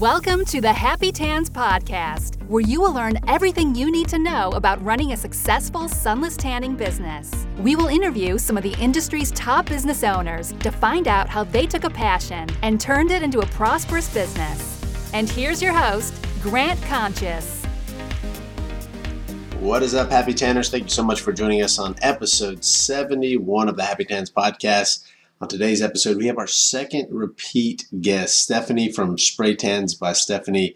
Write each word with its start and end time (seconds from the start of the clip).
Welcome 0.00 0.44
to 0.46 0.60
the 0.60 0.72
Happy 0.72 1.12
Tans 1.12 1.48
Podcast, 1.48 2.44
where 2.48 2.62
you 2.62 2.80
will 2.80 2.92
learn 2.92 3.16
everything 3.28 3.76
you 3.76 3.92
need 3.92 4.08
to 4.08 4.18
know 4.18 4.50
about 4.50 4.84
running 4.84 5.12
a 5.12 5.16
successful 5.16 5.86
sunless 5.86 6.36
tanning 6.36 6.74
business. 6.74 7.46
We 7.58 7.76
will 7.76 7.86
interview 7.86 8.36
some 8.36 8.56
of 8.56 8.64
the 8.64 8.74
industry's 8.80 9.30
top 9.30 9.66
business 9.66 10.02
owners 10.02 10.50
to 10.50 10.72
find 10.72 11.06
out 11.06 11.28
how 11.28 11.44
they 11.44 11.64
took 11.68 11.84
a 11.84 11.90
passion 11.90 12.48
and 12.62 12.80
turned 12.80 13.12
it 13.12 13.22
into 13.22 13.38
a 13.38 13.46
prosperous 13.46 14.12
business. 14.12 14.80
And 15.14 15.30
here's 15.30 15.62
your 15.62 15.72
host, 15.72 16.12
Grant 16.42 16.82
Conscious. 16.82 17.64
What 19.60 19.84
is 19.84 19.94
up, 19.94 20.10
Happy 20.10 20.34
Tanners? 20.34 20.70
Thank 20.70 20.84
you 20.84 20.90
so 20.90 21.04
much 21.04 21.20
for 21.20 21.32
joining 21.32 21.62
us 21.62 21.78
on 21.78 21.94
episode 22.02 22.64
71 22.64 23.68
of 23.68 23.76
the 23.76 23.84
Happy 23.84 24.04
Tans 24.04 24.28
Podcast. 24.28 25.04
On 25.44 25.48
today's 25.48 25.82
episode, 25.82 26.16
we 26.16 26.28
have 26.28 26.38
our 26.38 26.46
second 26.46 27.08
repeat 27.10 27.84
guest, 28.00 28.40
Stefani 28.40 28.90
from 28.90 29.18
Spray 29.18 29.54
Tans 29.54 29.94
by 29.94 30.14
Stefani 30.14 30.74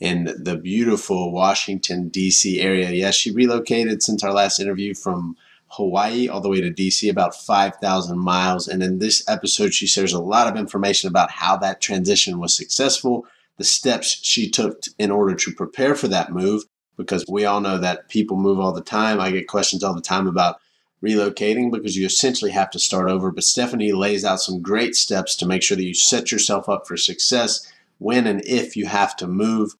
in 0.00 0.34
the 0.36 0.56
beautiful 0.56 1.30
Washington, 1.30 2.08
D.C. 2.08 2.60
area. 2.60 2.90
Yes, 2.90 3.14
she 3.14 3.30
relocated 3.30 4.02
since 4.02 4.24
our 4.24 4.32
last 4.32 4.58
interview 4.58 4.92
from 4.92 5.36
Hawaii 5.68 6.26
all 6.26 6.40
the 6.40 6.48
way 6.48 6.60
to 6.60 6.72
DC, 6.72 7.08
about 7.08 7.36
5,000 7.36 8.18
miles. 8.18 8.66
And 8.66 8.82
in 8.82 8.98
this 8.98 9.22
episode, 9.28 9.72
she 9.72 9.86
shares 9.86 10.12
a 10.12 10.20
lot 10.20 10.48
of 10.48 10.56
information 10.56 11.08
about 11.08 11.30
how 11.30 11.56
that 11.58 11.80
transition 11.80 12.40
was 12.40 12.52
successful, 12.52 13.24
the 13.56 13.62
steps 13.62 14.18
she 14.24 14.50
took 14.50 14.82
in 14.98 15.12
order 15.12 15.36
to 15.36 15.54
prepare 15.54 15.94
for 15.94 16.08
that 16.08 16.32
move, 16.32 16.64
because 16.96 17.24
we 17.28 17.44
all 17.44 17.60
know 17.60 17.78
that 17.78 18.08
people 18.08 18.36
move 18.36 18.58
all 18.58 18.72
the 18.72 18.80
time. 18.80 19.20
I 19.20 19.30
get 19.30 19.46
questions 19.46 19.84
all 19.84 19.94
the 19.94 20.00
time 20.00 20.26
about 20.26 20.56
relocating 21.04 21.70
because 21.70 21.96
you 21.96 22.06
essentially 22.06 22.50
have 22.50 22.70
to 22.70 22.78
start 22.78 23.08
over. 23.08 23.30
But 23.30 23.44
Stefani 23.44 23.92
lays 23.92 24.24
out 24.24 24.40
some 24.40 24.60
great 24.60 24.94
steps 24.94 25.36
to 25.36 25.46
make 25.46 25.62
sure 25.62 25.76
that 25.76 25.84
you 25.84 25.94
set 25.94 26.32
yourself 26.32 26.68
up 26.68 26.86
for 26.86 26.96
success 26.96 27.70
when 27.98 28.26
and 28.26 28.42
if 28.44 28.76
you 28.76 28.86
have 28.86 29.16
to 29.16 29.26
move 29.26 29.74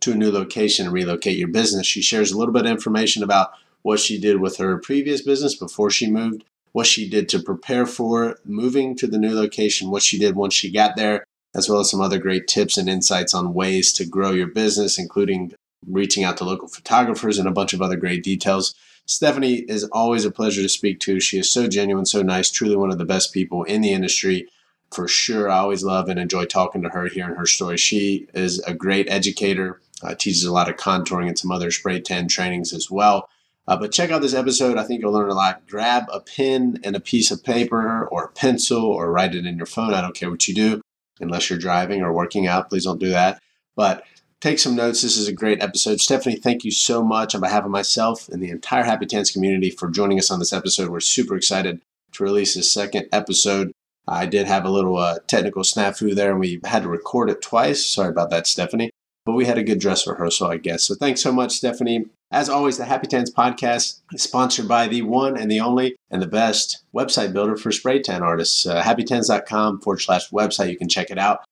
to 0.00 0.12
a 0.12 0.16
new 0.16 0.30
location 0.30 0.86
and 0.86 0.94
relocate 0.94 1.38
your 1.38 1.48
business. 1.48 1.86
She 1.86 2.02
shares 2.02 2.30
a 2.30 2.38
little 2.38 2.52
bit 2.52 2.66
of 2.66 2.70
information 2.70 3.22
about 3.22 3.50
what 3.82 4.00
she 4.00 4.18
did 4.18 4.40
with 4.40 4.56
her 4.56 4.78
previous 4.78 5.22
business 5.22 5.56
before 5.56 5.90
she 5.90 6.10
moved, 6.10 6.44
what 6.72 6.86
she 6.86 7.08
did 7.08 7.28
to 7.30 7.42
prepare 7.42 7.86
for 7.86 8.38
moving 8.44 8.96
to 8.96 9.06
the 9.06 9.18
new 9.18 9.34
location, 9.34 9.90
what 9.90 10.02
she 10.02 10.18
did 10.18 10.34
once 10.34 10.54
she 10.54 10.72
got 10.72 10.96
there, 10.96 11.24
as 11.54 11.68
well 11.68 11.80
as 11.80 11.90
some 11.90 12.00
other 12.00 12.18
great 12.18 12.48
tips 12.48 12.76
and 12.76 12.88
insights 12.88 13.34
on 13.34 13.54
ways 13.54 13.92
to 13.92 14.04
grow 14.04 14.32
your 14.32 14.48
business, 14.48 14.98
including 14.98 15.52
reaching 15.86 16.24
out 16.24 16.36
to 16.38 16.44
local 16.44 16.68
photographers 16.68 17.38
and 17.38 17.46
a 17.46 17.52
bunch 17.52 17.72
of 17.72 17.82
other 17.82 17.96
great 17.96 18.22
details. 18.22 18.74
Stefani 19.06 19.56
is 19.68 19.84
always 19.84 20.24
a 20.24 20.30
pleasure 20.30 20.62
to 20.62 20.68
speak 20.68 21.00
to. 21.00 21.20
She 21.20 21.38
is 21.38 21.50
so 21.50 21.68
genuine, 21.68 22.06
so 22.06 22.22
nice, 22.22 22.50
truly 22.50 22.76
one 22.76 22.90
of 22.90 22.98
the 22.98 23.04
best 23.04 23.32
people 23.32 23.62
in 23.64 23.80
the 23.80 23.92
industry. 23.92 24.48
For 24.90 25.08
sure, 25.08 25.50
I 25.50 25.58
always 25.58 25.82
love 25.82 26.08
and 26.08 26.18
enjoy 26.18 26.46
talking 26.46 26.82
to 26.82 26.88
her, 26.88 27.06
hearing 27.06 27.34
her 27.34 27.46
story. 27.46 27.76
She 27.76 28.28
is 28.32 28.60
a 28.60 28.72
great 28.72 29.08
educator, 29.10 29.80
uh, 30.02 30.14
teaches 30.14 30.44
a 30.44 30.52
lot 30.52 30.68
of 30.68 30.76
contouring 30.76 31.28
and 31.28 31.38
some 31.38 31.50
other 31.50 31.70
spray 31.70 32.00
tan 32.00 32.28
trainings 32.28 32.72
as 32.72 32.90
well. 32.90 33.28
Uh, 33.66 33.76
but 33.76 33.92
check 33.92 34.10
out 34.10 34.22
this 34.22 34.34
episode. 34.34 34.76
I 34.76 34.84
think 34.84 35.00
you'll 35.00 35.12
learn 35.12 35.30
a 35.30 35.34
lot. 35.34 35.66
Grab 35.66 36.04
a 36.12 36.20
pen 36.20 36.80
and 36.84 36.94
a 36.94 37.00
piece 37.00 37.30
of 37.30 37.42
paper 37.42 38.06
or 38.06 38.24
a 38.24 38.28
pencil 38.28 38.84
or 38.84 39.10
write 39.10 39.34
it 39.34 39.46
in 39.46 39.56
your 39.56 39.66
phone. 39.66 39.94
I 39.94 40.00
don't 40.00 40.14
care 40.14 40.30
what 40.30 40.46
you 40.46 40.54
do, 40.54 40.82
unless 41.20 41.48
you're 41.48 41.58
driving 41.58 42.02
or 42.02 42.12
working 42.12 42.46
out. 42.46 42.68
Please 42.68 42.84
don't 42.84 43.00
do 43.00 43.10
that. 43.10 43.40
But 43.74 44.04
take 44.44 44.58
some 44.58 44.76
notes. 44.76 45.00
This 45.00 45.16
is 45.16 45.26
a 45.26 45.32
great 45.32 45.62
episode. 45.62 46.00
Stefani, 46.00 46.36
thank 46.36 46.64
you 46.64 46.70
so 46.70 47.02
much 47.02 47.34
on 47.34 47.40
behalf 47.40 47.64
of 47.64 47.70
myself 47.70 48.28
and 48.28 48.42
the 48.42 48.50
entire 48.50 48.84
Happy 48.84 49.06
Tans 49.06 49.30
community 49.30 49.70
for 49.70 49.88
joining 49.88 50.18
us 50.18 50.30
on 50.30 50.38
this 50.38 50.52
episode. 50.52 50.90
We're 50.90 51.00
super 51.00 51.34
excited 51.34 51.80
to 52.12 52.22
release 52.22 52.54
this 52.54 52.70
second 52.70 53.08
episode. 53.10 53.72
I 54.06 54.26
did 54.26 54.46
have 54.46 54.66
a 54.66 54.70
little 54.70 54.98
uh, 54.98 55.20
technical 55.26 55.62
snafu 55.62 56.14
there 56.14 56.30
and 56.30 56.40
we 56.40 56.60
had 56.62 56.82
to 56.82 56.90
record 56.90 57.30
it 57.30 57.40
twice. 57.40 57.86
Sorry 57.86 58.10
about 58.10 58.28
that, 58.30 58.46
Stefani. 58.46 58.90
But 59.24 59.32
we 59.32 59.46
had 59.46 59.56
a 59.56 59.64
good 59.64 59.78
dress 59.78 60.06
rehearsal, 60.06 60.48
I 60.48 60.58
guess. 60.58 60.84
So 60.84 60.94
thanks 60.94 61.22
so 61.22 61.32
much, 61.32 61.52
Stefani. 61.52 62.04
As 62.30 62.50
always, 62.50 62.76
the 62.76 62.84
Happy 62.84 63.06
Tans 63.06 63.32
podcast 63.32 64.00
is 64.12 64.22
sponsored 64.22 64.68
by 64.68 64.88
the 64.88 65.00
one 65.00 65.38
and 65.38 65.50
the 65.50 65.60
only 65.60 65.96
and 66.10 66.20
the 66.20 66.26
best 66.26 66.84
website 66.94 67.32
builder 67.32 67.56
for 67.56 67.72
spray 67.72 68.02
tan 68.02 68.22
artists. 68.22 68.66
Uh, 68.66 68.82
happytans.com 68.82 69.80
forward 69.80 70.02
slash 70.02 70.28
website. 70.28 70.68
You 70.68 70.76
can 70.76 70.90
check 70.90 71.10
it 71.10 71.18
out. 71.18 71.44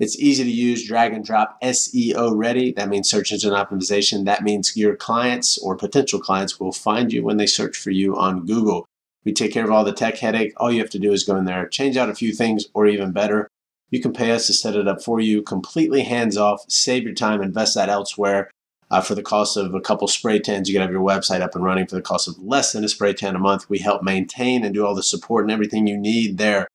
It's 0.00 0.18
easy 0.18 0.44
to 0.44 0.50
use, 0.50 0.88
drag 0.88 1.12
and 1.12 1.24
drop, 1.24 1.60
SEO 1.62 2.32
ready. 2.34 2.72
That 2.72 2.88
means 2.88 3.08
search 3.08 3.32
engine 3.32 3.52
optimization. 3.52 4.24
That 4.24 4.42
means 4.42 4.74
your 4.74 4.96
clients 4.96 5.58
or 5.58 5.76
potential 5.76 6.18
clients 6.18 6.58
will 6.58 6.72
find 6.72 7.12
you 7.12 7.22
when 7.22 7.36
they 7.36 7.46
search 7.46 7.76
for 7.76 7.90
you 7.90 8.16
on 8.16 8.46
Google. 8.46 8.86
We 9.24 9.34
take 9.34 9.52
care 9.52 9.64
of 9.64 9.70
all 9.70 9.84
the 9.84 9.92
tech 9.92 10.16
headache. 10.16 10.54
All 10.56 10.72
you 10.72 10.80
have 10.80 10.90
to 10.90 10.98
do 10.98 11.12
is 11.12 11.24
go 11.24 11.36
in 11.36 11.44
there, 11.44 11.68
change 11.68 11.98
out 11.98 12.08
a 12.08 12.14
few 12.14 12.32
things, 12.32 12.64
or 12.72 12.86
even 12.86 13.12
better, 13.12 13.48
you 13.90 14.00
can 14.00 14.12
pay 14.12 14.30
us 14.30 14.46
to 14.46 14.52
set 14.52 14.76
it 14.76 14.88
up 14.88 15.02
for 15.02 15.20
you 15.20 15.42
completely 15.42 16.02
hands 16.02 16.36
off, 16.36 16.64
save 16.68 17.02
your 17.02 17.14
time, 17.14 17.42
invest 17.42 17.74
that 17.74 17.88
elsewhere. 17.88 18.50
Uh, 18.90 19.00
for 19.00 19.14
the 19.14 19.22
cost 19.22 19.56
of 19.56 19.72
a 19.72 19.80
couple 19.80 20.08
spray 20.08 20.40
tans, 20.40 20.68
you 20.68 20.74
can 20.74 20.82
have 20.82 20.90
your 20.90 21.04
website 21.04 21.42
up 21.42 21.54
and 21.54 21.64
running 21.64 21.86
for 21.86 21.94
the 21.94 22.02
cost 22.02 22.26
of 22.26 22.36
less 22.38 22.72
than 22.72 22.82
a 22.82 22.88
spray 22.88 23.12
tan 23.12 23.36
a 23.36 23.38
month. 23.38 23.68
We 23.68 23.78
help 23.78 24.02
maintain 24.02 24.64
and 24.64 24.74
do 24.74 24.84
all 24.84 24.96
the 24.96 25.02
support 25.02 25.44
and 25.44 25.52
everything 25.52 25.86
you 25.86 25.96
need 25.96 26.38
there 26.38 26.66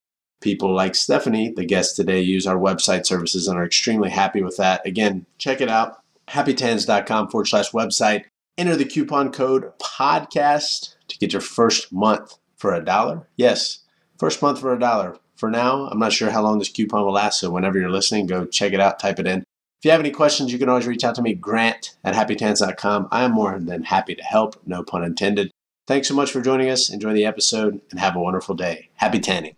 people 0.45 0.73
like 0.73 0.95
Stefani, 0.95 1.49
the 1.49 1.65
guest 1.65 1.97
today, 1.97 2.21
use 2.21 2.47
our 2.47 2.55
website 2.55 3.05
services 3.05 3.49
and 3.49 3.57
are 3.57 3.65
extremely 3.65 4.11
happy 4.11 4.41
with 4.41 4.55
that. 4.55 4.85
Again, 4.85 5.25
check 5.39 5.59
it 5.59 5.67
out 5.67 5.97
happytans.com 6.27 7.29
forward 7.29 7.47
slash 7.47 7.71
website. 7.71 8.25
Enter 8.57 8.75
the 8.75 8.85
coupon 8.85 9.31
code 9.31 9.71
podcast 9.79 10.95
to 11.07 11.17
get 11.17 11.33
your 11.33 11.41
first 11.41 11.91
month 11.91 12.37
for 12.55 12.73
a 12.73 12.83
dollar. 12.83 13.27
Yes, 13.35 13.79
first 14.17 14.41
month 14.41 14.59
for 14.59 14.73
a 14.73 14.79
dollar. 14.79 15.17
For 15.35 15.49
now, 15.49 15.87
I'm 15.87 15.99
not 15.99 16.13
sure 16.13 16.29
how 16.29 16.41
long 16.41 16.59
this 16.59 16.69
coupon 16.69 17.03
will 17.03 17.11
last, 17.11 17.39
so 17.39 17.51
whenever 17.51 17.77
you're 17.77 17.89
listening, 17.89 18.27
go 18.27 18.45
check 18.45 18.71
it 18.71 18.79
out, 18.79 18.99
type 18.99 19.19
it 19.19 19.27
in. 19.27 19.39
If 19.39 19.83
you 19.83 19.91
have 19.91 19.99
any 19.99 20.11
questions, 20.11 20.53
you 20.53 20.57
can 20.57 20.69
always 20.69 20.87
reach 20.87 21.03
out 21.03 21.15
to 21.15 21.21
me, 21.21 21.33
grant 21.33 21.95
at 22.05 22.15
happytans.com. 22.15 23.09
I 23.11 23.23
am 23.23 23.33
more 23.33 23.59
than 23.59 23.83
happy 23.83 24.15
to 24.15 24.23
help, 24.23 24.55
no 24.65 24.83
pun 24.83 25.03
intended. 25.03 25.51
Thanks 25.87 26.07
so 26.07 26.15
much 26.15 26.31
for 26.31 26.41
joining 26.41 26.69
us. 26.69 26.89
Enjoy 26.89 27.13
the 27.13 27.25
episode 27.25 27.81
and 27.91 27.99
have 27.99 28.15
a 28.15 28.19
wonderful 28.19 28.55
day. 28.55 28.89
Happy 28.95 29.19
tanning. 29.19 29.55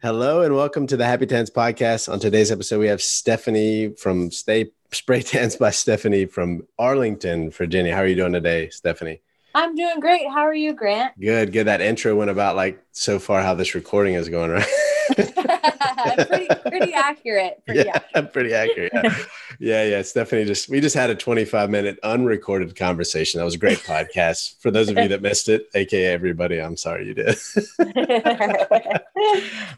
Hello 0.00 0.42
and 0.42 0.54
welcome 0.54 0.86
to 0.86 0.96
the 0.96 1.04
Happy 1.04 1.26
Tans 1.26 1.50
podcast. 1.50 2.08
On 2.08 2.20
today's 2.20 2.52
episode, 2.52 2.78
we 2.78 2.86
have 2.86 3.02
Stefani 3.02 3.88
from 3.96 4.30
Stay 4.30 4.70
Spray 4.92 5.22
Tans 5.22 5.56
by 5.56 5.70
Stefani 5.70 6.24
from 6.24 6.68
Arlington, 6.78 7.50
Virginia. 7.50 7.96
How 7.96 8.02
are 8.02 8.06
you 8.06 8.14
doing 8.14 8.32
today, 8.32 8.68
Stefani? 8.68 9.20
I'm 9.56 9.74
doing 9.74 9.98
great. 9.98 10.28
How 10.28 10.42
are 10.42 10.54
you, 10.54 10.72
Grant? 10.72 11.18
Good, 11.20 11.52
good. 11.52 11.66
That 11.66 11.80
intro 11.80 12.14
went 12.14 12.30
about 12.30 12.54
like 12.54 12.80
so 12.92 13.18
far 13.18 13.42
how 13.42 13.54
this 13.54 13.74
recording 13.74 14.14
is 14.14 14.28
going, 14.28 14.52
right? 14.52 14.64
pretty, 16.26 16.48
pretty 16.68 16.94
accurate. 16.94 17.62
Pretty 17.66 17.84
yeah, 17.84 17.96
accurate. 17.96 18.32
pretty 18.32 18.54
accurate. 18.54 18.92
Yeah. 18.94 19.16
yeah, 19.58 19.84
yeah. 19.84 20.02
Stefani 20.02 20.44
just 20.44 20.68
we 20.68 20.80
just 20.80 20.94
had 20.94 21.10
a 21.10 21.14
25 21.14 21.70
minute 21.70 21.98
unrecorded 22.02 22.74
conversation. 22.76 23.38
That 23.38 23.44
was 23.44 23.54
a 23.54 23.58
great 23.58 23.78
podcast. 23.78 24.60
For 24.60 24.70
those 24.70 24.88
of 24.88 24.96
you 24.96 25.08
that 25.08 25.22
missed 25.22 25.48
it, 25.48 25.68
aka 25.74 26.06
everybody, 26.06 26.60
I'm 26.60 26.76
sorry 26.76 27.06
you 27.06 27.14
did. 27.14 27.36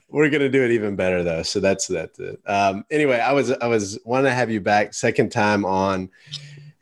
We're 0.09 0.31
gonna 0.31 0.49
do 0.49 0.65
it 0.65 0.71
even 0.73 0.97
better 0.97 1.23
though. 1.23 1.43
So 1.43 1.61
that's 1.61 1.87
that. 1.89 2.11
Um, 2.47 2.85
anyway, 2.91 3.19
I 3.19 3.33
was 3.33 3.51
I 3.51 3.67
was 3.67 3.99
want 4.05 4.27
to 4.27 4.33
have 4.33 4.51
you 4.51 4.61
back 4.61 4.95
second 4.95 5.31
time 5.31 5.65
on 5.65 6.11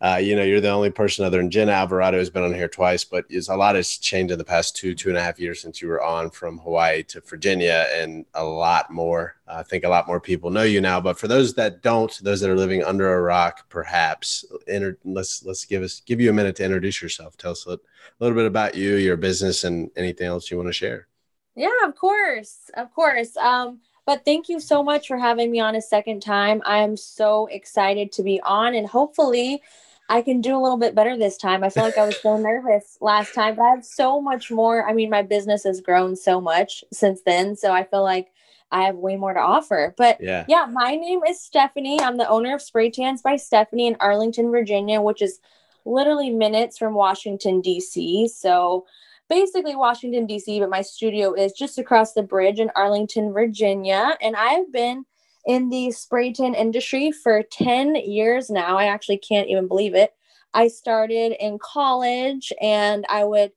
uh, 0.00 0.20
you 0.22 0.36
know, 0.36 0.44
you're 0.44 0.60
the 0.60 0.68
only 0.68 0.90
person 0.90 1.24
other 1.24 1.38
than 1.38 1.50
Jen 1.50 1.68
Alvarado 1.68 2.18
has 2.18 2.30
been 2.30 2.44
on 2.44 2.54
here 2.54 2.68
twice, 2.68 3.04
but 3.04 3.24
is 3.28 3.48
a 3.48 3.56
lot 3.56 3.74
has 3.74 3.98
changed 3.98 4.30
in 4.30 4.38
the 4.38 4.44
past 4.44 4.76
two, 4.76 4.94
two 4.94 5.08
and 5.08 5.18
a 5.18 5.22
half 5.22 5.40
years 5.40 5.60
since 5.60 5.82
you 5.82 5.88
were 5.88 6.02
on 6.02 6.30
from 6.30 6.58
Hawaii 6.58 7.02
to 7.04 7.20
Virginia, 7.20 7.86
and 7.92 8.24
a 8.34 8.44
lot 8.44 8.92
more. 8.92 9.34
I 9.48 9.64
think 9.64 9.82
a 9.82 9.88
lot 9.88 10.06
more 10.06 10.20
people 10.20 10.50
know 10.50 10.62
you 10.62 10.80
now. 10.80 11.00
But 11.00 11.18
for 11.18 11.26
those 11.26 11.54
that 11.54 11.82
don't, 11.82 12.16
those 12.22 12.40
that 12.40 12.50
are 12.50 12.56
living 12.56 12.84
under 12.84 13.12
a 13.12 13.20
rock, 13.20 13.68
perhaps, 13.68 14.44
inter- 14.68 14.98
let's 15.04 15.44
let's 15.44 15.64
give 15.64 15.82
us 15.82 16.00
give 16.06 16.20
you 16.20 16.30
a 16.30 16.34
minute 16.34 16.54
to 16.56 16.64
introduce 16.64 17.02
yourself. 17.02 17.36
Tell 17.36 17.50
us 17.50 17.66
a 17.66 17.70
little, 17.70 17.84
a 17.84 18.24
little 18.24 18.36
bit 18.36 18.46
about 18.46 18.76
you, 18.76 18.94
your 18.96 19.16
business, 19.16 19.64
and 19.64 19.90
anything 19.96 20.28
else 20.28 20.48
you 20.48 20.58
want 20.58 20.68
to 20.68 20.72
share. 20.72 21.08
Yeah, 21.56 21.70
of 21.84 21.96
course, 21.96 22.70
of 22.74 22.94
course. 22.94 23.36
Um, 23.36 23.80
but 24.06 24.24
thank 24.24 24.48
you 24.48 24.60
so 24.60 24.84
much 24.84 25.08
for 25.08 25.18
having 25.18 25.50
me 25.50 25.58
on 25.58 25.74
a 25.74 25.82
second 25.82 26.20
time. 26.20 26.62
I 26.64 26.78
am 26.78 26.96
so 26.96 27.46
excited 27.46 28.12
to 28.12 28.22
be 28.22 28.40
on, 28.42 28.76
and 28.76 28.86
hopefully 28.86 29.60
I 30.08 30.22
can 30.22 30.40
do 30.40 30.56
a 30.56 30.62
little 30.62 30.78
bit 30.78 30.94
better 30.94 31.16
this 31.16 31.36
time. 31.36 31.62
I 31.62 31.68
feel 31.68 31.82
like 31.82 31.98
I 31.98 32.06
was 32.06 32.20
so 32.22 32.38
nervous 32.38 32.96
last 33.00 33.34
time, 33.34 33.56
but 33.56 33.62
I 33.62 33.70
have 33.70 33.84
so 33.84 34.20
much 34.20 34.50
more. 34.50 34.88
I 34.88 34.94
mean, 34.94 35.10
my 35.10 35.22
business 35.22 35.64
has 35.64 35.80
grown 35.82 36.16
so 36.16 36.40
much 36.40 36.82
since 36.92 37.20
then. 37.22 37.56
So 37.56 37.72
I 37.72 37.84
feel 37.84 38.02
like 38.02 38.28
I 38.70 38.84
have 38.84 38.96
way 38.96 39.16
more 39.16 39.34
to 39.34 39.40
offer. 39.40 39.94
But 39.96 40.18
yeah, 40.20 40.44
yeah 40.48 40.66
my 40.70 40.94
name 40.94 41.20
is 41.28 41.42
Stefani. 41.42 42.00
I'm 42.00 42.16
the 42.16 42.28
owner 42.28 42.54
of 42.54 42.62
Spray 42.62 42.90
Tans 42.90 43.22
by 43.22 43.36
Stefani 43.36 43.86
in 43.86 43.96
Arlington, 44.00 44.50
Virginia, 44.50 45.00
which 45.00 45.20
is 45.20 45.40
literally 45.84 46.30
minutes 46.30 46.78
from 46.78 46.94
Washington, 46.94 47.60
D.C. 47.60 48.28
So 48.28 48.86
basically 49.28 49.76
Washington, 49.76 50.26
D.C., 50.26 50.60
but 50.60 50.70
my 50.70 50.82
studio 50.82 51.34
is 51.34 51.52
just 51.52 51.78
across 51.78 52.12
the 52.12 52.22
bridge 52.22 52.60
in 52.60 52.70
Arlington, 52.74 53.32
Virginia. 53.32 54.16
And 54.22 54.36
I've 54.36 54.72
been 54.72 55.04
in 55.48 55.70
the 55.70 55.90
spray 55.90 56.32
tan 56.32 56.54
industry 56.54 57.10
for 57.10 57.42
10 57.42 57.96
years 57.96 58.50
now. 58.50 58.76
I 58.76 58.84
actually 58.84 59.16
can't 59.16 59.48
even 59.48 59.66
believe 59.66 59.94
it. 59.94 60.12
I 60.52 60.68
started 60.68 61.32
in 61.42 61.58
college 61.58 62.52
and 62.60 63.06
I 63.08 63.24
would 63.24 63.52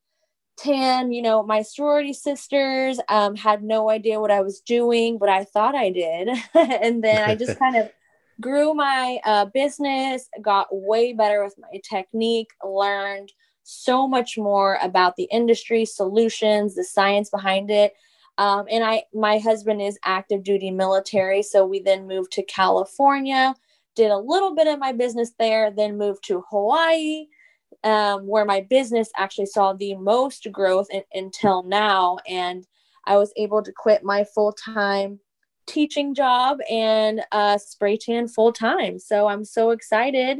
tan, 0.57 1.11
you 1.11 1.21
know, 1.21 1.43
my 1.43 1.61
sorority 1.61 2.13
sisters 2.13 2.99
um, 3.09 3.35
had 3.35 3.61
no 3.61 3.89
idea 3.89 4.21
what 4.21 4.31
I 4.31 4.41
was 4.41 4.61
doing, 4.61 5.17
but 5.17 5.27
I 5.27 5.43
thought 5.43 5.75
I 5.75 5.89
did. 5.89 6.29
and 6.53 7.03
then 7.03 7.29
I 7.29 7.35
just 7.35 7.59
kind 7.59 7.75
of 7.75 7.91
grew 8.41 8.73
my 8.73 9.19
uh, 9.25 9.45
business, 9.45 10.29
got 10.41 10.67
way 10.71 11.11
better 11.11 11.43
with 11.43 11.55
my 11.59 11.79
technique, 11.83 12.51
learned 12.63 13.33
so 13.63 14.07
much 14.07 14.37
more 14.37 14.79
about 14.81 15.17
the 15.17 15.27
industry, 15.31 15.83
solutions, 15.85 16.75
the 16.75 16.85
science 16.85 17.29
behind 17.29 17.69
it. 17.69 17.93
Um, 18.41 18.65
and 18.71 18.83
I, 18.83 19.03
my 19.13 19.37
husband 19.37 19.83
is 19.83 19.99
active 20.03 20.43
duty 20.43 20.71
military, 20.71 21.43
so 21.43 21.63
we 21.63 21.79
then 21.79 22.07
moved 22.07 22.31
to 22.31 22.43
California, 22.43 23.53
did 23.95 24.09
a 24.09 24.17
little 24.17 24.55
bit 24.55 24.65
of 24.65 24.79
my 24.79 24.93
business 24.93 25.33
there, 25.37 25.69
then 25.69 25.95
moved 25.95 26.23
to 26.23 26.43
Hawaii, 26.49 27.27
um, 27.83 28.25
where 28.25 28.43
my 28.43 28.61
business 28.61 29.11
actually 29.15 29.45
saw 29.45 29.73
the 29.73 29.93
most 29.93 30.47
growth 30.51 30.87
in, 30.89 31.03
until 31.13 31.61
now. 31.61 32.17
And 32.27 32.65
I 33.05 33.17
was 33.17 33.31
able 33.37 33.61
to 33.61 33.71
quit 33.71 34.03
my 34.03 34.23
full 34.23 34.53
time 34.53 35.19
teaching 35.67 36.15
job 36.15 36.57
and 36.67 37.21
uh, 37.31 37.59
spray 37.59 37.95
tan 37.95 38.27
full 38.27 38.53
time. 38.53 38.97
So 38.97 39.27
I'm 39.27 39.45
so 39.45 39.69
excited 39.69 40.39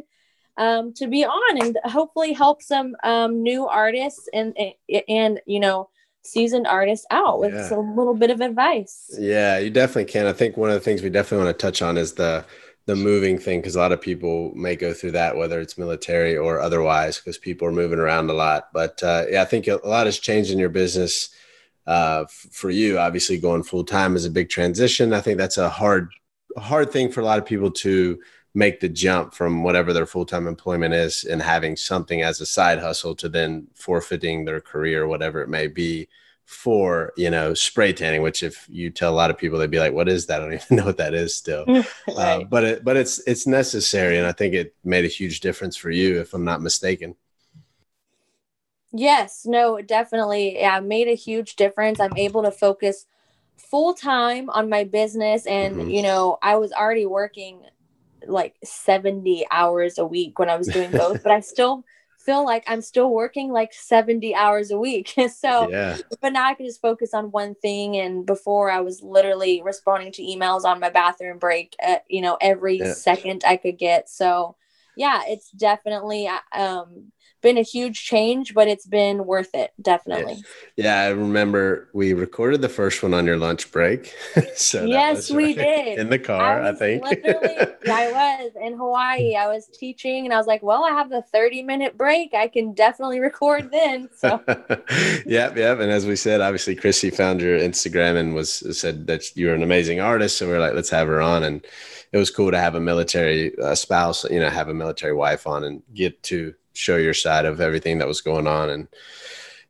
um, 0.57 0.91
to 0.95 1.05
be 1.05 1.23
on 1.23 1.61
and 1.61 1.77
hopefully 1.85 2.33
help 2.33 2.63
some 2.63 2.95
um, 3.03 3.43
new 3.43 3.67
artists 3.67 4.27
and, 4.33 4.57
and, 4.57 5.03
and, 5.07 5.41
you 5.45 5.59
know, 5.59 5.89
seasoned 6.23 6.67
artists 6.67 7.05
out 7.11 7.39
with 7.39 7.53
yeah. 7.53 7.73
a 7.73 7.79
little 7.79 8.13
bit 8.13 8.29
of 8.29 8.41
advice. 8.41 9.13
Yeah, 9.17 9.57
you 9.57 9.69
definitely 9.69 10.11
can. 10.11 10.27
I 10.27 10.33
think 10.33 10.57
one 10.57 10.69
of 10.69 10.75
the 10.75 10.81
things 10.81 11.01
we 11.01 11.09
definitely 11.09 11.45
want 11.45 11.57
to 11.57 11.61
touch 11.61 11.81
on 11.81 11.97
is 11.97 12.13
the, 12.13 12.45
the 12.85 12.95
moving 12.95 13.37
thing 13.37 13.59
because 13.59 13.75
a 13.75 13.79
lot 13.79 13.91
of 13.91 14.01
people 14.01 14.51
may 14.55 14.75
go 14.75 14.93
through 14.93 15.11
that 15.11 15.37
whether 15.37 15.59
it's 15.59 15.77
military 15.77 16.35
or 16.35 16.59
otherwise 16.59 17.17
because 17.17 17.37
people 17.37 17.67
are 17.67 17.71
moving 17.71 17.99
around 17.99 18.29
a 18.29 18.33
lot 18.33 18.69
but 18.73 19.01
uh, 19.03 19.23
yeah 19.29 19.41
i 19.41 19.45
think 19.45 19.67
a 19.67 19.79
lot 19.85 20.07
has 20.07 20.19
changed 20.19 20.51
in 20.51 20.59
your 20.59 20.69
business 20.69 21.29
uh, 21.87 22.21
f- 22.23 22.47
for 22.51 22.69
you 22.69 22.97
obviously 22.97 23.37
going 23.37 23.63
full 23.63 23.83
time 23.83 24.15
is 24.15 24.25
a 24.25 24.31
big 24.31 24.49
transition 24.49 25.13
i 25.13 25.21
think 25.21 25.37
that's 25.37 25.57
a 25.57 25.69
hard 25.69 26.09
hard 26.57 26.91
thing 26.91 27.11
for 27.11 27.21
a 27.21 27.25
lot 27.25 27.39
of 27.39 27.45
people 27.45 27.71
to 27.71 28.19
make 28.53 28.79
the 28.79 28.89
jump 28.89 29.33
from 29.33 29.63
whatever 29.63 29.93
their 29.93 30.05
full-time 30.05 30.47
employment 30.47 30.93
is 30.93 31.23
and 31.23 31.41
having 31.41 31.75
something 31.75 32.21
as 32.21 32.41
a 32.41 32.45
side 32.45 32.79
hustle 32.79 33.15
to 33.15 33.29
then 33.29 33.67
forfeiting 33.73 34.43
their 34.43 34.59
career 34.59 35.07
whatever 35.07 35.41
it 35.41 35.49
may 35.49 35.67
be 35.67 36.07
for 36.45 37.13
you 37.15 37.29
know 37.29 37.53
spray 37.53 37.93
tanning 37.93 38.21
which 38.21 38.43
if 38.43 38.67
you 38.69 38.89
tell 38.89 39.13
a 39.13 39.15
lot 39.15 39.29
of 39.29 39.37
people 39.37 39.57
they'd 39.57 39.71
be 39.71 39.79
like 39.79 39.93
what 39.93 40.09
is 40.09 40.25
that? 40.25 40.41
I 40.41 40.45
don't 40.45 40.53
even 40.65 40.77
know 40.77 40.85
what 40.85 40.97
that 40.97 41.13
is 41.13 41.33
still. 41.33 41.65
Right. 42.07 42.17
uh, 42.17 42.43
but 42.43 42.63
it 42.65 42.83
but 42.83 42.97
it's 42.97 43.19
it's 43.25 43.47
necessary 43.47 44.17
and 44.17 44.27
i 44.27 44.31
think 44.33 44.53
it 44.53 44.75
made 44.83 45.05
a 45.05 45.07
huge 45.07 45.39
difference 45.39 45.77
for 45.77 45.89
you 45.89 46.19
if 46.19 46.33
i'm 46.33 46.43
not 46.43 46.61
mistaken. 46.61 47.15
Yes. 48.91 49.45
No 49.45 49.81
definitely. 49.81 50.59
Yeah 50.59 50.81
made 50.81 51.07
a 51.07 51.15
huge 51.15 51.55
difference. 51.55 52.01
I'm 52.01 52.17
able 52.17 52.43
to 52.43 52.51
focus 52.51 53.05
full 53.55 53.93
time 53.93 54.49
on 54.49 54.67
my 54.67 54.83
business 54.83 55.45
and 55.45 55.75
mm-hmm. 55.75 55.89
you 55.89 56.01
know 56.01 56.37
i 56.41 56.55
was 56.55 56.73
already 56.73 57.05
working 57.05 57.61
like 58.27 58.55
70 58.63 59.45
hours 59.51 59.97
a 59.97 60.05
week 60.05 60.39
when 60.39 60.49
i 60.49 60.55
was 60.55 60.67
doing 60.67 60.91
both 60.91 61.23
but 61.23 61.31
i 61.31 61.39
still 61.41 61.83
feel 62.21 62.45
like 62.45 62.63
I'm 62.67 62.81
still 62.81 63.11
working 63.11 63.51
like 63.51 63.73
70 63.73 64.35
hours 64.35 64.71
a 64.71 64.77
week. 64.77 65.13
so, 65.35 65.69
yeah. 65.69 65.97
but 66.21 66.33
now 66.33 66.45
I 66.45 66.53
can 66.53 66.65
just 66.65 66.81
focus 66.81 67.13
on 67.13 67.31
one 67.31 67.55
thing. 67.55 67.97
And 67.97 68.25
before 68.25 68.71
I 68.71 68.81
was 68.81 69.01
literally 69.01 69.61
responding 69.63 70.11
to 70.13 70.21
emails 70.21 70.63
on 70.63 70.79
my 70.79 70.89
bathroom 70.89 71.39
break, 71.39 71.75
at, 71.81 72.05
you 72.07 72.21
know, 72.21 72.37
every 72.39 72.77
yeah. 72.77 72.93
second 72.93 73.43
I 73.45 73.57
could 73.57 73.77
get. 73.77 74.09
So, 74.09 74.55
yeah, 74.95 75.21
it's 75.27 75.51
definitely, 75.51 76.27
uh, 76.27 76.39
um, 76.53 77.11
been 77.41 77.57
a 77.57 77.63
huge 77.63 78.05
change, 78.05 78.53
but 78.53 78.67
it's 78.67 78.85
been 78.85 79.25
worth 79.25 79.49
it, 79.53 79.71
definitely. 79.81 80.43
Yeah, 80.75 80.85
yeah 80.85 81.01
I 81.01 81.09
remember 81.09 81.89
we 81.93 82.13
recorded 82.13 82.61
the 82.61 82.69
first 82.69 83.03
one 83.03 83.13
on 83.13 83.25
your 83.25 83.37
lunch 83.37 83.71
break. 83.71 84.15
so 84.55 84.85
yes, 84.85 85.29
we 85.31 85.53
did 85.53 85.99
in 85.99 86.09
the 86.09 86.19
car. 86.19 86.61
I, 86.61 86.69
I 86.69 86.75
think 86.75 87.03
literally, 87.03 87.57
I 87.87 88.11
was 88.11 88.51
in 88.61 88.77
Hawaii. 88.77 89.35
I 89.35 89.47
was 89.47 89.67
teaching, 89.67 90.25
and 90.25 90.33
I 90.33 90.37
was 90.37 90.47
like, 90.47 90.63
"Well, 90.63 90.83
I 90.83 90.91
have 90.91 91.09
the 91.09 91.21
thirty-minute 91.21 91.97
break. 91.97 92.33
I 92.33 92.47
can 92.47 92.73
definitely 92.73 93.19
record 93.19 93.71
then." 93.71 94.09
So, 94.21 94.39
yep, 95.25 95.57
yep. 95.57 95.79
And 95.79 95.89
as 95.89 96.05
we 96.05 96.15
said, 96.15 96.41
obviously, 96.41 96.75
Chrissy 96.75 97.09
found 97.09 97.41
your 97.41 97.57
Instagram 97.57 98.17
and 98.17 98.35
was 98.35 98.77
said 98.77 99.07
that 99.07 99.35
you're 99.35 99.55
an 99.55 99.63
amazing 99.63 99.99
artist. 99.99 100.37
So 100.37 100.47
we 100.47 100.53
are 100.53 100.59
like, 100.59 100.75
"Let's 100.75 100.91
have 100.91 101.07
her 101.07 101.21
on." 101.21 101.43
And 101.43 101.65
it 102.11 102.17
was 102.17 102.29
cool 102.29 102.51
to 102.51 102.59
have 102.59 102.75
a 102.75 102.79
military 102.79 103.57
uh, 103.57 103.73
spouse, 103.73 104.25
you 104.29 104.39
know, 104.39 104.49
have 104.49 104.67
a 104.67 104.73
military 104.73 105.13
wife 105.13 105.47
on 105.47 105.63
and 105.63 105.81
get 105.93 106.21
to 106.23 106.53
show 106.73 106.97
your 106.97 107.13
side 107.13 107.45
of 107.45 107.61
everything 107.61 107.97
that 107.99 108.07
was 108.07 108.21
going 108.21 108.47
on 108.47 108.69
and 108.69 108.87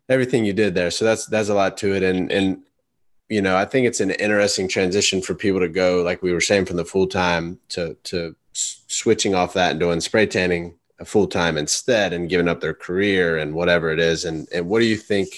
everything 0.09 0.45
you 0.45 0.53
did 0.53 0.75
there. 0.75 0.92
So 0.92 1.06
that's 1.06 1.25
that's 1.25 1.50
a 1.50 1.53
lot 1.53 1.77
to 1.77 1.95
it. 1.95 2.03
And 2.03 2.31
and 2.31 2.63
you 3.30 3.42
know, 3.42 3.56
I 3.56 3.65
think 3.65 3.88
it's 3.88 4.01
an 4.01 4.12
interesting 4.12 4.68
transition 4.68 5.21
for 5.21 5.33
people 5.33 5.62
to 5.62 5.69
go, 5.69 6.03
like 6.03 6.21
we 6.21 6.33
were 6.33 6.42
saying, 6.42 6.65
from 6.65 6.77
the 6.77 6.86
full 6.86 7.07
time 7.07 7.59
to 7.69 7.95
to 8.03 8.36
switching 8.53 9.36
off 9.36 9.53
that 9.53 9.71
and 9.71 9.80
doing 9.80 10.01
spray 10.01 10.25
tanning 10.25 10.77
full 11.06 11.27
time 11.27 11.57
instead, 11.57 12.13
and 12.13 12.30
giving 12.30 12.48
up 12.48 12.62
their 12.62 12.74
career 12.74 13.38
and 13.38 13.53
whatever 13.53 13.92
it 13.92 14.00
is. 14.00 14.25
And 14.25 14.48
and 14.53 14.68
what 14.68 14.80
do 14.80 14.86
you 14.86 14.98
think? 14.98 15.30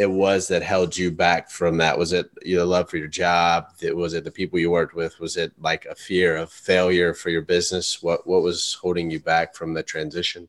it 0.00 0.10
was 0.10 0.48
that 0.48 0.62
held 0.62 0.96
you 0.96 1.10
back 1.10 1.50
from 1.50 1.76
that? 1.76 1.98
Was 1.98 2.14
it 2.14 2.30
your 2.42 2.64
love 2.64 2.88
for 2.88 2.96
your 2.96 3.06
job? 3.06 3.66
Was 3.82 4.14
it 4.14 4.24
the 4.24 4.30
people 4.30 4.58
you 4.58 4.70
worked 4.70 4.94
with? 4.94 5.20
Was 5.20 5.36
it 5.36 5.52
like 5.60 5.84
a 5.84 5.94
fear 5.94 6.38
of 6.38 6.50
failure 6.50 7.12
for 7.12 7.28
your 7.28 7.42
business? 7.42 8.02
What 8.02 8.26
what 8.26 8.40
was 8.40 8.78
holding 8.80 9.10
you 9.10 9.20
back 9.20 9.54
from 9.54 9.74
the 9.74 9.82
transition? 9.82 10.48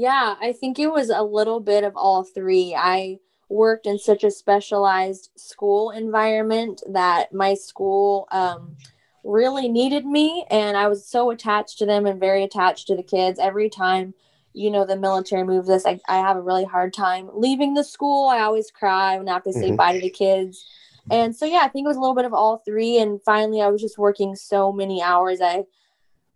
Yeah, 0.00 0.36
I 0.40 0.54
think 0.54 0.78
it 0.78 0.90
was 0.90 1.10
a 1.10 1.22
little 1.22 1.60
bit 1.60 1.84
of 1.84 1.94
all 1.94 2.24
three. 2.24 2.74
I 2.74 3.18
worked 3.50 3.84
in 3.84 3.98
such 3.98 4.24
a 4.24 4.30
specialized 4.30 5.28
school 5.36 5.90
environment 5.90 6.82
that 6.88 7.34
my 7.34 7.52
school 7.52 8.26
um, 8.30 8.76
really 9.24 9.68
needed 9.68 10.06
me, 10.06 10.46
and 10.50 10.74
I 10.74 10.88
was 10.88 11.06
so 11.06 11.30
attached 11.30 11.76
to 11.80 11.84
them 11.86 12.06
and 12.06 12.18
very 12.18 12.42
attached 12.44 12.86
to 12.86 12.96
the 12.96 13.02
kids. 13.02 13.38
Every 13.38 13.68
time, 13.68 14.14
you 14.54 14.70
know, 14.70 14.86
the 14.86 14.96
military 14.96 15.44
moves 15.44 15.68
us, 15.68 15.84
I, 15.84 16.00
I 16.08 16.16
have 16.16 16.38
a 16.38 16.40
really 16.40 16.64
hard 16.64 16.94
time 16.94 17.28
leaving 17.34 17.74
the 17.74 17.84
school. 17.84 18.26
I 18.30 18.40
always 18.40 18.70
cry 18.70 19.18
when 19.18 19.28
I 19.28 19.34
have 19.34 19.44
to 19.44 19.52
say 19.52 19.66
mm-hmm. 19.66 19.76
bye 19.76 19.92
to 19.92 20.00
the 20.00 20.08
kids. 20.08 20.64
And 21.10 21.36
so, 21.36 21.44
yeah, 21.44 21.60
I 21.60 21.68
think 21.68 21.84
it 21.84 21.88
was 21.88 21.98
a 21.98 22.00
little 22.00 22.16
bit 22.16 22.24
of 22.24 22.32
all 22.32 22.62
three. 22.64 22.96
And 22.96 23.20
finally, 23.22 23.60
I 23.60 23.68
was 23.68 23.82
just 23.82 23.98
working 23.98 24.34
so 24.34 24.72
many 24.72 25.02
hours. 25.02 25.42
I 25.42 25.64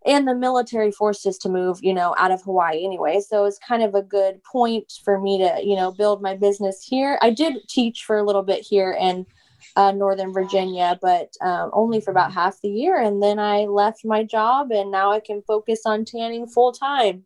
and 0.05 0.29
the 0.29 0.35
military 0.35 0.91
forced 0.91 1.27
us 1.27 1.39
to 1.39 1.49
move, 1.49 1.79
you 1.83 1.95
know, 1.95 2.15
out 2.19 2.31
of 2.31 2.43
Hawaii 2.43 2.85
anyway. 2.85 3.21
So 3.21 3.45
it's 3.45 3.59
kind 3.59 3.83
of 3.83 3.95
a 3.95 4.03
good 4.03 4.43
point 4.45 4.93
for 5.05 5.21
me 5.21 5.39
to, 5.39 5.61
you 5.65 5.77
know, 5.77 5.93
build 5.93 6.23
my 6.23 6.37
business 6.37 6.85
here. 6.85 7.19
I 7.23 7.31
did 7.31 7.69
teach 7.69 8.05
for 8.05 8.19
a 8.19 8.23
little 8.23 8.43
bit 8.43 8.61
here 8.61 8.97
in 8.99 9.27
uh, 9.77 9.93
Northern 9.93 10.33
Virginia, 10.33 10.99
but 11.01 11.35
um, 11.41 11.71
only 11.73 12.01
for 12.01 12.11
about 12.11 12.33
half 12.33 12.61
the 12.61 12.69
year. 12.69 13.01
And 13.01 13.23
then 13.23 13.39
I 13.39 13.65
left 13.65 14.05
my 14.05 14.23
job 14.23 14.71
and 14.71 14.91
now 14.91 15.11
I 15.11 15.21
can 15.21 15.43
focus 15.43 15.83
on 15.87 16.05
tanning 16.05 16.47
full 16.47 16.73
time. 16.73 17.25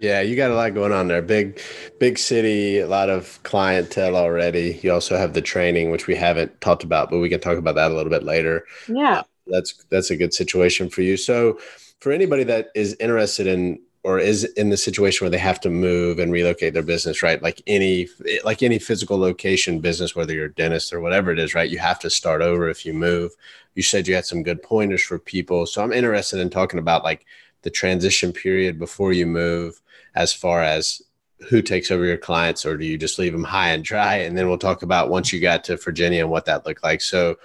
Yeah, 0.00 0.20
you 0.20 0.36
got 0.36 0.52
a 0.52 0.54
lot 0.54 0.74
going 0.74 0.92
on 0.92 1.08
there. 1.08 1.22
Big, 1.22 1.60
big 1.98 2.18
city, 2.18 2.78
a 2.78 2.86
lot 2.86 3.10
of 3.10 3.40
clientele 3.42 4.16
already. 4.16 4.78
You 4.82 4.92
also 4.92 5.16
have 5.16 5.34
the 5.34 5.42
training, 5.42 5.90
which 5.90 6.06
we 6.06 6.14
haven't 6.14 6.60
talked 6.60 6.84
about, 6.84 7.10
but 7.10 7.18
we 7.18 7.28
can 7.28 7.40
talk 7.40 7.58
about 7.58 7.74
that 7.74 7.90
a 7.90 7.94
little 7.94 8.10
bit 8.10 8.22
later. 8.22 8.64
Yeah, 8.86 9.18
uh, 9.18 9.22
that's 9.48 9.84
that's 9.90 10.10
a 10.10 10.16
good 10.16 10.32
situation 10.32 10.88
for 10.88 11.02
you. 11.02 11.16
So, 11.16 11.58
for 12.00 12.12
anybody 12.12 12.44
that 12.44 12.68
is 12.74 12.96
interested 13.00 13.46
in 13.46 13.80
or 14.04 14.18
is 14.18 14.44
in 14.44 14.70
the 14.70 14.76
situation 14.76 15.24
where 15.24 15.30
they 15.30 15.38
have 15.38 15.60
to 15.60 15.70
move 15.70 16.18
and 16.18 16.32
relocate 16.32 16.72
their 16.72 16.82
business, 16.82 17.22
right? 17.22 17.42
Like 17.42 17.60
any 17.66 18.08
like 18.44 18.62
any 18.62 18.78
physical 18.78 19.18
location 19.18 19.80
business, 19.80 20.14
whether 20.14 20.32
you're 20.32 20.46
a 20.46 20.54
dentist 20.54 20.92
or 20.92 21.00
whatever 21.00 21.32
it 21.32 21.38
is, 21.38 21.54
right? 21.54 21.68
You 21.68 21.78
have 21.78 21.98
to 22.00 22.10
start 22.10 22.40
over 22.40 22.68
if 22.68 22.86
you 22.86 22.94
move. 22.94 23.32
You 23.74 23.82
said 23.82 24.06
you 24.06 24.14
had 24.14 24.26
some 24.26 24.42
good 24.42 24.62
pointers 24.62 25.02
for 25.02 25.18
people. 25.18 25.66
So 25.66 25.82
I'm 25.82 25.92
interested 25.92 26.38
in 26.38 26.48
talking 26.48 26.78
about 26.78 27.04
like 27.04 27.26
the 27.62 27.70
transition 27.70 28.32
period 28.32 28.78
before 28.78 29.12
you 29.12 29.26
move 29.26 29.80
as 30.14 30.32
far 30.32 30.62
as 30.62 31.02
who 31.48 31.62
takes 31.62 31.90
over 31.90 32.04
your 32.04 32.16
clients 32.16 32.64
or 32.64 32.76
do 32.76 32.84
you 32.84 32.98
just 32.98 33.18
leave 33.18 33.32
them 33.32 33.44
high 33.44 33.70
and 33.70 33.84
dry? 33.84 34.16
And 34.16 34.36
then 34.36 34.48
we'll 34.48 34.58
talk 34.58 34.82
about 34.82 35.10
once 35.10 35.32
you 35.32 35.40
got 35.40 35.64
to 35.64 35.76
Virginia 35.76 36.20
and 36.20 36.30
what 36.30 36.46
that 36.46 36.66
looked 36.66 36.82
like. 36.82 37.00
So 37.00 37.36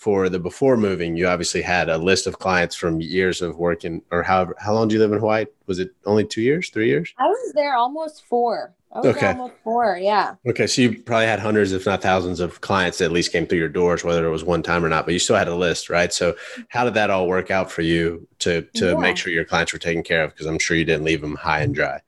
for 0.00 0.30
the 0.30 0.38
before 0.38 0.78
moving, 0.78 1.14
you 1.14 1.28
obviously 1.28 1.60
had 1.60 1.90
a 1.90 1.98
list 1.98 2.26
of 2.26 2.38
clients 2.38 2.74
from 2.74 3.02
years 3.02 3.42
of 3.42 3.58
working, 3.58 4.00
or 4.10 4.22
how 4.22 4.50
how 4.58 4.72
long 4.72 4.88
do 4.88 4.94
you 4.94 4.98
live 4.98 5.12
in 5.12 5.18
Hawaii? 5.18 5.44
Was 5.66 5.78
it 5.78 5.90
only 6.06 6.24
two 6.24 6.40
years, 6.40 6.70
three 6.70 6.88
years? 6.88 7.12
I 7.18 7.26
was 7.26 7.52
there 7.54 7.74
almost 7.74 8.24
four. 8.24 8.74
okay. 8.96 9.26
almost 9.26 9.52
four, 9.62 9.98
yeah. 9.98 10.36
Okay, 10.48 10.66
so 10.66 10.80
you 10.80 11.02
probably 11.02 11.26
had 11.26 11.38
hundreds, 11.38 11.72
if 11.72 11.84
not 11.84 12.00
thousands, 12.00 12.40
of 12.40 12.62
clients 12.62 12.96
that 12.98 13.04
at 13.04 13.12
least 13.12 13.30
came 13.30 13.46
through 13.46 13.58
your 13.58 13.68
doors, 13.68 14.02
whether 14.02 14.26
it 14.26 14.30
was 14.30 14.42
one 14.42 14.62
time 14.62 14.82
or 14.82 14.88
not. 14.88 15.04
But 15.04 15.12
you 15.12 15.20
still 15.20 15.36
had 15.36 15.48
a 15.48 15.54
list, 15.54 15.90
right? 15.90 16.10
So 16.10 16.34
how 16.70 16.84
did 16.84 16.94
that 16.94 17.10
all 17.10 17.28
work 17.28 17.50
out 17.50 17.70
for 17.70 17.82
you 17.82 18.26
to 18.38 18.62
to 18.76 18.86
yeah. 18.86 18.94
make 18.94 19.18
sure 19.18 19.30
your 19.30 19.44
clients 19.44 19.74
were 19.74 19.78
taken 19.78 20.02
care 20.02 20.24
of? 20.24 20.30
Because 20.30 20.46
I'm 20.46 20.58
sure 20.58 20.78
you 20.78 20.86
didn't 20.86 21.04
leave 21.04 21.20
them 21.20 21.36
high 21.36 21.60
and 21.60 21.74
dry. 21.74 22.00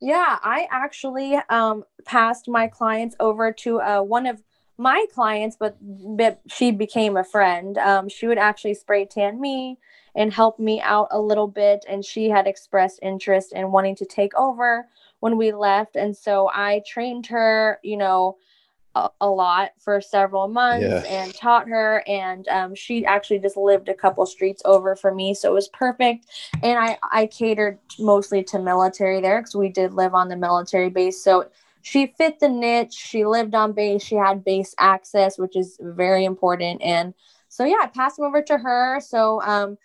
Yeah, 0.00 0.40
I 0.42 0.66
actually 0.72 1.38
um, 1.48 1.84
passed 2.04 2.48
my 2.48 2.66
clients 2.66 3.14
over 3.20 3.52
to 3.52 3.80
uh, 3.80 4.02
one 4.02 4.26
of 4.26 4.42
my 4.78 5.06
clients, 5.14 5.56
but, 5.58 5.76
but 5.80 6.40
she 6.48 6.70
became 6.70 7.16
a 7.16 7.24
friend. 7.24 7.78
Um, 7.78 8.08
she 8.08 8.26
would 8.26 8.38
actually 8.38 8.74
spray 8.74 9.04
tan 9.04 9.40
me 9.40 9.78
and 10.14 10.32
help 10.32 10.58
me 10.58 10.80
out 10.80 11.08
a 11.10 11.20
little 11.20 11.48
bit. 11.48 11.84
And 11.88 12.04
she 12.04 12.28
had 12.28 12.46
expressed 12.46 12.98
interest 13.02 13.52
in 13.52 13.70
wanting 13.72 13.96
to 13.96 14.04
take 14.04 14.34
over 14.34 14.86
when 15.20 15.36
we 15.36 15.52
left. 15.52 15.96
And 15.96 16.16
so 16.16 16.50
I 16.52 16.82
trained 16.86 17.26
her, 17.26 17.78
you 17.82 17.96
know, 17.96 18.36
a, 18.94 19.08
a 19.22 19.28
lot 19.28 19.70
for 19.78 20.00
several 20.00 20.48
months 20.48 20.82
Yeah. 20.82 21.04
and 21.08 21.34
taught 21.34 21.68
her. 21.68 22.02
And 22.06 22.46
um, 22.48 22.74
she 22.74 23.06
actually 23.06 23.38
just 23.38 23.56
lived 23.56 23.88
a 23.88 23.94
couple 23.94 24.26
streets 24.26 24.62
over 24.64 24.96
from 24.96 25.16
me, 25.16 25.34
so 25.34 25.50
it 25.50 25.54
was 25.54 25.68
perfect. 25.68 26.26
And 26.62 26.78
I 26.78 26.98
I 27.10 27.26
catered 27.26 27.78
mostly 27.98 28.42
to 28.44 28.58
military 28.58 29.20
there 29.20 29.40
because 29.40 29.54
we 29.54 29.70
did 29.70 29.94
live 29.94 30.14
on 30.14 30.28
the 30.28 30.36
military 30.36 30.90
base, 30.90 31.22
so 31.22 31.48
she 31.82 32.14
fit 32.16 32.40
the 32.40 32.48
niche. 32.48 32.94
She 32.94 33.24
lived 33.26 33.54
on 33.54 33.72
base. 33.72 34.02
She 34.02 34.14
had 34.14 34.44
base 34.44 34.74
access, 34.78 35.38
which 35.38 35.56
is 35.56 35.76
very 35.80 36.24
important. 36.24 36.80
And 36.82 37.12
so 37.48 37.64
yeah, 37.64 37.76
I 37.82 37.86
passed 37.88 38.16
them 38.16 38.26
over 38.26 38.40
to 38.42 38.56
her. 38.58 39.00
So 39.00 39.42
um, 39.42 39.76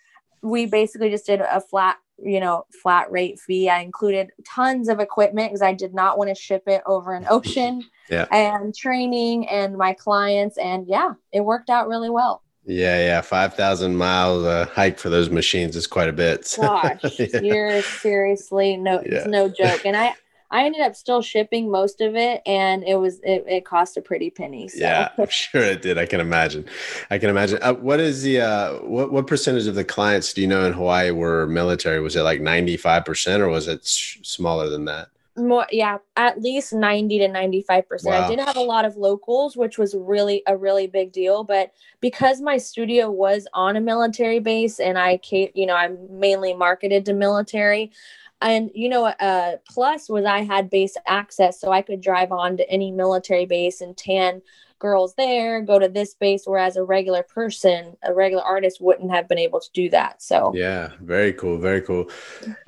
we 0.42 0.66
basically 0.66 1.10
just 1.10 1.26
did 1.26 1.40
a 1.40 1.60
flat 1.60 1.96
you 2.20 2.40
know 2.40 2.64
flat 2.82 3.08
rate 3.12 3.38
fee 3.38 3.68
i 3.70 3.78
included 3.78 4.30
tons 4.44 4.88
of 4.88 4.98
equipment 4.98 5.50
because 5.50 5.62
i 5.62 5.72
did 5.72 5.94
not 5.94 6.18
want 6.18 6.28
to 6.28 6.34
ship 6.34 6.64
it 6.66 6.82
over 6.84 7.14
an 7.14 7.24
ocean 7.30 7.80
Yeah. 8.10 8.26
and 8.32 8.74
training 8.74 9.46
and 9.48 9.76
my 9.76 9.92
clients 9.92 10.58
and 10.58 10.88
yeah 10.88 11.12
it 11.32 11.42
worked 11.42 11.70
out 11.70 11.86
really 11.86 12.10
well 12.10 12.42
Yeah, 12.64 12.98
yeah. 12.98 13.20
5,000 13.20 13.94
miles 13.96 14.44
uh, 14.44 14.66
hike 14.72 14.98
for 14.98 15.10
those 15.10 15.30
machines 15.30 15.76
is 15.76 15.86
quite 15.86 16.08
a 16.08 16.12
bit. 16.12 16.52
gosh 16.60 17.00
Yeah. 17.20 17.40
you're 17.40 17.82
seriously 17.82 18.76
no 18.76 18.94
Yeah. 18.94 19.18
it's 19.18 19.26
no 19.28 19.48
joke 19.48 19.86
and 19.86 19.96
i 19.96 20.12
i 20.50 20.64
ended 20.64 20.80
up 20.80 20.94
still 20.96 21.20
shipping 21.22 21.70
most 21.70 22.00
of 22.00 22.16
it 22.16 22.40
and 22.46 22.84
it 22.84 22.96
was 22.96 23.18
it, 23.22 23.44
it 23.48 23.64
cost 23.64 23.96
a 23.96 24.00
pretty 24.02 24.30
penny 24.30 24.68
so 24.68 24.78
Yeah, 24.78 25.08
I'm 25.18 25.28
sure 25.28 25.62
it 25.62 25.82
did. 25.82 25.98
I 25.98 26.06
can 26.06 26.20
imagine. 26.20 26.64
I 27.10 27.18
can 27.18 27.30
imagine. 27.30 27.58
Uh, 27.62 27.74
what 27.74 28.00
is 28.00 28.22
the 28.22 28.40
uh, 28.40 28.72
what 28.78 29.12
what 29.12 29.26
percentage 29.26 29.66
of 29.66 29.74
the 29.74 29.84
clients 29.84 30.32
do 30.32 30.40
you 30.40 30.46
know 30.46 30.64
in 30.66 30.72
Hawaii 30.72 31.10
were 31.10 31.46
military? 31.46 32.00
Was 32.00 32.16
it 32.16 32.22
like 32.22 32.40
95 32.40 33.04
percent, 33.04 33.42
or 33.42 33.48
was 33.48 33.68
it 33.68 33.86
sh- 33.86 34.18
smaller 34.22 34.68
than 34.68 34.84
that? 34.86 35.08
more 35.36 35.68
yeah 35.70 35.98
at 36.16 36.42
least 36.42 36.72
90 36.72 37.20
to 37.20 37.28
95 37.28 37.88
percent 37.88 38.12
Wow. 38.12 38.24
i 38.24 38.28
did 38.28 38.40
have 38.40 38.56
a 38.56 38.60
lot 38.60 38.84
of 38.84 38.96
locals 38.96 39.56
which 39.56 39.78
was 39.78 39.94
really 39.94 40.42
a 40.48 40.56
really 40.56 40.88
big 40.88 41.12
deal 41.12 41.44
but 41.44 41.72
because 42.00 42.40
my 42.40 42.56
studio 42.58 43.08
was 43.08 43.46
on 43.54 43.76
a 43.76 43.80
military 43.80 44.40
base 44.40 44.80
and 44.80 44.98
i 44.98 45.20
you 45.30 45.64
know 45.64 45.76
i'm 45.76 45.96
mainly 46.10 46.54
marketed 46.54 47.06
to 47.06 47.12
military 47.12 47.92
and 48.40 48.70
you 48.74 48.88
know 48.88 49.06
uh 49.06 49.56
plus 49.68 50.08
was 50.08 50.24
i 50.24 50.40
had 50.40 50.70
base 50.70 50.96
access 51.06 51.60
so 51.60 51.72
i 51.72 51.82
could 51.82 52.00
drive 52.00 52.32
on 52.32 52.56
to 52.56 52.70
any 52.70 52.90
military 52.90 53.46
base 53.46 53.80
and 53.80 53.96
tan 53.96 54.40
girls 54.78 55.14
there 55.16 55.60
go 55.62 55.78
to 55.78 55.88
this 55.88 56.12
space. 56.12 56.42
whereas 56.46 56.76
a 56.76 56.82
regular 56.84 57.22
person 57.22 57.96
a 58.02 58.14
regular 58.14 58.42
artist 58.42 58.80
wouldn't 58.80 59.10
have 59.10 59.28
been 59.28 59.38
able 59.38 59.60
to 59.60 59.68
do 59.72 59.90
that 59.90 60.22
so 60.22 60.52
Yeah, 60.54 60.92
very 61.02 61.32
cool, 61.32 61.58
very 61.58 61.82
cool. 61.82 62.08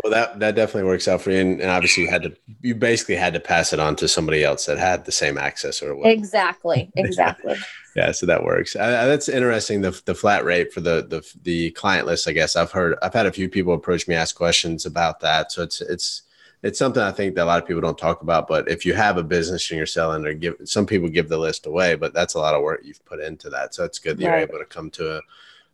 Well, 0.02 0.10
that 0.12 0.38
that 0.40 0.54
definitely 0.54 0.88
works 0.88 1.08
out 1.08 1.22
for 1.22 1.30
you, 1.30 1.38
and, 1.38 1.60
and 1.60 1.70
obviously 1.70 2.04
you 2.04 2.10
had 2.10 2.22
to 2.24 2.36
you 2.60 2.74
basically 2.74 3.16
had 3.16 3.34
to 3.34 3.40
pass 3.40 3.72
it 3.72 3.80
on 3.80 3.96
to 3.96 4.08
somebody 4.08 4.44
else 4.44 4.66
that 4.66 4.78
had 4.78 5.04
the 5.04 5.12
same 5.12 5.38
access 5.38 5.82
or 5.82 5.94
what. 5.94 6.10
exactly 6.10 6.90
exactly 6.96 7.56
Yeah, 7.96 8.12
so 8.12 8.26
that 8.26 8.44
works. 8.44 8.76
I- 8.76 9.06
that's 9.06 9.28
interesting. 9.28 9.80
The 9.80 10.00
the 10.04 10.14
flat 10.14 10.44
rate 10.44 10.72
for 10.72 10.80
the 10.80 11.06
the 11.08 11.22
the 11.42 11.70
client 11.72 12.06
list. 12.06 12.28
I 12.28 12.32
guess 12.32 12.56
I've 12.56 12.70
heard. 12.72 12.96
I've 13.02 13.14
had 13.14 13.26
a 13.26 13.32
few 13.32 13.48
people 13.48 13.74
approach 13.74 14.06
me, 14.08 14.14
ask 14.14 14.34
questions 14.36 14.86
about 14.86 15.20
that. 15.20 15.50
So 15.52 15.62
it's 15.62 15.80
it's 15.80 16.22
it's 16.62 16.78
something 16.78 17.02
I 17.02 17.10
think 17.12 17.34
that 17.34 17.44
a 17.44 17.46
lot 17.46 17.62
of 17.62 17.66
people 17.66 17.80
don't 17.80 17.96
talk 17.98 18.22
about. 18.22 18.46
But 18.48 18.68
if 18.68 18.84
you 18.84 18.94
have 18.94 19.16
a 19.16 19.22
business 19.22 19.70
and 19.70 19.78
you're 19.78 19.86
selling, 19.86 20.26
or 20.26 20.34
give 20.34 20.56
some 20.64 20.86
people 20.86 21.08
give 21.08 21.28
the 21.28 21.38
list 21.38 21.66
away, 21.66 21.94
but 21.94 22.12
that's 22.12 22.34
a 22.34 22.38
lot 22.38 22.54
of 22.54 22.62
work 22.62 22.80
you've 22.84 23.04
put 23.04 23.20
into 23.20 23.48
that. 23.50 23.74
So 23.74 23.84
it's 23.84 23.98
good 23.98 24.18
that 24.18 24.22
you're 24.24 24.32
able 24.42 24.58
to 24.58 24.64
come 24.64 24.90
to 24.92 25.16
a. 25.16 25.20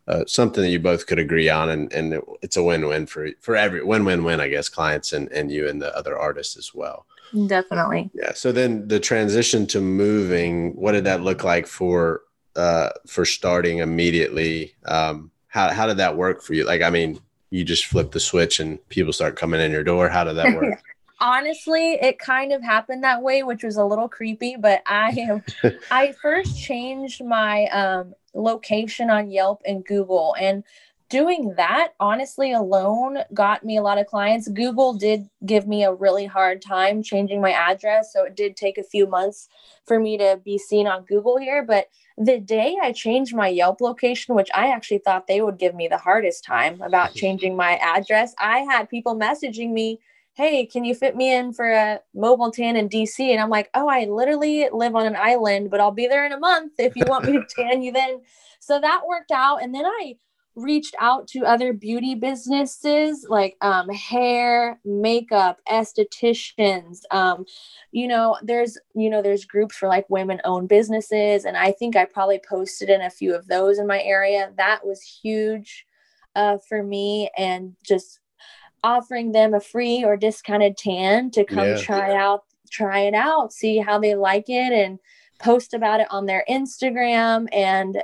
Uh, 0.09 0.23
something 0.28 0.62
that 0.62 0.71
you 0.71 0.78
both 0.78 1.05
could 1.09 1.19
agree 1.19 1.49
on, 1.49 1.69
and, 1.69 1.93
and 1.93 2.14
it- 2.14 2.23
it's 2.40 2.57
a 2.57 2.62
win-win 2.62 3.07
for 3.07 3.28
for 3.40 3.57
every 3.57 3.83
win-win-win, 3.83 4.40
I 4.40 4.47
guess, 4.47 4.69
clients 4.69 5.12
and, 5.12 5.28
and 5.33 5.50
you 5.50 5.66
and 5.69 5.83
the 5.83 5.93
other 5.99 6.16
artists 6.16 6.57
as 6.57 6.73
well. 6.73 7.07
definitely 7.49 8.09
Yeah. 8.14 8.33
So 8.33 8.52
then 8.52 8.87
the 8.87 9.00
transition 9.00 9.66
to 9.66 9.81
moving, 9.81 10.76
what 10.76 10.93
did 10.93 11.02
that 11.05 11.23
look 11.23 11.43
like 11.43 11.66
for 11.66 12.23
uh 12.55 12.90
for 13.09 13.25
starting 13.25 13.78
immediately? 13.78 14.75
Um 14.85 15.33
how 15.49 15.73
how 15.73 15.87
did 15.88 15.97
that 15.97 16.16
work 16.16 16.40
for 16.40 16.55
you? 16.55 16.64
Like 16.64 16.83
I 16.83 16.90
mean, 16.90 17.19
you 17.56 17.64
just 17.64 17.86
flip 17.86 18.12
the 18.12 18.20
switch 18.20 18.60
and 18.60 18.86
people 18.88 19.12
start 19.12 19.36
coming 19.36 19.60
in 19.60 19.70
your 19.70 19.84
door. 19.84 20.08
How 20.08 20.25
did 20.25 20.36
that 20.36 20.54
work? 20.54 20.82
honestly 21.20 21.94
it 21.94 22.18
kind 22.18 22.52
of 22.52 22.62
happened 22.62 23.02
that 23.02 23.22
way 23.22 23.42
which 23.42 23.64
was 23.64 23.76
a 23.76 23.84
little 23.84 24.08
creepy 24.08 24.54
but 24.54 24.82
i 24.86 25.08
am 25.18 25.42
i 25.90 26.12
first 26.12 26.60
changed 26.60 27.25
my 27.25 27.64
um, 27.68 28.14
location 28.34 29.08
on 29.08 29.30
yelp 29.30 29.62
and 29.64 29.84
google 29.86 30.36
and 30.38 30.62
doing 31.08 31.54
that 31.56 31.94
honestly 32.00 32.52
alone 32.52 33.18
got 33.32 33.64
me 33.64 33.78
a 33.78 33.82
lot 33.82 33.96
of 33.96 34.06
clients 34.06 34.46
google 34.48 34.92
did 34.92 35.26
give 35.46 35.66
me 35.66 35.84
a 35.84 35.94
really 35.94 36.26
hard 36.26 36.60
time 36.60 37.02
changing 37.02 37.40
my 37.40 37.52
address 37.52 38.12
so 38.12 38.25
it 38.25 38.36
did 38.36 38.54
take 38.54 38.76
a 38.76 38.84
few 38.84 39.06
months 39.06 39.48
for 39.86 39.98
me 39.98 40.18
to 40.18 40.38
be 40.44 40.58
seen 40.58 40.86
on 40.86 41.02
google 41.04 41.38
here 41.38 41.62
but 41.62 41.88
the 42.18 42.38
day 42.38 42.76
i 42.82 42.92
changed 42.92 43.35
my 43.35 43.49
yelp 43.49 43.80
location 43.80 44.35
which 44.35 44.49
i 44.54 44.68
actually 44.68 44.99
thought 44.99 45.26
they 45.26 45.40
would 45.40 45.58
give 45.58 45.75
me 45.75 45.87
the 45.88 45.99
hardest 45.99 46.44
time 46.44 46.80
about 46.80 47.14
changing 47.23 47.56
my 47.56 47.76
address 47.76 48.35
i 48.38 48.61
had 48.61 48.88
people 48.88 49.16
messaging 49.16 49.73
me 49.73 49.99
hey, 50.37 50.66
can 50.66 50.85
you 50.85 50.94
fit 50.94 51.16
me 51.16 51.35
in 51.35 51.50
for 51.50 51.70
a 51.70 51.99
mobile 52.14 52.50
tan 52.50 52.76
in 52.76 52.90
DC? 52.90 53.18
And 53.18 53.40
I'm 53.40 53.49
like, 53.49 53.70
oh, 53.73 53.88
I 53.88 54.04
literally 54.04 54.68
live 54.70 54.94
on 54.94 55.06
an 55.06 55.16
island, 55.16 55.70
but 55.70 55.80
I'll 55.80 55.92
be 55.92 56.06
there 56.06 56.26
in 56.26 56.32
a 56.32 56.38
month 56.38 56.75
if 56.78 56.94
you 56.94 57.04
want 57.06 57.25
me 57.25 57.32
to 57.32 57.44
tan 57.56 57.82
you 57.82 57.90
then. 57.90 58.20
So 58.61 58.78
that 58.78 59.06
worked 59.08 59.30
out. 59.30 59.62
And 59.62 59.75
then 59.75 59.87
I 59.87 60.16
reached 60.56 60.94
out 60.98 61.28
to 61.28 61.44
other 61.44 61.72
beauty 61.72 62.14
businesses 62.14 63.26
like 63.28 63.56
um, 63.60 63.88
hair, 63.90 64.80
makeup, 64.84 65.60
estheticians. 65.68 67.00
Um, 67.10 67.44
you 67.92 68.08
know, 68.08 68.36
there's 68.42 68.78
you 68.94 69.10
know 69.10 69.22
there's 69.22 69.44
groups 69.44 69.76
for 69.76 69.88
like 69.88 70.06
women 70.08 70.40
owned 70.44 70.68
businesses, 70.68 71.44
and 71.44 71.56
I 71.56 71.72
think 71.72 71.94
I 71.94 72.06
probably 72.06 72.40
posted 72.48 72.88
in 72.88 73.02
a 73.02 73.10
few 73.10 73.34
of 73.34 73.46
those 73.46 73.78
in 73.78 73.86
my 73.86 74.02
area. 74.02 74.50
That 74.56 74.84
was 74.84 75.02
huge 75.02 75.86
uh, 76.34 76.58
for 76.68 76.82
me, 76.82 77.30
and 77.36 77.76
just 77.84 78.20
offering 78.82 79.32
them 79.32 79.52
a 79.54 79.60
free 79.60 80.04
or 80.04 80.16
discounted 80.16 80.76
tan 80.76 81.30
to 81.32 81.44
come 81.44 81.66
Yeah. 81.66 81.76
try 81.78 82.14
out 82.14 82.44
try 82.70 83.00
it 83.00 83.14
out 83.14 83.52
see 83.52 83.78
how 83.78 83.98
they 83.98 84.14
like 84.16 84.48
it 84.48 84.72
and 84.72 84.98
post 85.38 85.72
about 85.72 86.00
it 86.00 86.06
on 86.10 86.26
their 86.26 86.44
instagram 86.50 87.46
and 87.52 88.02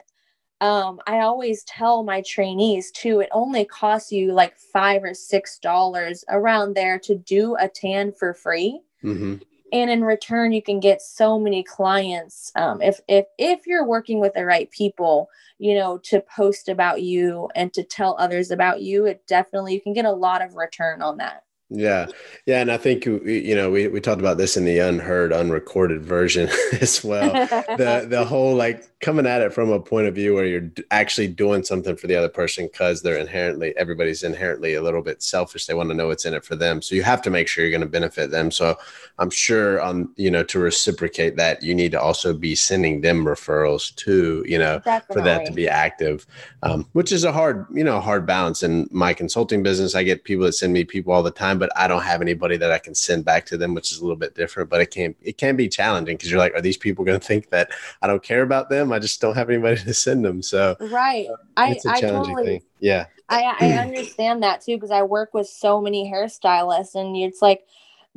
um, 0.62 0.98
i 1.06 1.18
always 1.18 1.62
tell 1.64 2.02
my 2.02 2.22
trainees 2.22 2.90
too 2.92 3.20
it 3.20 3.28
only 3.32 3.64
costs 3.64 4.10
you 4.10 4.32
like 4.32 4.56
five 4.58 5.02
or 5.04 5.14
six 5.14 5.58
dollars 5.58 6.24
around 6.28 6.74
there 6.74 6.98
to 6.98 7.14
do 7.14 7.56
a 7.60 7.68
tan 7.68 8.12
for 8.12 8.34
free. 8.34 8.80
Hmm 9.02 9.36
and 9.72 9.90
in 9.90 10.04
return 10.04 10.52
you 10.52 10.62
can 10.62 10.78
get 10.78 11.02
so 11.02 11.38
many 11.38 11.62
clients 11.62 12.52
um, 12.56 12.80
if 12.80 13.00
if 13.08 13.26
if 13.38 13.66
you're 13.66 13.86
working 13.86 14.20
with 14.20 14.34
the 14.34 14.44
right 14.44 14.70
people 14.70 15.28
you 15.58 15.74
know 15.74 15.98
to 15.98 16.20
post 16.20 16.68
about 16.68 17.02
you 17.02 17.48
and 17.54 17.72
to 17.72 17.82
tell 17.82 18.14
others 18.18 18.50
about 18.50 18.82
you 18.82 19.06
it 19.06 19.26
definitely 19.26 19.74
you 19.74 19.80
can 19.80 19.94
get 19.94 20.04
a 20.04 20.12
lot 20.12 20.42
of 20.42 20.54
return 20.54 21.02
on 21.02 21.16
that 21.16 21.44
Yeah, 21.74 22.06
yeah, 22.44 22.60
and 22.60 22.70
I 22.70 22.76
think 22.76 23.06
you 23.06 23.20
you 23.24 23.54
know 23.54 23.70
we, 23.70 23.88
we 23.88 24.00
talked 24.00 24.20
about 24.20 24.36
this 24.36 24.56
in 24.56 24.64
the 24.64 24.78
unheard, 24.78 25.32
unrecorded 25.32 26.04
version 26.04 26.48
as 26.80 27.02
well. 27.02 27.32
the 27.32 28.06
the 28.08 28.24
whole 28.24 28.54
like 28.54 28.84
coming 29.00 29.26
at 29.26 29.42
it 29.42 29.52
from 29.52 29.70
a 29.70 29.80
point 29.80 30.06
of 30.06 30.14
view 30.14 30.34
where 30.34 30.44
you're 30.44 30.70
actually 30.90 31.26
doing 31.26 31.64
something 31.64 31.96
for 31.96 32.06
the 32.06 32.14
other 32.14 32.28
person 32.28 32.66
because 32.66 33.02
they're 33.02 33.18
inherently 33.18 33.76
everybody's 33.76 34.22
inherently 34.22 34.74
a 34.74 34.82
little 34.82 35.02
bit 35.02 35.22
selfish. 35.22 35.66
They 35.66 35.74
want 35.74 35.88
to 35.88 35.94
know 35.94 36.08
what's 36.08 36.26
in 36.26 36.34
it 36.34 36.44
for 36.44 36.56
them, 36.56 36.82
so 36.82 36.94
you 36.94 37.02
have 37.02 37.22
to 37.22 37.30
make 37.30 37.48
sure 37.48 37.64
you're 37.64 37.70
going 37.70 37.80
to 37.80 37.86
benefit 37.86 38.30
them. 38.30 38.50
So 38.50 38.76
I'm 39.18 39.30
sure 39.30 39.80
on 39.80 40.10
you 40.16 40.30
know 40.30 40.42
to 40.44 40.58
reciprocate 40.58 41.36
that, 41.36 41.62
you 41.62 41.74
need 41.74 41.92
to 41.92 42.00
also 42.00 42.34
be 42.34 42.54
sending 42.54 43.00
them 43.00 43.24
referrals 43.24 43.94
too. 43.94 44.44
You 44.46 44.58
know, 44.58 44.80
definitely 44.80 45.14
for 45.14 45.24
that 45.24 45.46
to 45.46 45.52
be 45.52 45.68
active, 45.68 46.26
um, 46.62 46.86
which 46.92 47.12
is 47.12 47.24
a 47.24 47.32
hard, 47.32 47.66
you 47.72 47.84
know, 47.84 47.98
hard 48.00 48.26
balance. 48.26 48.62
In 48.62 48.88
my 48.90 49.14
consulting 49.14 49.62
business, 49.62 49.94
I 49.94 50.02
get 50.02 50.24
people 50.24 50.44
that 50.44 50.52
send 50.52 50.72
me 50.72 50.84
people 50.84 51.12
all 51.12 51.22
the 51.22 51.30
time, 51.30 51.61
but 51.62 51.70
I 51.76 51.86
don't 51.86 52.02
have 52.02 52.20
anybody 52.20 52.56
that 52.56 52.72
I 52.72 52.78
can 52.78 52.92
send 52.92 53.24
back 53.24 53.46
to 53.46 53.56
them, 53.56 53.72
which 53.72 53.92
is 53.92 53.98
a 53.98 54.02
little 54.02 54.16
bit 54.16 54.34
different. 54.34 54.68
But 54.68 54.80
it 54.80 54.90
can 54.90 55.14
it 55.22 55.38
can 55.38 55.54
be 55.54 55.68
challenging 55.68 56.16
because 56.16 56.28
you're 56.28 56.40
like, 56.40 56.54
are 56.56 56.60
these 56.60 56.76
people 56.76 57.04
going 57.04 57.20
to 57.20 57.24
think 57.24 57.50
that 57.50 57.70
I 58.02 58.08
don't 58.08 58.20
care 58.20 58.42
about 58.42 58.68
them? 58.68 58.90
I 58.90 58.98
just 58.98 59.20
don't 59.20 59.36
have 59.36 59.48
anybody 59.48 59.80
to 59.80 59.94
send 59.94 60.24
them. 60.24 60.42
So 60.42 60.76
right 60.80 61.28
uh, 61.30 61.36
i 61.56 61.70
it's 61.70 61.86
a 61.86 61.90
i 61.90 62.00
challenging 62.00 62.34
totally 62.34 62.58
thing. 62.58 62.62
Yeah, 62.80 63.06
I, 63.28 63.54
I 63.60 63.72
understand 63.86 64.42
that 64.42 64.62
too 64.62 64.74
because 64.74 64.90
I 64.90 65.04
work 65.04 65.34
with 65.34 65.46
so 65.46 65.80
many 65.80 66.10
hairstylists, 66.12 66.96
and 66.96 67.16
it's 67.16 67.40
like 67.40 67.64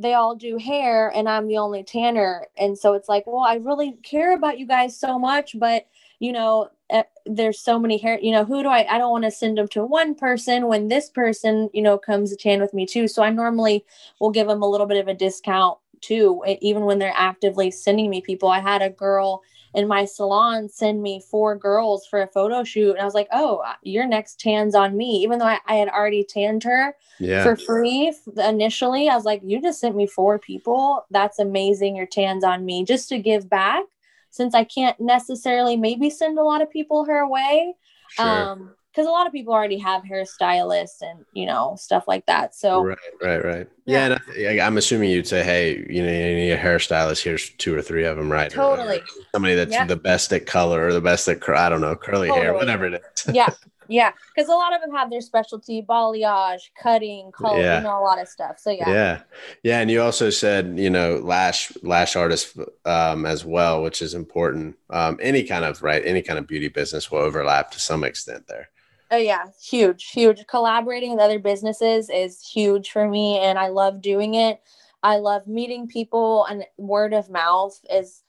they 0.00 0.14
all 0.14 0.34
do 0.34 0.58
hair, 0.58 1.12
and 1.14 1.28
I'm 1.28 1.46
the 1.46 1.58
only 1.58 1.84
tanner, 1.84 2.48
and 2.58 2.76
so 2.76 2.94
it's 2.94 3.08
like, 3.08 3.28
well, 3.28 3.44
I 3.44 3.58
really 3.58 3.92
care 4.02 4.34
about 4.34 4.58
you 4.58 4.66
guys 4.66 4.98
so 4.98 5.20
much, 5.20 5.56
but 5.56 5.86
you 6.18 6.32
know, 6.32 6.68
eh, 6.90 7.02
there's 7.24 7.60
so 7.60 7.78
many 7.78 7.98
hair. 7.98 8.18
You 8.20 8.32
know, 8.32 8.44
who 8.44 8.62
do 8.62 8.68
I? 8.68 8.86
I 8.88 8.98
don't 8.98 9.10
want 9.10 9.24
to 9.24 9.30
send 9.30 9.58
them 9.58 9.68
to 9.68 9.84
one 9.84 10.14
person 10.14 10.66
when 10.66 10.88
this 10.88 11.10
person, 11.10 11.70
you 11.72 11.82
know, 11.82 11.98
comes 11.98 12.30
to 12.30 12.36
tan 12.36 12.60
with 12.60 12.74
me 12.74 12.86
too. 12.86 13.08
So 13.08 13.22
I 13.22 13.30
normally 13.30 13.84
will 14.20 14.30
give 14.30 14.46
them 14.48 14.62
a 14.62 14.68
little 14.68 14.86
bit 14.86 14.98
of 14.98 15.08
a 15.08 15.14
discount 15.14 15.78
too, 16.00 16.42
even 16.60 16.84
when 16.84 16.98
they're 16.98 17.12
actively 17.16 17.70
sending 17.70 18.10
me 18.10 18.20
people. 18.20 18.48
I 18.48 18.60
had 18.60 18.82
a 18.82 18.90
girl 18.90 19.42
in 19.76 19.86
my 19.86 20.06
salon 20.06 20.68
send 20.68 21.02
me 21.02 21.22
four 21.30 21.54
girls 21.54 22.06
for 22.06 22.22
a 22.22 22.26
photo 22.26 22.64
shoot 22.64 22.92
and 22.92 23.00
i 23.00 23.04
was 23.04 23.14
like 23.14 23.28
oh 23.30 23.62
your 23.82 24.06
next 24.06 24.40
tan's 24.40 24.74
on 24.74 24.96
me 24.96 25.20
even 25.22 25.38
though 25.38 25.46
i, 25.46 25.58
I 25.66 25.74
had 25.74 25.88
already 25.88 26.24
tanned 26.24 26.64
her 26.64 26.96
yeah, 27.20 27.42
for 27.42 27.56
free 27.56 28.12
initially 28.38 29.08
i 29.08 29.14
was 29.14 29.24
like 29.24 29.42
you 29.44 29.60
just 29.60 29.78
sent 29.78 29.94
me 29.94 30.06
four 30.06 30.38
people 30.38 31.04
that's 31.10 31.38
amazing 31.38 31.94
your 31.94 32.06
tan's 32.06 32.42
on 32.42 32.64
me 32.64 32.84
just 32.84 33.08
to 33.10 33.18
give 33.18 33.48
back 33.48 33.84
since 34.30 34.54
I 34.54 34.64
can't 34.64 34.98
necessarily 35.00 35.76
maybe 35.76 36.10
send 36.10 36.38
a 36.38 36.42
lot 36.42 36.62
of 36.62 36.70
people 36.70 37.04
her 37.06 37.26
way. 37.28 37.74
Sure. 38.10 38.26
Um, 38.26 38.72
because 38.92 39.08
a 39.08 39.10
lot 39.10 39.26
of 39.26 39.32
people 39.34 39.52
already 39.52 39.76
have 39.76 40.04
hairstylists 40.04 41.02
and 41.02 41.22
you 41.34 41.44
know 41.44 41.76
stuff 41.78 42.04
like 42.08 42.24
that. 42.26 42.54
So 42.54 42.82
right, 42.82 42.98
right, 43.22 43.44
right. 43.44 43.68
Yeah, 43.84 44.08
Yeah. 44.08 44.18
and 44.48 44.60
I, 44.60 44.66
I'm 44.66 44.78
assuming 44.78 45.10
you'd 45.10 45.26
say, 45.26 45.42
hey, 45.44 45.84
you 45.90 46.02
know, 46.02 46.10
you 46.10 46.34
need 46.34 46.50
a 46.52 46.56
hairstylist. 46.58 47.22
Here's 47.22 47.50
two 47.50 47.74
or 47.74 47.82
three 47.82 48.04
of 48.06 48.16
them, 48.16 48.32
right? 48.32 48.50
Or- 48.56 48.62
or 48.62 48.76
Totally. 48.76 49.02
somebody 49.32 49.54
that's 49.54 49.72
Yep. 49.72 49.88
the 49.88 49.96
best 49.96 50.32
at 50.32 50.46
color 50.46 50.86
or 50.86 50.94
the 50.94 51.02
best 51.02 51.28
at 51.28 51.42
cur- 51.42 51.54
I 51.54 51.68
don't 51.68 51.82
know 51.82 51.94
curly 51.94 52.30
hair, 52.30 52.54
whatever 52.54 52.86
it 52.86 52.94
is. 53.26 53.34
yeah, 53.34 53.50
yeah, 53.88 54.12
because 54.34 54.48
a 54.48 54.52
lot 54.54 54.74
of 54.74 54.80
them 54.80 54.92
have 54.92 55.10
their 55.10 55.20
specialty, 55.20 55.82
balayage, 55.82 56.70
cutting, 56.80 57.30
color, 57.32 57.58
Yeah. 57.60 57.78
you 57.78 57.84
know, 57.84 57.98
a 57.98 58.02
lot 58.02 58.20
of 58.20 58.28
stuff. 58.28 58.58
So 58.58 58.70
yeah, 58.70 58.90
Yeah. 58.90 59.20
yeah, 59.62 59.80
and 59.80 59.90
you 59.90 60.02
also 60.02 60.30
said 60.30 60.78
you 60.78 60.90
know 60.90 61.20
lash 61.22 61.72
lash 61.82 62.16
artist 62.16 62.56
um, 62.84 63.26
as 63.26 63.44
well, 63.44 63.82
which 63.82 64.02
is 64.02 64.14
important. 64.14 64.76
Um, 64.90 65.18
any 65.22 65.42
kind 65.44 65.64
of 65.64 65.82
right, 65.82 66.02
any 66.04 66.22
kind 66.22 66.38
of 66.38 66.46
beauty 66.46 66.68
business 66.68 67.10
will 67.10 67.20
overlap 67.20 67.70
to 67.72 67.80
some 67.80 68.04
extent 68.04 68.46
there. 68.48 68.68
Oh 69.10 69.16
yeah, 69.16 69.46
huge, 69.62 70.10
huge. 70.10 70.46
Collaborating 70.48 71.12
with 71.12 71.20
other 71.20 71.38
businesses 71.38 72.10
is 72.10 72.46
huge 72.46 72.90
for 72.90 73.08
me, 73.08 73.38
and 73.38 73.58
I 73.58 73.68
love 73.68 74.02
doing 74.02 74.34
it. 74.34 74.60
I 75.02 75.18
love 75.18 75.46
meeting 75.46 75.86
people, 75.86 76.44
and 76.46 76.64
word 76.76 77.12
of 77.12 77.30
mouth 77.30 77.78
is 77.88 78.22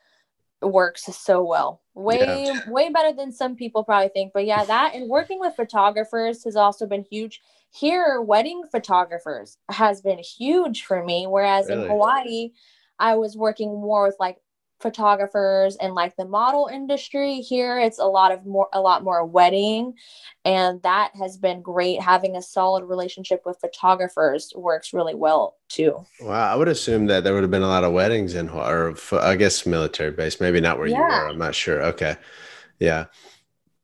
works 0.62 1.04
so 1.18 1.44
well. 1.44 1.82
Way, 1.94 2.52
way 2.68 2.90
better 2.90 3.16
than 3.16 3.32
some 3.32 3.56
people 3.56 3.84
probably 3.84 4.10
think. 4.10 4.34
But 4.34 4.46
yeah, 4.46 4.66
that 4.66 4.94
and 4.96 5.10
working 5.10 5.40
with 5.40 5.56
photographers 5.56 6.44
has 6.44 6.56
also 6.56 6.86
been 6.86 7.06
huge. 7.10 7.42
Here, 7.72 8.22
wedding 8.22 8.64
photographers 8.72 9.58
has 9.70 10.02
been 10.02 10.20
huge 10.20 10.84
for 10.84 11.04
me. 11.04 11.28
Whereas 11.28 11.68
Really? 11.68 11.84
in 11.84 11.90
Hawaii, 11.90 12.50
I 13.00 13.16
was 13.16 13.36
working 13.36 13.80
more 13.80 14.06
with 14.06 14.16
like 14.20 14.38
photographers 14.80 15.76
and 15.78 15.94
like 15.96 16.16
the 16.18 16.26
model 16.26 16.70
industry 16.72 17.42
here 17.42 17.80
it's 17.80 17.98
a 18.00 18.06
lot 18.06 18.32
of 18.32 18.46
more 18.46 18.68
a 18.74 18.80
lot 18.80 19.04
more 19.04 19.26
wedding 19.26 19.94
and 20.46 20.82
that 20.84 21.12
has 21.16 21.36
been 21.38 21.62
great 21.62 22.00
having 22.02 22.36
a 22.36 22.42
solid 22.42 22.84
relationship 22.84 23.42
with 23.46 23.58
photographers 23.60 24.54
works 24.56 24.94
really 24.94 25.16
well 25.16 25.56
too 25.68 26.06
Wow, 26.22 26.54
I 26.54 26.56
would 26.56 26.68
assume 26.68 27.08
that 27.08 27.24
there 27.24 27.34
would 27.34 27.44
have 27.44 27.52
been 27.52 27.64
a 27.64 27.68
lot 27.68 27.84
of 27.84 27.92
weddings 27.94 28.36
in 28.36 28.50
or 28.50 28.96
i 29.14 29.36
guess 29.36 29.66
military 29.66 30.12
base, 30.12 30.40
maybe 30.40 30.62
not 30.62 30.78
where 30.78 30.88
you 30.88 30.94
Yeah. 30.94 31.24
were. 31.24 31.30
I'm 31.30 31.38
not 31.38 31.56
sure. 31.56 31.82
Okay, 31.84 32.16
yeah, 32.80 33.06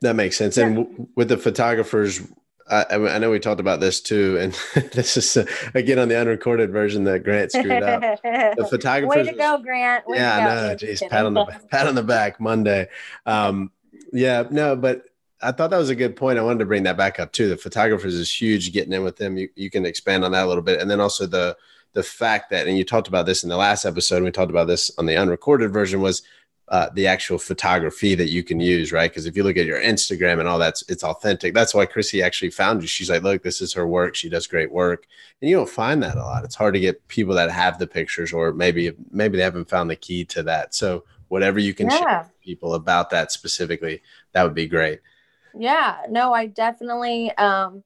that 0.01 0.15
makes 0.15 0.37
sense. 0.37 0.57
And 0.57 0.75
w- 0.75 1.07
with 1.15 1.29
the 1.29 1.37
photographers, 1.37 2.21
I, 2.69 2.85
I 2.95 3.17
know 3.17 3.29
we 3.29 3.39
talked 3.39 3.59
about 3.59 3.79
this 3.79 3.99
too, 4.01 4.37
and 4.39 4.53
this 4.91 5.17
is 5.17 5.37
uh, 5.37 5.45
again 5.73 5.99
on 5.99 6.07
the 6.07 6.19
unrecorded 6.19 6.71
version 6.71 7.03
that 7.05 7.23
Grant 7.23 7.51
screwed 7.51 7.83
up. 7.83 8.21
The 8.21 8.67
photographers, 8.69 9.27
way 9.27 9.31
to 9.31 9.37
go 9.37 9.57
grant 9.57 10.07
Way 10.07 10.17
yeah. 10.17 10.37
I 10.37 10.43
know. 10.43 10.75
Jeez, 10.75 11.07
pat 11.09 11.25
on 11.25 11.33
the 11.33 11.45
pat 11.71 11.87
on 11.87 11.95
the 11.95 12.03
back 12.03 12.39
Monday. 12.39 12.87
Um, 13.25 13.71
yeah, 14.11 14.43
no, 14.49 14.75
but 14.75 15.03
I 15.41 15.51
thought 15.51 15.71
that 15.71 15.77
was 15.77 15.89
a 15.89 15.95
good 15.95 16.15
point. 16.15 16.39
I 16.39 16.43
wanted 16.43 16.59
to 16.59 16.65
bring 16.65 16.83
that 16.83 16.97
back 16.97 17.19
up 17.19 17.31
too. 17.33 17.49
The 17.49 17.57
photographers 17.57 18.15
is 18.15 18.33
huge. 18.33 18.71
Getting 18.71 18.93
in 18.93 19.03
with 19.03 19.17
them, 19.17 19.37
you, 19.37 19.49
you 19.55 19.69
can 19.69 19.85
expand 19.85 20.23
on 20.23 20.31
that 20.31 20.45
a 20.45 20.47
little 20.47 20.63
bit, 20.63 20.79
and 20.79 20.89
then 20.89 21.01
also 21.01 21.25
the 21.25 21.57
the 21.93 22.03
fact 22.03 22.49
that, 22.49 22.67
and 22.67 22.77
you 22.77 22.83
talked 22.83 23.07
about 23.07 23.25
this 23.25 23.43
in 23.43 23.49
the 23.49 23.57
last 23.57 23.85
episode. 23.85 24.17
and 24.17 24.25
We 24.25 24.31
talked 24.31 24.49
about 24.49 24.67
this 24.67 24.91
on 24.97 25.05
the 25.05 25.15
unrecorded 25.15 25.71
version 25.71 26.01
was 26.01 26.23
uh, 26.73 26.89
the 26.95 27.07
actual 27.07 27.39
photography 27.39 28.15
that 28.15 28.31
you 28.31 28.43
can 28.43 28.59
use, 28.59 28.91
right? 28.91 29.11
Because 29.11 29.27
if 29.27 29.37
you 29.37 29.43
look 29.43 29.57
at 29.57 29.67
your 29.67 29.81
Instagram 29.81 30.39
and 30.39 30.49
all 30.49 30.59
that's 30.59 30.83
it's 30.89 31.05
authentic. 31.05 31.53
That's 31.55 31.73
why 31.75 31.85
Chrissy 31.85 32.23
actually 32.23 32.51
found 32.51 32.81
you. 32.81 32.89
She's 32.89 33.11
like, 33.11 33.23
look, 33.23 33.43
this 33.43 33.61
is 33.61 33.73
her 33.73 33.87
work. 33.87 34.15
She 34.15 34.29
does 34.29 34.47
great 34.47 34.71
work, 34.73 35.07
and 35.41 35.49
you 35.49 35.55
don't 35.57 35.69
find 35.69 36.03
that 36.03 36.17
a 36.17 36.23
lot. 36.23 36.43
It's 36.45 36.55
hard 36.55 36.75
to 36.75 36.81
get 36.81 37.07
people 37.09 37.35
that 37.35 37.51
have 37.51 37.79
the 37.79 37.87
pictures, 37.87 38.33
or 38.33 38.53
maybe 38.53 38.91
maybe 39.11 39.37
they 39.37 39.43
haven't 39.43 39.69
found 39.69 39.89
the 39.89 39.95
key 39.95 40.25
to 40.25 40.43
that. 40.43 40.75
So 40.75 41.05
whatever 41.29 41.59
you 41.59 41.73
can 41.75 41.89
share 41.89 42.07
yeah 42.09 42.19
with 42.27 42.41
people 42.41 42.73
about 42.75 43.09
that 43.11 43.31
specifically, 43.31 44.01
that 44.33 44.43
would 44.43 44.55
be 44.55 44.67
great. 44.67 45.01
yeah 45.53 45.97
no 46.09 46.33
i 46.33 46.47
definitely 46.47 47.31
um 47.37 47.83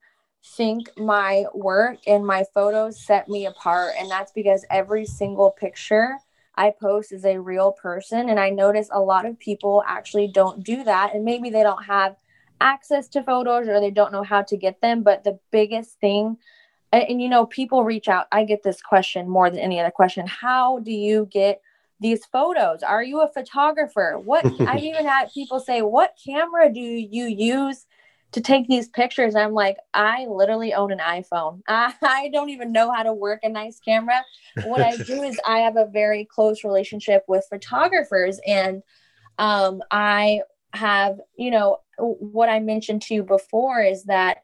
think 0.55 0.89
my 0.97 1.45
work 1.53 1.97
and 2.07 2.25
my 2.25 2.43
photos 2.53 3.03
set 3.05 3.27
me 3.27 3.45
apart 3.45 3.93
and 3.99 4.09
that's 4.09 4.31
because 4.31 4.65
every 4.71 5.05
single 5.05 5.51
picture 5.51 6.17
i 6.57 6.71
post 6.81 7.11
is 7.11 7.25
a 7.25 7.39
real 7.39 7.71
person 7.71 8.29
and 8.29 8.39
i 8.39 8.49
notice 8.49 8.89
a 8.91 8.99
lot 8.99 9.25
of 9.25 9.39
people 9.39 9.83
actually 9.87 10.27
don't 10.27 10.63
do 10.63 10.83
that 10.83 11.13
and 11.13 11.23
maybe 11.23 11.49
they 11.49 11.63
don't 11.63 11.83
have 11.83 12.15
access 12.59 13.07
to 13.07 13.23
photos 13.23 13.67
or 13.67 13.79
they 13.79 13.91
don't 13.91 14.11
know 14.11 14.23
how 14.23 14.41
to 14.41 14.57
get 14.57 14.81
them 14.81 15.03
but 15.03 15.23
the 15.23 15.39
biggest 15.51 15.99
thing 15.99 16.37
and, 16.91 17.03
and 17.03 17.21
you 17.21 17.29
know 17.29 17.45
people 17.45 17.83
reach 17.83 18.07
out 18.07 18.27
i 18.31 18.43
get 18.43 18.63
this 18.63 18.81
question 18.81 19.29
more 19.29 19.49
than 19.49 19.59
any 19.59 19.79
other 19.79 19.91
question 19.91 20.25
how 20.25 20.79
do 20.79 20.91
you 20.91 21.27
get 21.31 21.61
these 21.99 22.25
photos? 22.25 22.83
Are 22.83 23.03
you 23.03 23.21
a 23.21 23.31
photographer? 23.31 24.19
What 24.23 24.45
i've 24.61 24.83
even 24.83 25.05
had 25.05 25.31
people 25.31 25.59
say 25.59 25.81
what 25.81 26.17
camera 26.23 26.71
do 26.71 26.79
you 26.79 27.25
use 27.25 27.85
to 28.31 28.41
take 28.41 28.67
these 28.67 28.89
pictures 28.89 29.35
i'm 29.35 29.53
like 29.53 29.77
i 29.93 30.25
literally 30.25 30.73
own 30.73 30.91
an 30.91 30.99
iphone. 30.99 31.61
I, 31.67 31.93
I 32.01 32.29
don't 32.33 32.49
even 32.49 32.71
know 32.71 32.91
how 32.91 33.03
to 33.03 33.13
work 33.13 33.41
a 33.43 33.49
nice 33.49 33.79
camera. 33.79 34.23
What 34.65 34.81
i 34.81 34.95
do 34.97 35.23
is 35.23 35.39
i 35.45 35.59
have 35.59 35.77
a 35.77 35.85
very 35.85 36.25
close 36.25 36.63
relationship 36.63 37.23
with 37.27 37.47
photographers 37.49 38.39
and 38.45 38.83
um, 39.37 39.81
i 39.91 40.41
have 40.73 41.19
you 41.37 41.51
know 41.51 41.79
what 41.97 42.49
i 42.49 42.59
mentioned 42.59 43.01
to 43.03 43.15
you 43.15 43.23
before 43.23 43.81
is 43.81 44.03
that 44.03 44.39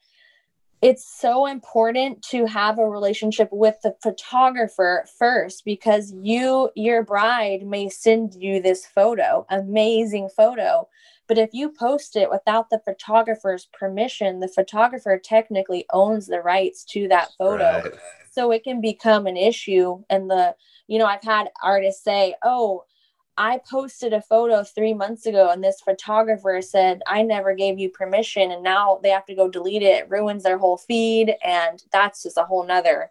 it's 0.84 1.06
so 1.06 1.46
important 1.46 2.22
to 2.22 2.46
have 2.46 2.78
a 2.78 2.90
relationship 2.90 3.48
with 3.54 3.76
the 3.84 3.96
photographer 4.04 5.06
first 5.18 5.64
because 5.64 6.14
you 6.22 6.70
your 6.76 7.04
bride 7.04 7.66
may 7.66 7.90
send 7.90 8.36
you 8.36 8.62
this 8.62 8.86
photo 8.86 9.46
amazing 9.50 10.30
photo 10.36 10.88
but 11.28 11.38
if 11.38 11.50
you 11.54 11.70
post 11.70 12.16
it 12.16 12.30
without 12.30 12.70
the 12.70 12.82
photographer's 12.86 13.68
permission 13.78 14.40
the 14.40 14.48
photographer 14.48 15.20
technically 15.24 15.86
owns 15.92 16.28
the 16.28 16.42
rights 16.42 16.84
to 16.84 17.08
that 17.08 17.32
photo. 17.38 17.82
Right. 17.84 17.94
so 18.32 18.52
it 18.52 18.64
can 18.64 18.82
become 18.82 19.28
an 19.28 19.38
issue 19.38 20.04
and 20.10 20.30
the 20.30 20.56
you 20.88 21.00
know 21.00 21.06
i've 21.06 21.24
had 21.24 21.50
artists 21.64 22.04
say 22.04 22.36
oh 22.44 22.84
i 23.38 23.60
posted 23.70 24.14
a 24.14 24.22
photo 24.22 24.64
three 24.64 24.94
months 24.94 25.26
ago 25.26 25.50
and 25.50 25.64
this 25.64 25.82
photographer 25.82 26.62
said 26.62 27.02
i 27.08 27.22
never 27.22 27.56
gave 27.56 27.80
you 27.80 27.90
permission 27.90 28.52
and 28.52 28.64
now 28.64 29.00
they 29.02 29.10
have 29.10 29.26
to 29.26 29.36
go 29.36 29.50
delete 29.50 29.82
it. 29.82 30.04
It 30.04 30.10
ruins 30.10 30.44
their 30.44 30.58
whole 30.58 30.78
feed 30.78 31.36
and 31.44 31.84
that's 31.92 32.24
just 32.24 32.38
a 32.38 32.44
whole 32.44 32.66
nother 32.66 33.10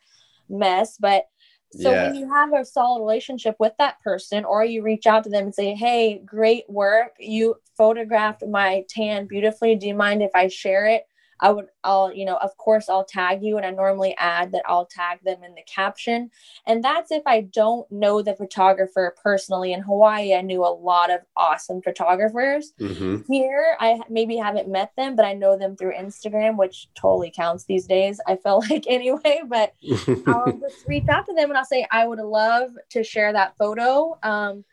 mess. 0.49 0.97
But 0.99 1.27
so 1.73 1.91
Yeah. 1.91 2.05
when 2.07 2.15
you 2.15 2.29
have 2.33 2.53
a 2.53 2.65
solid 2.65 3.01
relationship 3.01 3.57
with 3.59 3.73
that 3.79 4.01
person 4.03 4.45
or 4.45 4.65
you 4.65 4.83
reach 4.83 5.07
out 5.07 5.25
to 5.25 5.31
them 5.31 5.45
and 5.45 5.55
say 5.55 5.75
hey 5.75 6.19
great 6.25 6.69
work. 6.69 7.13
You 7.19 7.57
photographed 7.77 8.45
my 8.47 8.85
tan 8.89 9.27
beautifully. 9.27 9.75
Do 9.77 9.87
you 9.87 9.95
mind 9.95 10.23
if 10.23 10.31
i 10.35 10.49
share 10.49 10.87
it 10.87 11.05
I 11.43 11.51
would, 11.51 11.67
I'll, 11.83 12.13
you 12.15 12.25
know, 12.25 12.37
of 12.37 12.57
course, 12.57 12.89
I'll 12.89 13.05
tag 13.05 13.43
you, 13.43 13.57
and 13.57 13.67
I 13.67 13.71
normally 13.71 14.15
add 14.17 14.53
that 14.53 14.63
I'll 14.67 14.87
tag 14.87 15.19
them 15.25 15.43
in 15.43 15.55
the 15.55 15.63
caption. 15.67 16.31
And 16.67 16.83
that's 16.83 17.11
if 17.11 17.23
I 17.27 17.43
don't 17.43 17.91
know 17.91 18.23
the 18.23 18.35
photographer 18.35 19.15
personally. 19.21 19.73
In 19.73 19.81
Hawaii, 19.81 20.35
I 20.35 20.41
knew 20.41 20.65
a 20.65 20.71
lot 20.73 21.11
of 21.11 21.21
awesome 21.37 21.83
photographers. 21.83 22.73
Mhm. 22.79 23.27
Here, 23.29 23.77
I 23.81 24.01
maybe 24.09 24.37
haven't 24.37 24.69
met 24.69 24.93
them, 24.97 25.17
but 25.17 25.25
I 25.25 25.35
know 25.35 25.59
them 25.59 25.77
through 25.77 25.95
Instagram, 25.95 26.57
which 26.57 26.89
totally 26.95 27.33
counts 27.35 27.65
these 27.65 27.87
days. 27.87 28.21
I 28.27 28.37
feel 28.37 28.61
like 28.71 28.85
anyway, 28.89 29.43
but 29.47 29.75
I'll 30.27 30.53
just 30.53 30.87
reach 30.87 31.09
out 31.09 31.27
to 31.27 31.35
them 31.35 31.51
and 31.51 31.59
I'll 31.59 31.65
say, 31.65 31.87
I 31.91 32.07
would 32.07 32.21
love 32.21 32.71
to 32.91 33.03
share 33.03 33.33
that 33.33 33.57
photo. 33.59 34.17
Um, 34.23 34.65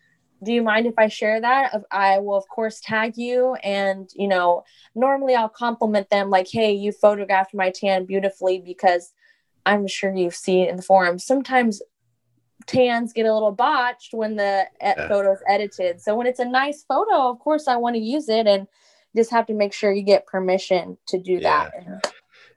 do 0.44 0.54
you 0.54 0.62
mind 0.62 0.86
if 0.86 0.94
I 0.98 1.08
share 1.08 1.42
that? 1.42 1.74
I 1.92 2.20
will, 2.20 2.38
of 2.38 2.48
course, 2.48 2.80
tag 2.80 3.18
you. 3.18 3.56
And, 3.56 4.10
you 4.16 4.28
know, 4.28 4.64
normally 4.96 5.36
I'll 5.36 5.50
compliment 5.50 6.10
them 6.10 6.30
like, 6.30 6.48
hey, 6.50 6.72
you 6.72 6.92
photographed 6.92 7.54
my 7.54 7.72
tan 7.72 8.06
beautifully 8.06 8.60
because 8.60 9.14
I'm 9.66 9.88
sure 9.88 10.16
you've 10.16 10.36
seen 10.36 10.70
in 10.70 10.78
the 10.78 10.82
forums. 10.82 11.26
Sometimes 11.26 11.82
tans 12.66 13.14
get 13.14 13.26
a 13.26 13.34
little 13.34 13.52
botched 13.52 14.14
when 14.14 14.36
the 14.36 14.68
Yeah. 14.82 15.08
photo's 15.08 15.40
edited. 15.48 16.02
So 16.02 16.16
when 16.16 16.28
it's 16.28 16.40
a 16.40 16.46
nice 16.46 16.84
photo, 16.84 17.30
of 17.30 17.40
course, 17.40 17.68
I 17.68 17.76
want 17.76 17.96
to 17.96 18.02
use 18.02 18.30
it 18.30 18.48
and 18.48 18.68
just 19.16 19.32
have 19.32 19.46
to 19.48 19.54
make 19.54 19.74
sure 19.74 19.92
you 19.92 20.04
get 20.04 20.26
permission 20.26 20.98
to 21.08 21.20
do 21.20 21.40
that. 21.42 21.74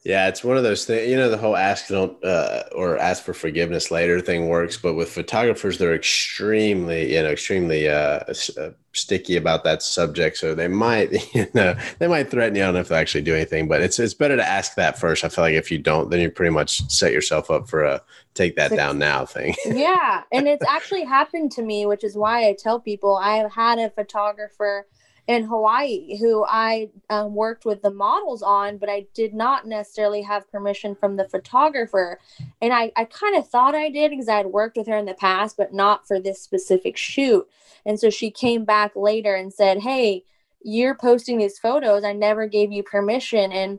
Yeah, 0.04 0.26
it's 0.26 0.42
one 0.42 0.56
of 0.56 0.64
those 0.64 0.84
things. 0.84 1.08
You 1.08 1.16
know, 1.16 1.28
the 1.30 1.36
whole 1.36 1.56
ask 1.56 1.86
don't 1.86 2.22
uh, 2.24 2.64
or 2.74 2.98
ask 2.98 3.22
for 3.22 3.32
forgiveness 3.32 3.92
later 3.92 4.20
thing 4.20 4.48
works, 4.48 4.76
but 4.76 4.94
with 4.94 5.08
photographers, 5.08 5.78
they're 5.78 5.94
extremely, 5.94 7.14
you 7.14 7.22
know, 7.22 7.30
extremely 7.30 7.88
uh, 7.88 8.20
uh, 8.58 8.70
sticky 8.92 9.36
about 9.36 9.62
that 9.62 9.80
subject. 9.80 10.38
So 10.38 10.56
they 10.56 10.66
might, 10.66 11.12
you 11.34 11.46
know, 11.54 11.76
they 12.00 12.08
might 12.08 12.30
threaten 12.30 12.56
you. 12.56 12.62
I 12.62 12.66
don't 12.66 12.74
know 12.74 12.80
if 12.80 12.88
they 12.88 12.96
actually 12.96 13.22
do 13.22 13.36
anything, 13.36 13.68
but 13.68 13.80
it's 13.80 14.00
it's 14.00 14.14
better 14.14 14.36
to 14.36 14.44
ask 14.44 14.74
that 14.74 14.98
first. 14.98 15.22
I 15.22 15.28
feel 15.28 15.44
like 15.44 15.54
if 15.54 15.70
you 15.70 15.78
don't, 15.78 16.10
then 16.10 16.18
you 16.18 16.30
pretty 16.30 16.52
much 16.52 16.80
set 16.90 17.12
yourself 17.12 17.48
up 17.48 17.68
for 17.68 17.84
a 17.84 18.02
take 18.34 18.56
that 18.56 18.74
down 18.74 18.98
now 18.98 19.24
thing. 19.24 19.54
yeah 19.66 20.22
and 20.32 20.48
it's 20.48 20.64
actually 20.66 21.04
happened 21.04 21.52
to 21.52 21.62
me 21.62 21.86
which 21.86 22.04
is 22.04 22.16
why 22.16 22.48
i 22.48 22.56
tell 22.58 22.80
people 22.80 23.16
i 23.16 23.36
have 23.36 23.52
had 23.52 23.78
a 23.78 23.90
photographer 23.90 24.86
in 25.28 25.44
Hawaii 25.44 26.18
who 26.18 26.44
I 26.44 26.90
um, 27.08 27.34
worked 27.34 27.64
with 27.64 27.82
the 27.82 27.90
models 27.90 28.42
on, 28.42 28.78
but 28.78 28.88
I 28.88 29.06
did 29.14 29.34
not 29.34 29.66
necessarily 29.66 30.22
have 30.22 30.50
permission 30.50 30.96
from 30.96 31.16
the 31.16 31.28
photographer. 31.28 32.18
And 32.60 32.72
I, 32.72 32.90
I 32.96 33.04
kind 33.04 33.36
of 33.36 33.48
thought 33.48 33.74
I 33.74 33.88
did 33.88 34.10
because 34.10 34.28
I 34.28 34.38
had 34.38 34.46
worked 34.46 34.76
with 34.76 34.88
her 34.88 34.96
in 34.96 35.06
the 35.06 35.14
past, 35.14 35.56
but 35.56 35.72
not 35.72 36.06
for 36.08 36.18
this 36.18 36.40
specific 36.40 36.96
shoot. 36.96 37.48
And 37.86 38.00
so 38.00 38.10
she 38.10 38.30
came 38.30 38.64
back 38.64 38.92
later 38.96 39.34
and 39.34 39.52
said, 39.52 39.78
Hey, 39.78 40.24
you're 40.64 40.96
posting 40.96 41.38
these 41.38 41.58
photos. 41.58 42.04
I 42.04 42.12
never 42.12 42.46
gave 42.46 42.72
you 42.72 42.82
permission. 42.82 43.52
And 43.52 43.78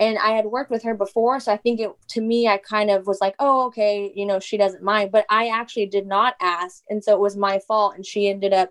and 0.00 0.18
I 0.18 0.30
had 0.30 0.46
worked 0.46 0.72
with 0.72 0.82
her 0.82 0.94
before, 0.94 1.38
so 1.38 1.52
I 1.52 1.56
think 1.56 1.78
it 1.78 1.90
to 2.08 2.20
me 2.20 2.48
I 2.48 2.58
kind 2.58 2.90
of 2.90 3.06
was 3.06 3.20
like, 3.20 3.36
oh, 3.38 3.66
okay, 3.66 4.12
you 4.14 4.26
know, 4.26 4.40
she 4.40 4.56
doesn't 4.56 4.82
mind, 4.82 5.12
but 5.12 5.24
I 5.30 5.48
actually 5.48 5.86
did 5.86 6.06
not 6.06 6.34
ask, 6.40 6.82
and 6.90 7.02
so 7.02 7.12
it 7.12 7.20
was 7.20 7.36
my 7.36 7.60
fault, 7.60 7.94
and 7.94 8.04
she 8.04 8.28
ended 8.28 8.52
up 8.52 8.70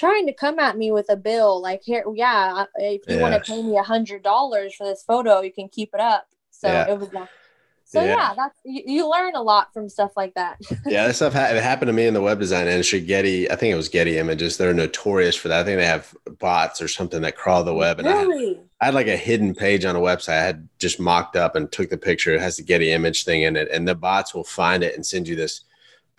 trying 0.00 0.26
to 0.26 0.32
come 0.32 0.58
at 0.58 0.78
me 0.78 0.90
with 0.90 1.10
a 1.10 1.16
bill 1.16 1.60
like 1.60 1.82
here 1.84 2.02
yeah 2.14 2.64
if 2.76 3.02
you 3.06 3.16
yeah. 3.16 3.22
want 3.22 3.34
to 3.34 3.52
pay 3.52 3.62
me 3.62 3.76
a 3.76 3.82
hundred 3.82 4.22
dollars 4.22 4.74
for 4.74 4.86
this 4.86 5.02
photo 5.02 5.42
you 5.42 5.52
can 5.52 5.68
keep 5.68 5.90
it 5.92 6.00
up. 6.00 6.26
So 6.50 6.68
yeah. 6.68 6.90
it 6.90 6.98
was 6.98 7.12
like 7.12 7.28
so 7.84 8.02
yeah, 8.02 8.16
yeah 8.16 8.34
that's 8.34 8.58
you, 8.64 8.82
you, 8.86 9.10
learn 9.10 9.34
a 9.34 9.42
lot 9.42 9.74
from 9.74 9.88
stuff 9.88 10.12
like 10.16 10.32
that. 10.34 10.58
Yeah 10.86 11.06
that 11.06 11.16
stuff 11.16 11.34
ha- 11.34 11.50
it 11.50 11.62
happened 11.62 11.88
to 11.88 11.92
me 11.92 12.06
in 12.06 12.14
the 12.14 12.22
web 12.22 12.40
design 12.40 12.66
industry. 12.66 13.00
Getty 13.00 13.50
i 13.50 13.56
think 13.56 13.72
it 13.72 13.76
was 13.76 13.90
getty 13.90 14.16
images 14.16 14.56
they're 14.56 14.72
notorious 14.72 15.36
for 15.36 15.48
that. 15.48 15.60
I 15.60 15.64
think 15.64 15.78
they 15.78 15.86
have 15.86 16.14
bots 16.38 16.80
or 16.80 16.88
something 16.88 17.20
that 17.20 17.36
crawl 17.36 17.62
the 17.62 17.74
web 17.74 17.98
and 17.98 18.08
really? 18.08 18.46
I, 18.46 18.48
had, 18.48 18.58
I 18.80 18.84
had 18.86 18.94
like 18.94 19.08
a 19.08 19.16
hidden 19.18 19.54
page 19.54 19.84
on 19.84 19.96
a 19.96 20.00
website. 20.00 20.38
I 20.38 20.44
had 20.44 20.66
just 20.78 20.98
mocked 20.98 21.36
up 21.36 21.56
and 21.56 21.70
took 21.70 21.90
the 21.90 21.98
picture. 21.98 22.34
It 22.34 22.40
has 22.40 22.56
the 22.56 22.62
getty 22.62 22.90
image 22.90 23.24
thing 23.24 23.42
in 23.42 23.54
it 23.54 23.68
and 23.70 23.86
the 23.86 23.94
bots 23.94 24.34
will 24.34 24.44
find 24.44 24.82
it 24.82 24.94
and 24.94 25.04
send 25.04 25.28
you 25.28 25.36
this 25.36 25.64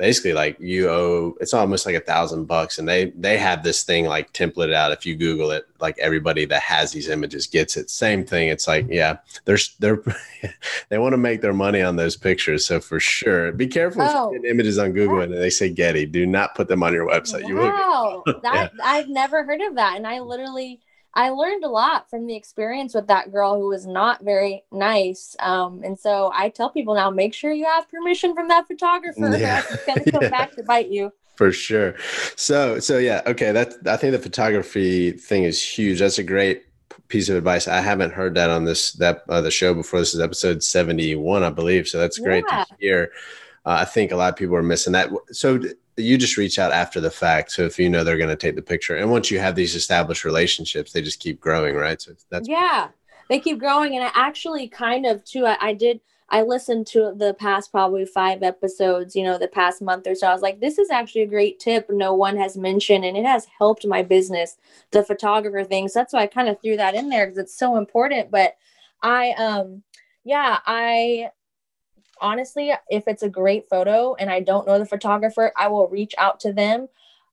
basically 0.02 0.34
like 0.34 0.60
you 0.60 0.90
owe 0.90 1.38
it's 1.40 1.54
almost 1.54 1.86
like 1.86 1.94
a 1.94 2.00
thousand 2.00 2.46
bucks 2.46 2.80
and 2.80 2.90
they 2.90 3.12
they 3.12 3.38
have 3.38 3.62
this 3.62 3.84
thing 3.84 4.06
like 4.06 4.34
templated 4.34 4.74
out 4.74 4.92
if 4.92 5.06
you 5.06 5.16
google 5.16 5.52
it 5.52 5.68
like 5.80 5.96
everybody 6.00 6.44
that 6.44 6.60
has 6.64 6.92
these 6.92 7.08
images 7.08 7.46
gets 7.46 7.78
it 7.78 7.88
same 7.88 8.26
thing 8.26 8.50
it's 8.50 8.68
like 8.68 8.88
yeah 8.90 9.18
they're 9.46 9.60
they're 9.78 10.02
they 10.90 10.98
want 10.98 11.14
to 11.14 11.20
make 11.20 11.40
their 11.40 11.54
money 11.54 11.84
on 11.84 11.98
those 11.98 12.18
pictures 12.18 12.66
so 12.66 12.80
for 12.80 13.00
sure 13.00 13.52
be 13.52 13.68
careful 13.68 14.02
oh. 14.02 14.34
images 14.44 14.80
on 14.80 14.92
google 14.92 15.18
yeah. 15.18 15.26
and 15.26 15.34
they 15.36 15.52
say 15.52 15.70
getty 15.70 16.08
do 16.08 16.26
not 16.26 16.56
put 16.56 16.68
them 16.68 16.82
on 16.82 16.94
your 16.94 17.08
website 17.08 17.44
wow. 17.44 17.48
you 17.48 17.56
will 17.56 18.24
get, 18.24 18.42
that 18.42 18.72
yeah. 18.76 18.84
i've 18.84 19.08
never 19.08 19.44
heard 19.44 19.62
of 19.62 19.76
that 19.76 19.98
and 19.98 20.08
i 20.08 20.20
literally 20.20 20.80
I 21.14 21.30
learned 21.30 21.64
a 21.64 21.70
lot 21.70 22.10
from 22.10 22.26
the 22.26 22.36
experience 22.36 22.94
with 22.94 23.08
that 23.08 23.32
girl 23.32 23.60
who 23.60 23.68
was 23.68 23.86
not 23.86 24.24
very 24.24 24.64
nice. 24.72 25.36
Um, 25.40 25.82
and 25.84 26.00
so 26.00 26.32
I 26.34 26.50
tell 26.50 26.70
people 26.70 26.96
now, 26.96 27.10
make 27.10 27.34
sure 27.34 27.52
you 27.52 27.66
have 27.66 27.90
permission 27.90 28.34
from 28.34 28.48
that 28.48 28.68
photographer. 28.68 29.36
Yeah. 29.38 29.64
It's 29.70 29.86
going 29.86 30.04
to 30.04 30.12
come 30.12 30.22
yeah. 30.24 30.30
back 30.30 30.56
to 30.56 30.64
bite 30.64 30.90
you. 30.90 31.12
For 31.36 31.52
sure. 31.52 31.96
So, 32.36 32.80
so 32.80 32.98
yeah, 32.98 33.22
okay. 33.26 33.52
That 33.52 33.74
I 33.88 33.98
think 33.98 34.12
the 34.12 34.20
photography 34.20 35.12
thing 35.12 35.44
is 35.44 35.62
huge. 35.62 36.00
That's 36.00 36.20
a 36.20 36.24
great 36.24 36.66
piece 37.08 37.30
of 37.30 37.36
advice. 37.36 37.68
I 37.68 37.82
haven't 37.82 38.14
heard 38.14 38.36
that 38.36 38.50
on 38.50 38.66
this 38.66 38.92
that 38.94 39.24
uh, 39.28 39.42
the 39.42 39.50
show 39.50 39.74
before. 39.74 40.00
This 40.00 40.14
is 40.14 40.20
episode 40.20 40.62
seventy 40.62 41.16
one, 41.16 41.44
I 41.44 41.50
believe. 41.50 41.88
So 41.88 41.98
that's 41.98 42.20
great 42.20 42.46
yeah. 42.48 42.66
to 42.66 42.76
hear. 42.80 43.12
Uh, 43.66 43.78
I 43.82 43.86
think 43.86 44.12
a 44.12 44.16
lot 44.16 44.34
of 44.34 44.38
people 44.38 44.56
are 44.56 44.64
missing 44.64 44.94
that. 44.94 45.10
So 45.32 45.60
you 46.02 46.18
just 46.18 46.38
reach 46.38 46.60
out 46.60 46.72
after 46.72 47.00
the 47.00 47.12
fact. 47.12 47.52
So 47.52 47.64
if 47.64 47.80
you 47.80 47.90
know 47.90 48.04
they're 48.04 48.18
going 48.18 48.30
to 48.30 48.36
take 48.36 48.56
the 48.56 48.62
picture, 48.62 48.96
and 48.96 49.12
once 49.12 49.32
you 49.32 49.40
have 49.40 49.56
these 49.56 49.76
established 49.76 50.26
relationships, 50.26 50.92
they 50.92 51.02
just 51.02 51.20
keep 51.20 51.40
growing, 51.40 51.76
right? 51.76 52.02
So 52.02 52.14
that's 52.30 52.48
yeah, 52.48 52.90
they 53.30 53.40
keep 53.40 53.60
growing. 53.60 53.96
And 53.96 54.04
I 54.04 54.12
actually 54.14 54.68
kind 54.68 55.06
of 55.06 55.24
too, 55.24 55.46
I, 55.46 55.58
I 55.60 55.74
did. 55.74 56.02
I 56.34 56.44
listened 56.44 56.88
to 56.88 57.14
the 57.14 57.34
past 57.34 57.72
probably 57.72 58.06
five 58.06 58.42
episodes, 58.42 59.18
you 59.18 59.24
know, 59.24 59.38
the 59.38 59.50
past 59.50 59.82
month 59.82 60.08
or 60.08 60.16
so. 60.16 60.28
I 60.28 60.34
was 60.34 60.42
like, 60.42 60.62
this 60.62 60.80
is 60.80 60.90
actually 60.90 61.24
a 61.24 61.28
great 61.28 61.60
tip 61.60 61.88
no 61.90 62.14
one 62.14 62.38
has 62.38 62.56
mentioned, 62.56 63.04
and 63.04 63.18
it 63.18 63.26
has 63.26 63.48
helped 63.58 63.86
my 63.86 64.02
business, 64.02 64.56
the 64.92 65.04
photographer 65.04 65.66
thing. 65.66 65.90
So 65.90 66.00
that's 66.00 66.14
why 66.14 66.22
I 66.22 66.28
kind 66.28 66.48
of 66.48 66.62
threw 66.62 66.78
that 66.78 66.96
in 66.96 67.10
there 67.10 67.26
because 67.26 67.38
it's 67.38 67.58
so 67.58 67.76
important. 67.76 68.32
But 68.32 68.56
I, 69.02 69.32
um, 69.32 69.84
yeah, 70.24 70.60
I 70.66 71.32
honestly, 72.22 72.72
if 72.90 73.08
it's 73.08 73.24
a 73.24 73.30
great 73.30 73.68
photo 73.70 74.16
and 74.16 74.30
I 74.30 74.40
don't 74.40 74.68
know 74.68 74.80
the 74.80 74.86
photographer, 74.86 75.52
I 75.58 75.68
will 75.68 75.88
reach 75.88 76.14
out 76.18 76.40
to 76.42 76.54
them. 76.54 76.88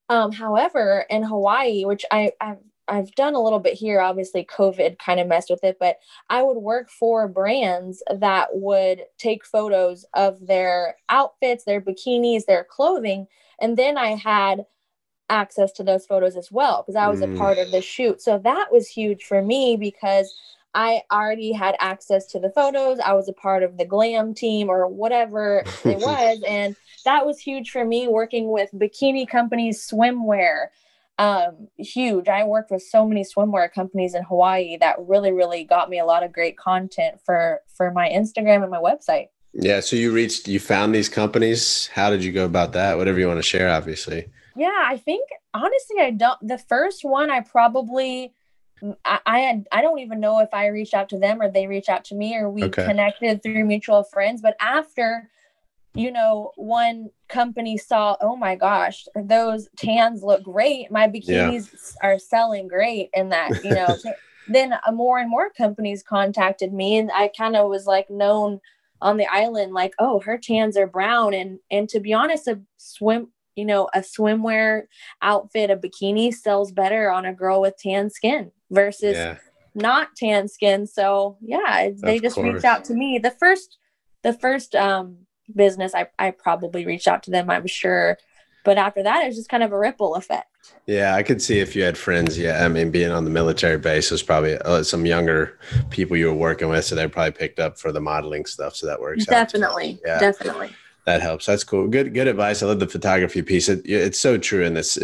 Um, 0.08 0.32
however, 0.32 1.04
in 1.10 1.22
Hawaii, 1.22 1.84
which 1.84 2.04
I, 2.10 2.32
I've 2.40 2.58
I've 2.88 3.14
done 3.14 3.34
a 3.34 3.42
little 3.42 3.58
bit 3.58 3.74
here. 3.74 4.00
Obviously, 4.00 4.44
COVID 4.44 4.98
kind 4.98 5.20
of 5.20 5.28
messed 5.28 5.50
with 5.50 5.62
it, 5.62 5.76
but 5.78 5.98
I 6.30 6.42
would 6.42 6.56
work 6.56 6.90
for 6.90 7.28
brands 7.28 8.02
that 8.10 8.48
would 8.52 9.02
take 9.18 9.44
photos 9.44 10.06
of 10.14 10.46
their 10.46 10.96
outfits, 11.08 11.64
their 11.64 11.80
bikinis, 11.80 12.46
their 12.46 12.64
clothing. 12.64 13.26
And 13.60 13.76
then 13.76 13.98
I 13.98 14.14
had 14.14 14.64
access 15.28 15.72
to 15.72 15.84
those 15.84 16.06
photos 16.06 16.36
as 16.36 16.50
well 16.50 16.82
because 16.82 16.96
I 16.96 17.08
was 17.08 17.20
mm. 17.20 17.34
a 17.34 17.38
part 17.38 17.58
of 17.58 17.70
the 17.70 17.82
shoot. 17.82 18.22
So 18.22 18.38
that 18.38 18.72
was 18.72 18.88
huge 18.88 19.24
for 19.24 19.42
me 19.42 19.76
because 19.76 20.34
I 20.78 21.02
already 21.10 21.50
had 21.50 21.74
access 21.80 22.24
to 22.26 22.38
the 22.38 22.50
photos. 22.50 23.00
I 23.00 23.12
was 23.14 23.28
a 23.28 23.32
part 23.32 23.64
of 23.64 23.78
the 23.78 23.84
glam 23.84 24.32
team 24.32 24.68
or 24.68 24.86
whatever 24.86 25.64
it 25.84 25.98
was. 25.98 26.40
and 26.46 26.76
that 27.04 27.26
was 27.26 27.40
huge 27.40 27.72
for 27.72 27.84
me 27.84 28.06
working 28.06 28.52
with 28.52 28.70
bikini 28.72 29.28
companies, 29.28 29.84
swimwear. 29.90 30.68
Um, 31.18 31.66
huge. 31.78 32.28
I 32.28 32.44
worked 32.44 32.70
with 32.70 32.84
so 32.84 33.04
many 33.04 33.24
swimwear 33.24 33.72
companies 33.72 34.14
in 34.14 34.22
Hawaii 34.22 34.76
that 34.76 34.94
really, 35.00 35.32
really 35.32 35.64
got 35.64 35.90
me 35.90 35.98
a 35.98 36.04
lot 36.04 36.22
of 36.22 36.32
great 36.32 36.56
content 36.56 37.18
for 37.26 37.60
for 37.76 37.90
my 37.90 38.08
Instagram 38.08 38.62
and 38.62 38.70
my 38.70 38.78
website. 38.78 39.30
Yeah. 39.52 39.80
So 39.80 39.96
you 39.96 40.12
reached, 40.12 40.46
you 40.46 40.60
found 40.60 40.94
these 40.94 41.08
companies. 41.08 41.88
How 41.88 42.08
did 42.08 42.22
you 42.22 42.30
go 42.30 42.44
about 42.44 42.72
that? 42.74 42.98
Whatever 42.98 43.18
you 43.18 43.26
want 43.26 43.38
to 43.38 43.42
share, 43.42 43.68
obviously. 43.68 44.28
Yeah, 44.54 44.84
I 44.84 44.96
think 44.96 45.28
honestly, 45.52 45.96
I 45.98 46.12
don't. 46.12 46.38
The 46.46 46.58
first 46.58 47.04
one 47.04 47.32
I 47.32 47.40
probably 47.40 48.32
I, 49.04 49.20
I 49.26 49.38
had 49.40 49.66
I 49.72 49.82
don't 49.82 49.98
even 49.98 50.20
know 50.20 50.40
if 50.40 50.48
I 50.52 50.66
reached 50.68 50.94
out 50.94 51.08
to 51.10 51.18
them 51.18 51.40
or 51.40 51.50
they 51.50 51.66
reached 51.66 51.88
out 51.88 52.04
to 52.06 52.14
me 52.14 52.36
or 52.36 52.50
we 52.50 52.64
okay. 52.64 52.84
connected 52.84 53.42
through 53.42 53.64
mutual 53.64 54.04
friends. 54.04 54.40
But 54.40 54.56
after, 54.60 55.30
you 55.94 56.10
know, 56.10 56.52
one 56.56 57.10
company 57.28 57.76
saw, 57.76 58.16
oh 58.20 58.36
my 58.36 58.54
gosh, 58.54 59.06
those 59.14 59.68
tans 59.76 60.22
look 60.22 60.42
great. 60.42 60.90
My 60.90 61.08
bikinis 61.08 61.72
yeah. 61.72 62.08
are 62.08 62.18
selling 62.18 62.68
great, 62.68 63.10
and 63.14 63.32
that 63.32 63.64
you 63.64 63.70
know, 63.70 63.96
then 64.48 64.72
uh, 64.72 64.92
more 64.92 65.18
and 65.18 65.30
more 65.30 65.50
companies 65.50 66.02
contacted 66.02 66.72
me, 66.72 66.98
and 66.98 67.10
I 67.12 67.30
kind 67.36 67.56
of 67.56 67.68
was 67.68 67.86
like 67.86 68.10
known 68.10 68.60
on 69.00 69.16
the 69.16 69.26
island, 69.26 69.72
like, 69.72 69.92
oh, 70.00 70.20
her 70.20 70.38
tans 70.38 70.76
are 70.76 70.86
brown, 70.86 71.34
and 71.34 71.58
and 71.70 71.88
to 71.90 72.00
be 72.00 72.12
honest, 72.12 72.48
a 72.48 72.60
swim 72.76 73.28
you 73.56 73.64
know, 73.64 73.88
a 73.92 73.98
swimwear 73.98 74.82
outfit, 75.20 75.68
a 75.68 75.76
bikini 75.76 76.32
sells 76.32 76.70
better 76.70 77.10
on 77.10 77.24
a 77.24 77.34
girl 77.34 77.60
with 77.60 77.76
tan 77.76 78.08
skin 78.08 78.52
versus 78.70 79.16
yeah. 79.16 79.38
not 79.74 80.08
tan 80.16 80.48
skin. 80.48 80.86
So 80.86 81.38
yeah, 81.40 81.90
they 81.96 82.16
of 82.16 82.22
just 82.22 82.34
course. 82.36 82.54
reached 82.54 82.64
out 82.64 82.84
to 82.86 82.94
me. 82.94 83.18
The 83.18 83.30
first, 83.30 83.78
the 84.22 84.32
first 84.32 84.74
um, 84.74 85.18
business, 85.54 85.94
I, 85.94 86.08
I 86.18 86.30
probably 86.30 86.86
reached 86.86 87.08
out 87.08 87.22
to 87.24 87.30
them, 87.30 87.50
I'm 87.50 87.66
sure. 87.66 88.18
But 88.64 88.76
after 88.76 89.02
that, 89.02 89.22
it 89.22 89.28
was 89.28 89.36
just 89.36 89.48
kind 89.48 89.62
of 89.62 89.72
a 89.72 89.78
ripple 89.78 90.14
effect. 90.14 90.46
Yeah, 90.86 91.14
I 91.14 91.22
could 91.22 91.40
see 91.40 91.60
if 91.60 91.74
you 91.74 91.82
had 91.82 91.96
friends. 91.96 92.36
Yeah, 92.36 92.64
I 92.64 92.68
mean, 92.68 92.90
being 92.90 93.10
on 93.10 93.24
the 93.24 93.30
military 93.30 93.78
base 93.78 94.10
was 94.10 94.22
probably 94.22 94.58
uh, 94.58 94.82
some 94.82 95.06
younger 95.06 95.58
people 95.88 96.16
you 96.16 96.26
were 96.26 96.34
working 96.34 96.68
with, 96.68 96.84
so 96.84 96.94
they 96.94 97.08
probably 97.08 97.32
picked 97.32 97.60
up 97.60 97.78
for 97.78 97.92
the 97.92 98.00
modeling 98.00 98.44
stuff. 98.44 98.76
So 98.76 98.86
that 98.86 99.00
works. 99.00 99.24
Definitely, 99.24 100.00
yeah. 100.04 100.18
definitely. 100.18 100.70
That 101.06 101.22
helps. 101.22 101.46
That's 101.46 101.64
cool. 101.64 101.88
Good, 101.88 102.12
good 102.12 102.26
advice. 102.26 102.62
I 102.62 102.66
love 102.66 102.80
the 102.80 102.86
photography 102.86 103.40
piece. 103.40 103.70
It, 103.70 103.80
it's 103.86 104.20
so 104.20 104.36
true, 104.36 104.66
and 104.66 104.76
it's 104.76 104.98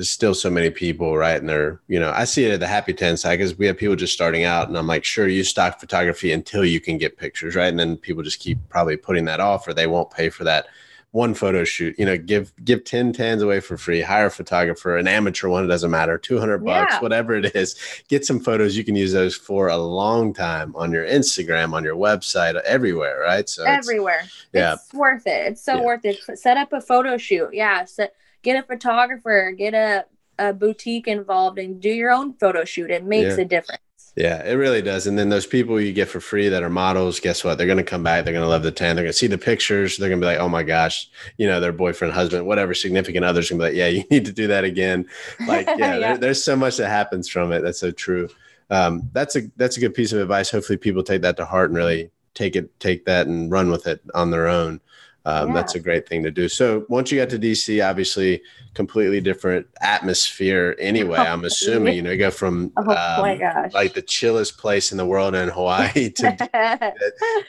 it's 0.00 0.10
still 0.10 0.34
so 0.34 0.50
many 0.50 0.70
people, 0.70 1.16
right? 1.16 1.38
And 1.38 1.48
they're, 1.48 1.80
you 1.86 2.00
know, 2.00 2.10
I 2.10 2.24
see 2.24 2.44
it 2.44 2.52
at 2.52 2.60
the 2.60 2.66
Happy 2.66 2.92
Tan 2.92 3.16
side 3.16 3.36
because 3.36 3.56
we 3.56 3.66
have 3.66 3.76
people 3.76 3.94
just 3.94 4.12
starting 4.12 4.44
out, 4.44 4.66
and 4.66 4.76
I'm 4.76 4.86
like, 4.86 5.04
sure, 5.04 5.28
you 5.28 5.44
stock 5.44 5.78
photography 5.78 6.32
until 6.32 6.64
you 6.64 6.80
can 6.80 6.98
get 6.98 7.18
pictures, 7.18 7.54
right? 7.54 7.68
And 7.68 7.78
then 7.78 7.96
people 7.96 8.22
just 8.22 8.40
keep 8.40 8.58
probably 8.68 8.96
putting 8.96 9.26
that 9.26 9.38
off, 9.38 9.68
or 9.68 9.74
they 9.74 9.86
won't 9.86 10.10
pay 10.10 10.30
for 10.30 10.44
that 10.44 10.66
one 11.12 11.34
photo 11.34 11.64
shoot. 11.64 11.98
You 11.98 12.06
know, 12.06 12.16
give 12.16 12.52
give 12.64 12.84
ten 12.84 13.12
tans 13.12 13.42
away 13.42 13.60
for 13.60 13.76
free. 13.76 14.00
Hire 14.00 14.26
a 14.26 14.30
photographer, 14.30 14.96
an 14.96 15.08
amateur 15.08 15.48
one, 15.48 15.64
it 15.64 15.66
doesn't 15.66 15.90
matter, 15.90 16.16
two 16.16 16.38
hundred 16.38 16.64
bucks, 16.64 16.94
yeah. 16.94 17.00
whatever 17.00 17.34
it 17.34 17.54
is. 17.54 17.76
Get 18.08 18.24
some 18.24 18.40
photos. 18.40 18.76
You 18.76 18.84
can 18.84 18.96
use 18.96 19.12
those 19.12 19.36
for 19.36 19.68
a 19.68 19.76
long 19.76 20.32
time 20.32 20.74
on 20.76 20.92
your 20.92 21.04
Instagram, 21.04 21.72
on 21.72 21.84
your 21.84 21.96
website, 21.96 22.58
everywhere, 22.62 23.20
right? 23.20 23.48
So 23.48 23.64
everywhere. 23.64 24.20
It's, 24.22 24.46
yeah, 24.52 24.74
it's 24.74 24.94
worth 24.94 25.26
it. 25.26 25.52
It's 25.52 25.62
so 25.62 25.74
yeah. 25.74 25.84
worth 25.84 26.04
it. 26.04 26.38
Set 26.38 26.56
up 26.56 26.72
a 26.72 26.80
photo 26.80 27.18
shoot. 27.18 27.50
Yeah. 27.52 27.84
Set 27.84 28.14
get 28.42 28.62
a 28.62 28.66
photographer, 28.66 29.52
get 29.56 29.74
a, 29.74 30.06
a 30.38 30.52
boutique 30.52 31.08
involved, 31.08 31.58
and 31.58 31.80
do 31.80 31.90
your 31.90 32.10
own 32.10 32.34
photo 32.34 32.64
shoot. 32.64 32.90
It 32.90 33.04
makes 33.04 33.36
yeah. 33.36 33.42
a 33.42 33.44
difference. 33.44 33.80
Yeah, 34.16 34.44
it 34.44 34.54
really 34.54 34.82
does. 34.82 35.06
And 35.06 35.18
then 35.18 35.28
those 35.28 35.46
people 35.46 35.80
you 35.80 35.92
get 35.92 36.08
for 36.08 36.20
free 36.20 36.48
that 36.48 36.62
are 36.62 36.70
models, 36.70 37.20
guess 37.20 37.44
what? 37.44 37.56
They're 37.56 37.66
going 37.66 37.78
to 37.78 37.84
come 37.84 38.02
back. 38.02 38.24
They're 38.24 38.34
going 38.34 38.44
to 38.44 38.48
love 38.48 38.64
the 38.64 38.72
tan. 38.72 38.96
They're 38.96 39.04
going 39.04 39.12
to 39.12 39.18
see 39.18 39.28
the 39.28 39.38
pictures. 39.38 39.96
They're 39.96 40.08
going 40.08 40.20
to 40.20 40.24
be 40.24 40.30
like, 40.30 40.40
oh 40.40 40.48
my 40.48 40.64
gosh, 40.64 41.08
you 41.38 41.46
know, 41.46 41.60
their 41.60 41.72
boyfriend, 41.72 42.12
husband, 42.12 42.44
whatever, 42.44 42.74
significant 42.74 43.24
others 43.24 43.50
going 43.50 43.60
to 43.60 43.64
be 43.64 43.68
like, 43.70 43.76
yeah, 43.76 43.86
you 43.98 44.04
need 44.10 44.24
to 44.24 44.32
do 44.32 44.48
that 44.48 44.64
again. 44.64 45.06
Like, 45.46 45.66
yeah, 45.66 45.76
yeah. 45.78 45.98
There, 45.98 46.18
there's 46.18 46.42
so 46.42 46.56
much 46.56 46.76
that 46.78 46.88
happens 46.88 47.28
from 47.28 47.52
it. 47.52 47.60
That's 47.60 47.78
so 47.78 47.92
true. 47.92 48.28
Um, 48.68 49.08
that's 49.12 49.36
a 49.36 49.42
that's 49.56 49.76
a 49.76 49.80
good 49.80 49.94
piece 49.94 50.12
of 50.12 50.20
advice. 50.20 50.50
Hopefully, 50.50 50.76
people 50.76 51.02
take 51.02 51.22
that 51.22 51.36
to 51.38 51.44
heart 51.44 51.70
and 51.70 51.76
really 51.76 52.10
take 52.34 52.54
it, 52.56 52.78
take 52.78 53.04
that 53.06 53.26
and 53.26 53.50
run 53.50 53.70
with 53.70 53.86
it 53.86 54.00
on 54.14 54.30
their 54.30 54.46
own. 54.46 54.80
Um, 55.24 55.48
yeah. 55.48 55.54
that's 55.54 55.74
a 55.74 55.80
great 55.80 56.08
thing 56.08 56.22
to 56.22 56.30
do. 56.30 56.48
So 56.48 56.86
once 56.88 57.12
you 57.12 57.18
got 57.18 57.30
to 57.30 57.38
DC, 57.38 57.86
obviously 57.86 58.42
completely 58.74 59.20
different 59.20 59.66
atmosphere. 59.80 60.76
Anyway, 60.78 61.18
I'm 61.18 61.44
assuming 61.44 61.94
you 61.94 62.02
know 62.02 62.12
you 62.12 62.18
go 62.18 62.30
from 62.30 62.72
oh, 62.76 62.82
um, 62.82 63.70
like 63.72 63.94
the 63.94 64.02
chillest 64.02 64.58
place 64.58 64.92
in 64.92 64.98
the 64.98 65.06
world 65.06 65.34
in 65.34 65.48
Hawaii 65.48 66.10
to 66.16 66.94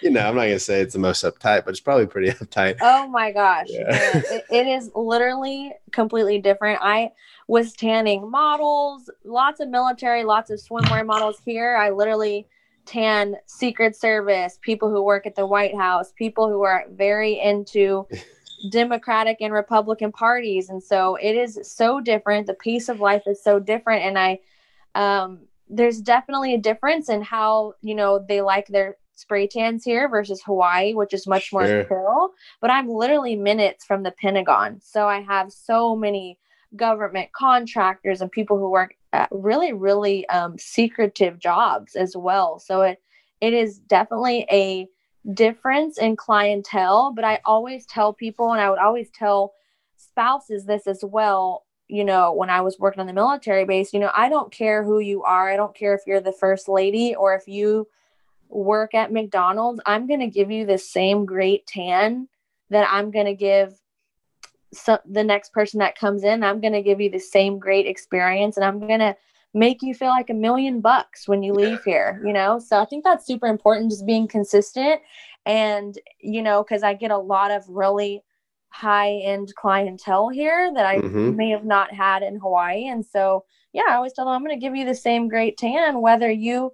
you 0.01 0.09
know 0.09 0.27
I'm 0.27 0.35
not 0.35 0.43
gonna 0.43 0.59
say 0.59 0.81
it's 0.81 0.93
the 0.93 0.99
most 0.99 1.23
uptight, 1.23 1.65
but 1.65 1.69
it's 1.69 1.79
probably 1.79 2.07
pretty 2.07 2.31
uptight. 2.31 2.77
Oh 2.81 3.07
my 3.07 3.31
gosh, 3.31 3.67
yeah. 3.69 3.87
it, 3.89 4.45
it 4.49 4.67
is 4.67 4.91
literally 4.95 5.73
completely 5.91 6.39
different. 6.39 6.79
I 6.81 7.11
was 7.47 7.73
tanning 7.73 8.29
models, 8.29 9.09
lots 9.23 9.59
of 9.59 9.69
military, 9.69 10.23
lots 10.23 10.49
of 10.49 10.59
swimwear 10.59 11.05
models 11.05 11.39
here. 11.45 11.75
I 11.75 11.89
literally 11.89 12.47
tan 12.85 13.35
Secret 13.45 13.95
Service, 13.95 14.57
people 14.61 14.89
who 14.89 15.03
work 15.03 15.25
at 15.25 15.35
the 15.35 15.45
White 15.45 15.75
House, 15.75 16.11
people 16.11 16.49
who 16.49 16.63
are 16.63 16.85
very 16.91 17.39
into 17.39 18.07
Democratic 18.71 19.37
and 19.41 19.53
Republican 19.53 20.11
parties. 20.11 20.69
And 20.69 20.81
so 20.81 21.15
it 21.15 21.35
is 21.35 21.59
so 21.63 21.99
different. 21.99 22.47
The 22.47 22.53
pace 22.55 22.89
of 22.89 22.99
life 22.99 23.23
is 23.25 23.43
so 23.43 23.59
different. 23.59 24.03
And 24.03 24.19
I, 24.19 24.39
um, 24.95 25.39
there's 25.69 26.01
definitely 26.01 26.53
a 26.53 26.59
difference 26.59 27.09
in 27.09 27.21
how, 27.21 27.73
you 27.81 27.95
know, 27.95 28.23
they 28.27 28.41
like 28.41 28.67
their 28.67 28.97
spray 29.15 29.47
tans 29.47 29.83
here 29.83 30.09
versus 30.09 30.41
Hawaii, 30.43 30.93
which 30.93 31.13
is 31.13 31.27
much 31.27 31.53
more 31.53 31.65
sure. 31.65 31.83
chill. 31.85 32.33
But 32.59 32.71
I'm 32.71 32.89
literally 32.89 33.35
minutes 33.35 33.85
from 33.85 34.03
the 34.03 34.11
Pentagon. 34.11 34.79
So 34.81 35.07
I 35.07 35.21
have 35.21 35.51
so 35.51 35.95
many 35.95 36.37
government 36.75 37.31
contractors 37.33 38.21
and 38.21 38.31
people 38.31 38.57
who 38.57 38.69
work 38.69 38.95
at 39.13 39.29
really, 39.31 39.73
really 39.73 40.27
um, 40.29 40.57
secretive 40.57 41.39
jobs 41.39 41.95
as 41.95 42.15
well. 42.15 42.59
So 42.59 42.81
it 42.81 43.01
it 43.39 43.53
is 43.53 43.79
definitely 43.79 44.45
a 44.51 44.87
difference 45.33 45.97
in 45.97 46.15
clientele. 46.15 47.11
But 47.15 47.25
I 47.25 47.39
always 47.45 47.85
tell 47.85 48.13
people, 48.13 48.51
and 48.51 48.61
I 48.61 48.69
would 48.69 48.79
always 48.79 49.09
tell 49.09 49.53
spouses 49.97 50.65
this 50.65 50.87
as 50.87 51.03
well. 51.03 51.65
You 51.87 52.05
know, 52.05 52.31
when 52.33 52.49
I 52.49 52.61
was 52.61 52.79
working 52.79 53.01
on 53.01 53.07
the 53.07 53.13
military 53.13 53.65
base, 53.65 53.93
you 53.93 53.99
know, 53.99 54.11
I 54.15 54.29
don't 54.29 54.51
care 54.51 54.83
who 54.83 54.99
you 54.99 55.23
are. 55.23 55.49
I 55.49 55.57
don't 55.57 55.75
care 55.75 55.93
if 55.93 56.01
you're 56.07 56.21
the 56.21 56.31
first 56.31 56.69
lady 56.69 57.15
or 57.15 57.35
if 57.35 57.47
you 57.47 57.87
work 58.47 58.93
at 58.93 59.11
McDonald's. 59.11 59.81
I'm 59.85 60.07
going 60.07 60.21
to 60.21 60.27
give 60.27 60.51
you 60.51 60.65
the 60.65 60.77
same 60.77 61.25
great 61.25 61.67
tan 61.67 62.29
that 62.69 62.87
I'm 62.89 63.11
going 63.11 63.25
to 63.25 63.33
give 63.33 63.80
so 64.73 64.97
the 65.05 65.23
next 65.23 65.51
person 65.53 65.79
that 65.79 65.97
comes 65.97 66.23
in 66.23 66.43
i'm 66.43 66.61
going 66.61 66.73
to 66.73 66.81
give 66.81 67.01
you 67.01 67.09
the 67.09 67.19
same 67.19 67.59
great 67.59 67.85
experience 67.85 68.57
and 68.57 68.65
i'm 68.65 68.79
going 68.79 68.99
to 68.99 69.15
make 69.53 69.81
you 69.81 69.93
feel 69.93 70.09
like 70.09 70.29
a 70.29 70.33
million 70.33 70.79
bucks 70.79 71.27
when 71.27 71.43
you 71.43 71.53
leave 71.53 71.83
here 71.83 72.21
you 72.25 72.33
know? 72.33 72.59
So 72.59 72.79
i 72.79 72.85
think 72.85 73.03
that's 73.03 73.25
super 73.25 73.47
important 73.47 73.91
just 73.91 74.05
being 74.05 74.27
consistent. 74.27 75.01
And 75.45 75.97
you 76.19 76.41
know 76.41 76.63
because 76.63 76.83
i 76.83 76.93
get 76.93 77.11
a 77.11 77.17
lot 77.17 77.51
of 77.51 77.67
really 77.67 78.23
high 78.69 79.15
end 79.23 79.53
clientele 79.55 80.29
here 80.29 80.71
that 80.73 80.85
i 80.85 80.97
mm-hmm. 80.97 81.35
may 81.35 81.49
have 81.49 81.65
not 81.65 81.93
had 81.93 82.23
in 82.23 82.39
hawaii. 82.39 82.87
And 82.87 83.05
so 83.05 83.43
yeah 83.73 83.83
i 83.89 83.95
always 83.95 84.13
tell 84.13 84.25
them 84.25 84.35
i'm 84.35 84.43
going 84.43 84.57
to 84.57 84.63
give 84.63 84.75
you 84.75 84.85
the 84.85 84.95
same 84.95 85.27
great 85.27 85.57
tan 85.57 85.99
whether 86.01 86.31
you 86.31 86.71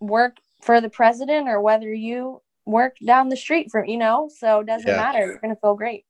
work 0.00 0.36
for 0.60 0.80
the 0.80 0.90
president 0.90 1.48
or 1.48 1.60
whether 1.60 1.92
you 1.92 2.42
work 2.66 2.96
down 3.06 3.28
the 3.28 3.36
street 3.36 3.70
from 3.70 3.86
you 3.86 3.96
know? 3.96 4.28
So 4.36 4.60
it 4.60 4.66
doesn't 4.66 4.88
yeah. 4.88 4.96
matter. 4.96 5.26
You're 5.26 5.38
going 5.38 5.54
to 5.54 5.60
feel 5.60 5.76
great 5.76 6.04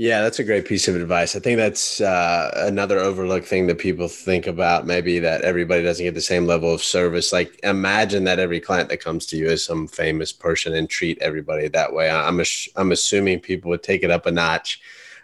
yeah, 0.00 0.22
that's 0.22 0.38
a 0.38 0.44
great 0.44 0.64
piece 0.64 0.88
of 0.88 0.96
advice. 0.96 1.36
I 1.36 1.40
think 1.40 1.58
that's 1.58 2.00
uh, 2.00 2.50
another 2.56 2.98
overlooked 2.98 3.46
thing 3.46 3.66
that 3.66 3.76
people 3.76 4.08
think 4.08 4.46
about. 4.46 4.86
Maybe 4.86 5.18
that 5.18 5.42
everybody 5.42 5.82
doesn't 5.82 6.02
get 6.02 6.14
the 6.14 6.22
same 6.22 6.46
level 6.46 6.72
of 6.72 6.82
service. 6.82 7.34
Like, 7.34 7.60
imagine 7.62 8.24
that 8.24 8.38
every 8.38 8.60
client 8.60 8.88
that 8.88 9.04
comes 9.04 9.26
to 9.26 9.36
you 9.36 9.44
is 9.48 9.62
some 9.62 9.86
famous 9.86 10.32
person 10.32 10.74
and 10.74 10.88
treat 10.88 11.18
everybody 11.20 11.68
that 11.68 11.92
way. 11.92 12.08
I'm 12.08 12.40
I'm 12.76 12.92
assuming 12.92 13.40
people 13.40 13.68
would 13.68 13.82
take 13.82 14.02
it 14.02 14.10
up 14.10 14.24
a 14.24 14.30
notch, 14.30 14.80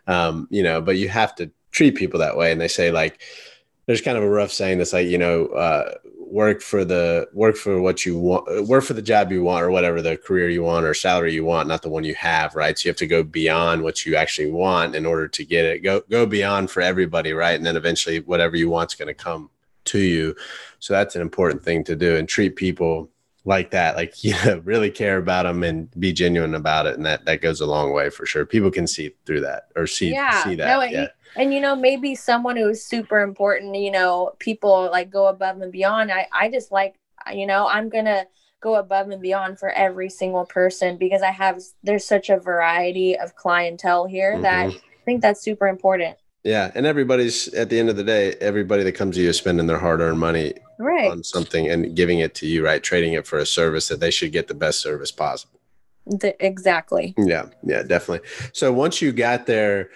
um, 0.08 0.46
you 0.50 0.62
know. 0.62 0.82
But 0.82 0.98
you 0.98 1.08
have 1.08 1.34
to 1.36 1.50
treat 1.70 1.94
people 1.94 2.20
that 2.20 2.36
way. 2.36 2.52
And 2.52 2.60
they 2.60 2.68
say 2.68 2.90
like, 2.90 3.22
there's 3.86 4.02
kind 4.02 4.18
of 4.18 4.24
a 4.24 4.28
rough 4.28 4.52
saying 4.52 4.76
that's 4.76 4.92
like, 4.92 5.08
you 5.08 5.16
know, 5.16 5.46
uh, 5.46 5.94
work 6.28 6.60
for 6.60 6.84
the 6.84 7.28
work 7.32 7.56
for 7.56 7.80
what 7.80 8.04
you 8.04 8.18
want 8.18 8.68
work 8.68 8.84
for 8.84 8.94
the 8.94 9.02
job 9.02 9.30
you 9.30 9.42
want 9.42 9.62
or 9.62 9.70
whatever 9.70 10.02
the 10.02 10.16
career 10.16 10.48
you 10.48 10.62
want 10.62 10.84
or 10.84 10.92
salary 10.92 11.32
you 11.32 11.44
want 11.44 11.68
not 11.68 11.82
the 11.82 11.88
one 11.88 12.04
you 12.04 12.14
have 12.14 12.54
right? 12.54 12.78
So 12.78 12.86
you 12.86 12.90
have 12.90 12.96
to 12.98 13.06
go 13.06 13.22
beyond 13.22 13.82
what 13.82 14.04
you 14.04 14.16
actually 14.16 14.50
want 14.50 14.94
in 14.94 15.06
order 15.06 15.28
to 15.28 15.44
get 15.44 15.64
it. 15.64 15.80
Go 15.80 16.02
go 16.10 16.26
beyond 16.26 16.70
for 16.70 16.80
everybody 16.80 17.32
right? 17.32 17.54
And 17.54 17.64
then 17.64 17.76
eventually 17.76 18.20
whatever 18.20 18.56
you 18.56 18.68
want's 18.68 18.94
going 18.94 19.08
to 19.08 19.14
come 19.14 19.50
to 19.86 19.98
you. 19.98 20.34
So 20.80 20.94
that's 20.94 21.14
an 21.14 21.22
important 21.22 21.62
thing 21.62 21.84
to 21.84 21.96
do 21.96 22.16
and 22.16 22.28
treat 22.28 22.56
people 22.56 23.08
like 23.44 23.70
that. 23.70 23.96
Like 23.96 24.24
you 24.24 24.34
know, 24.44 24.58
really 24.64 24.90
care 24.90 25.18
about 25.18 25.44
them 25.44 25.62
and 25.62 25.88
be 25.98 26.12
genuine 26.12 26.54
about 26.54 26.86
it. 26.86 26.96
And 26.96 27.06
that 27.06 27.24
that 27.26 27.40
goes 27.40 27.60
a 27.60 27.66
long 27.66 27.92
way 27.92 28.10
for 28.10 28.26
sure. 28.26 28.44
People 28.44 28.70
can 28.70 28.86
see 28.86 29.14
through 29.24 29.42
that 29.42 29.68
or 29.76 29.86
see 29.86 30.10
yeah. 30.12 30.42
see 30.42 30.56
that. 30.56 30.66
No, 30.66 30.82
yeah 30.82 31.08
and 31.36 31.52
you 31.52 31.60
know 31.60 31.76
maybe 31.76 32.14
someone 32.14 32.56
who's 32.56 32.82
super 32.82 33.20
important 33.20 33.74
you 33.76 33.90
know 33.90 34.32
people 34.38 34.88
like 34.90 35.10
go 35.10 35.26
above 35.26 35.60
and 35.60 35.70
beyond. 35.72 36.10
I 36.10 36.26
i 36.32 36.50
just 36.50 36.72
like 36.72 36.96
you 37.32 37.46
know 37.46 37.66
i'm 37.66 37.88
gonna 37.88 38.24
go 38.60 38.76
above 38.76 39.10
and 39.10 39.20
beyond 39.20 39.58
for 39.58 39.70
every 39.70 40.08
single 40.08 40.44
person 40.46 40.96
because 40.96 41.22
i 41.22 41.30
have 41.30 41.60
there's 41.82 42.04
such 42.04 42.30
a 42.30 42.38
variety 42.38 43.18
of 43.18 43.34
clientele 43.34 44.06
here 44.06 44.34
mm-hmm. 44.34 44.42
that 44.42 44.66
i 44.70 45.04
think 45.04 45.22
that's 45.22 45.40
super 45.40 45.68
important. 45.68 46.16
Yeah 46.42 46.70
and 46.74 46.86
everybody's 46.86 47.52
at 47.54 47.70
the 47.70 47.78
end 47.78 47.90
of 47.90 47.96
the 47.96 48.04
day 48.04 48.34
everybody 48.40 48.82
that 48.84 48.92
comes 48.92 49.16
to 49.16 49.22
you 49.22 49.28
is 49.28 49.36
spending 49.36 49.66
their 49.66 49.78
hard-earned 49.78 50.18
money 50.18 50.54
right. 50.78 51.10
on 51.10 51.24
something 51.24 51.68
and 51.68 51.96
giving 51.96 52.20
it 52.20 52.34
to 52.36 52.46
you 52.46 52.64
right? 52.64 52.82
Trading 52.82 53.14
it 53.14 53.26
for 53.26 53.38
a 53.38 53.46
service 53.46 53.88
that 53.88 54.00
they 54.00 54.10
should 54.12 54.32
get 54.32 54.46
the 54.46 54.54
best 54.54 54.80
service 54.80 55.10
possible. 55.10 55.60
The, 56.06 56.36
exactly. 56.44 57.14
Yeah 57.18 57.46
yeah 57.64 57.82
definitely. 57.82 58.28
So 58.52 58.72
once 58.72 59.02
you 59.02 59.10
got 59.10 59.46
there 59.46 59.90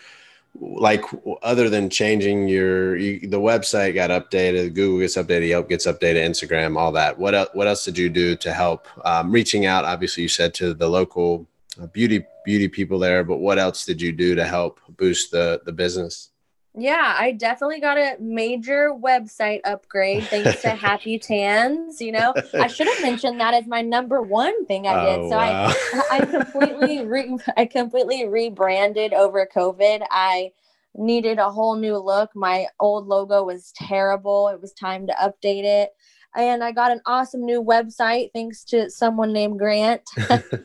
like 0.59 1.05
other 1.43 1.71
than 1.71 1.89
changing 1.89 2.49
your 2.49 2.97
you, 2.97 3.21
the 3.29 3.41
website 3.41 3.95
got 3.95 4.11
updated 4.11 4.75
google 4.75 4.99
gets 4.99 5.17
updated 5.17 5.49
yelp 5.49 5.69
gets 5.69 5.87
updated 5.87 6.29
instagram 6.29 6.77
all 6.77 6.93
that. 6.93 7.19
What 7.19 7.35
else 7.35 7.51
what 7.53 7.69
else 7.69 7.85
did 7.85 7.97
you 7.97 8.09
do 8.09 8.37
to 8.37 8.53
help? 8.53 8.87
Um, 9.05 9.31
reaching 9.31 9.67
out 9.67 9.85
obviously 9.85 10.25
you 10.25 10.29
said 10.29 10.53
to 10.55 10.75
the 10.75 10.89
local 10.89 11.47
uh, 11.81 11.87
beauty 11.87 12.25
beauty 12.45 12.69
people 12.69 12.99
there 12.99 13.23
but 13.23 13.39
what 13.39 13.59
else 13.59 13.85
did 13.85 14.03
you 14.03 14.13
do 14.13 14.35
to 14.35 14.45
help 14.45 14.81
boost 14.97 15.31
the 15.31 15.61
the 15.65 15.73
business 15.73 16.31
yeah, 16.81 17.17
I 17.19 17.33
definitely 17.33 17.81
got 17.81 17.99
a 17.99 18.17
major 18.19 18.91
website 18.93 19.61
upgrade 19.65 20.25
thanks 20.25 20.63
to 20.63 20.71
Happy 20.71 21.19
Tans. 21.19 22.01
You 22.01 22.13
know, 22.13 22.35
I 22.55 22.67
should 22.67 22.87
have 22.87 23.03
mentioned 23.03 23.41
that 23.41 23.55
as 23.55 23.67
my 23.67 23.83
number 23.83 24.23
one 24.23 24.67
thing 24.67 24.87
I 24.87 25.05
did. 25.05 25.21
Oh, 25.21 25.31
so 25.31 25.37
wow. 25.37 25.73
I, 25.73 26.03
I 26.13 26.27
completely, 26.27 27.05
re, 27.05 27.39
I 27.57 27.67
completely 27.67 28.27
rebranded 28.27 29.13
over 29.13 29.47
COVID. 29.55 30.07
I 30.11 30.53
needed 30.95 31.39
a 31.39 31.51
whole 31.51 31.77
new 31.77 31.99
look. 31.99 32.31
My 32.35 32.67
old 32.79 33.07
logo 33.07 33.45
was 33.45 33.73
terrible. 33.73 34.49
It 34.49 34.61
was 34.61 34.73
time 34.73 35.07
to 35.07 35.13
update 35.13 35.65
it 35.65 35.91
and 36.37 36.63
I 36.63 36.73
got 36.73 36.93
an 36.93 37.01
awesome 37.07 37.45
new 37.45 37.63
website 37.63 38.31
thanks 38.33 38.65
to 38.65 38.91
someone 38.91 39.33
named 39.33 39.59
Grant. 39.59 40.03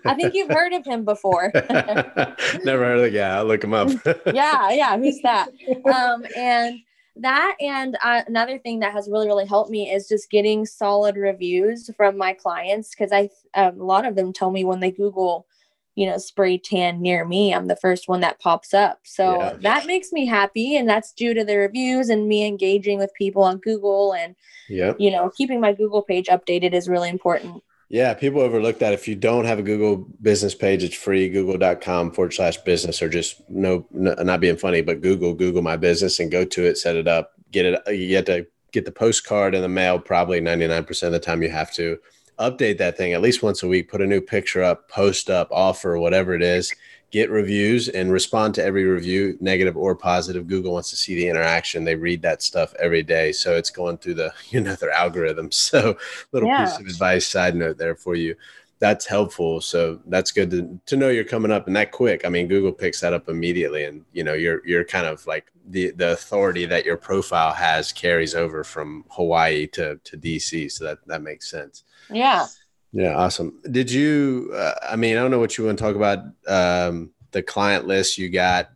I 0.06 0.14
think 0.16 0.34
you've 0.34 0.52
heard 0.52 0.74
of 0.74 0.86
him 0.86 1.06
before. 1.06 1.52
Never 1.54 2.86
heard 2.86 2.98
of 2.98 3.04
the 3.04 3.12
guy. 3.14 3.30
I'll 3.30 3.46
look 3.46 3.64
him 3.64 3.74
up. 3.74 3.90
yeah, 4.34 4.72
yeah, 4.72 4.98
who's 4.98 5.20
that? 5.22 5.50
Um, 5.92 6.26
and 6.36 6.80
that 7.18 7.56
and 7.62 7.98
uh, 8.04 8.24
another 8.28 8.58
thing 8.60 8.80
that 8.80 8.92
has 8.92 9.08
really 9.10 9.28
really 9.28 9.46
helped 9.46 9.72
me 9.72 9.90
is 9.90 10.08
just 10.08 10.30
getting 10.30 10.66
solid 10.66 11.16
reviews 11.16 11.90
from 11.96 12.18
my 12.18 12.34
clients 12.34 12.90
because 12.90 13.12
I 13.12 13.30
um, 13.54 13.80
a 13.80 13.84
lot 13.84 14.06
of 14.06 14.16
them 14.16 14.34
tell 14.34 14.52
me 14.52 14.66
when 14.66 14.82
they 14.82 14.92
Google 14.92 15.48
you 15.96 16.06
know, 16.06 16.18
spray 16.18 16.58
tan 16.58 17.02
near 17.02 17.26
me, 17.26 17.54
I'm 17.54 17.68
the 17.68 17.78
first 17.78 18.08
one 18.08 18.20
that 18.20 18.40
pops 18.40 18.74
up. 18.74 19.00
So 19.04 19.40
yeah. 19.40 19.54
that 19.62 19.88
makes 19.88 20.12
me 20.12 20.26
happy. 20.26 20.76
And 20.76 20.88
that's 20.88 21.14
due 21.14 21.34
to 21.34 21.44
the 21.44 21.56
reviews 21.56 22.10
and 22.10 22.28
me 22.28 22.46
engaging 22.46 23.00
with 23.00 23.14
people 23.18 23.44
on 23.44 23.58
Google 23.60 24.14
and, 24.14 24.36
yep. 24.68 24.98
you 25.00 25.10
know, 25.10 25.32
keeping 25.36 25.62
my 25.62 25.74
Google 25.74 26.02
page 26.02 26.28
updated 26.28 26.74
is 26.74 26.90
really 26.90 27.10
important. 27.10 27.64
Yeah, 27.88 28.14
people 28.14 28.42
overlook 28.42 28.80
that. 28.80 28.94
If 28.94 29.08
you 29.08 29.16
don't 29.16 29.46
have 29.46 29.60
a 29.60 29.64
Google 29.64 30.08
business 30.22 30.56
page, 30.56 30.84
it's 30.84 30.96
free, 30.96 31.30
google.com 31.30 32.12
forward 32.12 32.34
slash 32.34 32.58
business, 32.58 33.02
or 33.02 33.08
just 33.08 33.48
no, 33.48 33.86
no, 33.92 34.16
not 34.16 34.40
being 34.40 34.58
funny, 34.58 34.82
but 34.82 35.02
Google, 35.02 35.36
Google 35.36 35.62
my 35.62 35.78
business 35.78 36.20
and 36.20 36.32
go 36.32 36.44
to 36.46 36.66
it, 36.66 36.80
set 36.80 36.96
it 36.96 37.08
up, 37.08 37.34
get 37.52 37.66
it. 37.66 37.96
You 37.96 38.16
have 38.16 38.26
to 38.26 38.48
get 38.72 38.86
the 38.86 38.92
postcard 38.92 39.54
in 39.54 39.62
the 39.62 39.70
mail 39.70 40.00
probably 40.00 40.42
99% 40.42 41.04
of 41.04 41.12
the 41.12 41.20
time 41.20 41.44
you 41.44 41.50
have 41.50 41.72
to 41.74 41.98
update 42.40 42.78
that 42.78 42.98
thing 42.98 43.14
at 43.14 43.22
least 43.22 43.44
once 43.44 43.64
a 43.64 43.68
week, 43.68 43.90
put 43.90 44.02
a 44.02 44.08
new 44.08 44.22
picture 44.22 44.64
up, 44.64 44.90
post 44.90 45.30
up, 45.30 45.48
offer, 45.52 45.98
whatever 45.98 46.34
it 46.34 46.42
is, 46.42 46.74
get 47.12 47.30
reviews 47.30 47.88
and 47.88 48.12
respond 48.12 48.54
to 48.54 48.64
every 48.64 48.84
review, 48.84 49.38
negative 49.40 49.78
or 49.78 49.96
positive. 49.96 50.48
Google 50.48 50.74
wants 50.74 50.90
to 50.90 50.98
see 50.98 51.16
the 51.16 51.30
interaction. 51.30 51.86
They 51.86 51.96
read 51.96 52.22
that 52.24 52.42
stuff 52.42 52.74
every 52.78 53.04
day. 53.04 53.32
So 53.32 53.56
it's 53.56 53.70
going 53.70 54.00
through 54.00 54.16
the, 54.16 54.34
you 54.50 54.62
know, 54.62 54.76
their 54.76 54.92
algorithm. 54.92 55.50
So 55.66 55.98
little 56.32 56.50
yeah. 56.50 56.66
piece 56.66 56.80
of 56.80 56.86
advice, 56.86 57.26
side 57.26 57.56
note 57.56 57.78
there 57.78 57.96
for 57.96 58.16
you. 58.16 58.36
That's 58.80 59.06
helpful. 59.06 59.62
So 59.62 60.00
that's 60.08 60.32
good 60.32 60.52
to, 60.52 60.80
to 60.86 60.98
know 60.98 61.10
you're 61.10 61.24
coming 61.24 61.52
up 61.52 61.66
and 61.68 61.76
that 61.76 61.92
quick. 61.92 62.26
I 62.26 62.30
mean, 62.30 62.48
Google 62.48 62.72
picks 62.72 63.00
that 63.00 63.14
up 63.14 63.30
immediately 63.30 63.86
and 63.86 64.04
you 64.12 64.24
know, 64.24 64.34
you're 64.34 64.66
you're 64.68 64.84
kind 64.84 65.08
of 65.08 65.26
like 65.26 65.46
the 65.70 65.92
the 65.92 66.12
authority 66.12 66.66
that 66.66 66.86
your 66.86 66.98
profile 66.98 67.54
has 67.54 67.92
carries 67.92 68.36
over 68.36 68.64
from 68.64 69.06
Hawaii 69.10 69.66
to 69.68 70.00
to 70.04 70.18
DC. 70.18 70.72
So 70.72 70.84
that 70.84 71.00
that 71.08 71.22
makes 71.24 71.50
sense. 71.50 71.84
Yeah. 72.10 72.48
Yeah, 72.92 73.16
awesome. 73.16 73.60
Did 73.70 73.92
you? 73.92 74.52
Uh, 74.56 74.74
I 74.90 74.96
mean, 74.96 75.18
I 75.18 75.20
don't 75.20 75.32
know 75.32 75.40
what 75.40 75.58
you 75.58 75.66
want 75.66 75.78
to 75.78 75.84
talk 75.84 75.96
about. 75.96 76.20
Um, 76.48 77.12
the 77.32 77.44
client 77.44 77.86
list 77.86 78.18
you 78.18 78.30
got, 78.30 78.70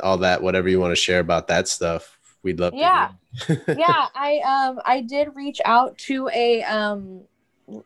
all 0.00 0.18
that, 0.18 0.40
whatever 0.40 0.68
you 0.68 0.78
want 0.78 0.92
to 0.92 0.96
share 0.96 1.18
about 1.18 1.48
that 1.48 1.66
stuff. 1.66 2.16
We'd 2.44 2.60
love. 2.60 2.74
Yeah, 2.74 3.10
yeah. 3.48 4.06
I 4.14 4.40
um 4.46 4.80
I 4.84 5.00
did 5.00 5.34
reach 5.34 5.60
out 5.64 5.98
to 5.98 6.28
a 6.32 6.62
um 6.62 7.22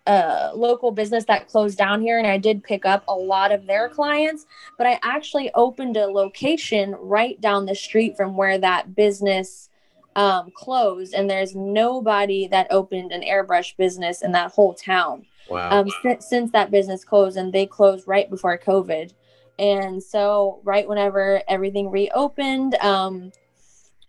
a 0.06 0.50
local 0.54 0.90
business 0.90 1.24
that 1.24 1.48
closed 1.48 1.78
down 1.78 2.02
here 2.02 2.18
and 2.18 2.26
I 2.26 2.36
did 2.36 2.62
pick 2.62 2.84
up 2.84 3.02
a 3.08 3.14
lot 3.14 3.50
of 3.50 3.66
their 3.66 3.88
clients, 3.88 4.44
but 4.76 4.86
I 4.86 4.98
actually 5.02 5.50
opened 5.54 5.96
a 5.96 6.06
location 6.06 6.94
right 6.98 7.40
down 7.40 7.64
the 7.64 7.74
street 7.74 8.18
from 8.18 8.36
where 8.36 8.58
that 8.58 8.94
business 8.94 9.69
um, 10.16 10.50
closed 10.54 11.14
and 11.14 11.30
there's 11.30 11.54
nobody 11.54 12.46
that 12.48 12.66
opened 12.70 13.12
an 13.12 13.22
airbrush 13.22 13.76
business 13.76 14.22
in 14.22 14.32
that 14.32 14.52
whole 14.52 14.74
town. 14.74 15.26
Wow. 15.48 15.80
Um, 15.80 15.88
since, 16.02 16.28
since 16.28 16.50
that 16.52 16.70
business 16.70 17.04
closed 17.04 17.36
and 17.36 17.52
they 17.52 17.66
closed 17.66 18.06
right 18.06 18.28
before 18.30 18.58
COVID. 18.58 19.12
And 19.58 20.02
so 20.02 20.60
right 20.64 20.88
whenever 20.88 21.42
everything 21.48 21.90
reopened, 21.90 22.76
um, 22.76 23.32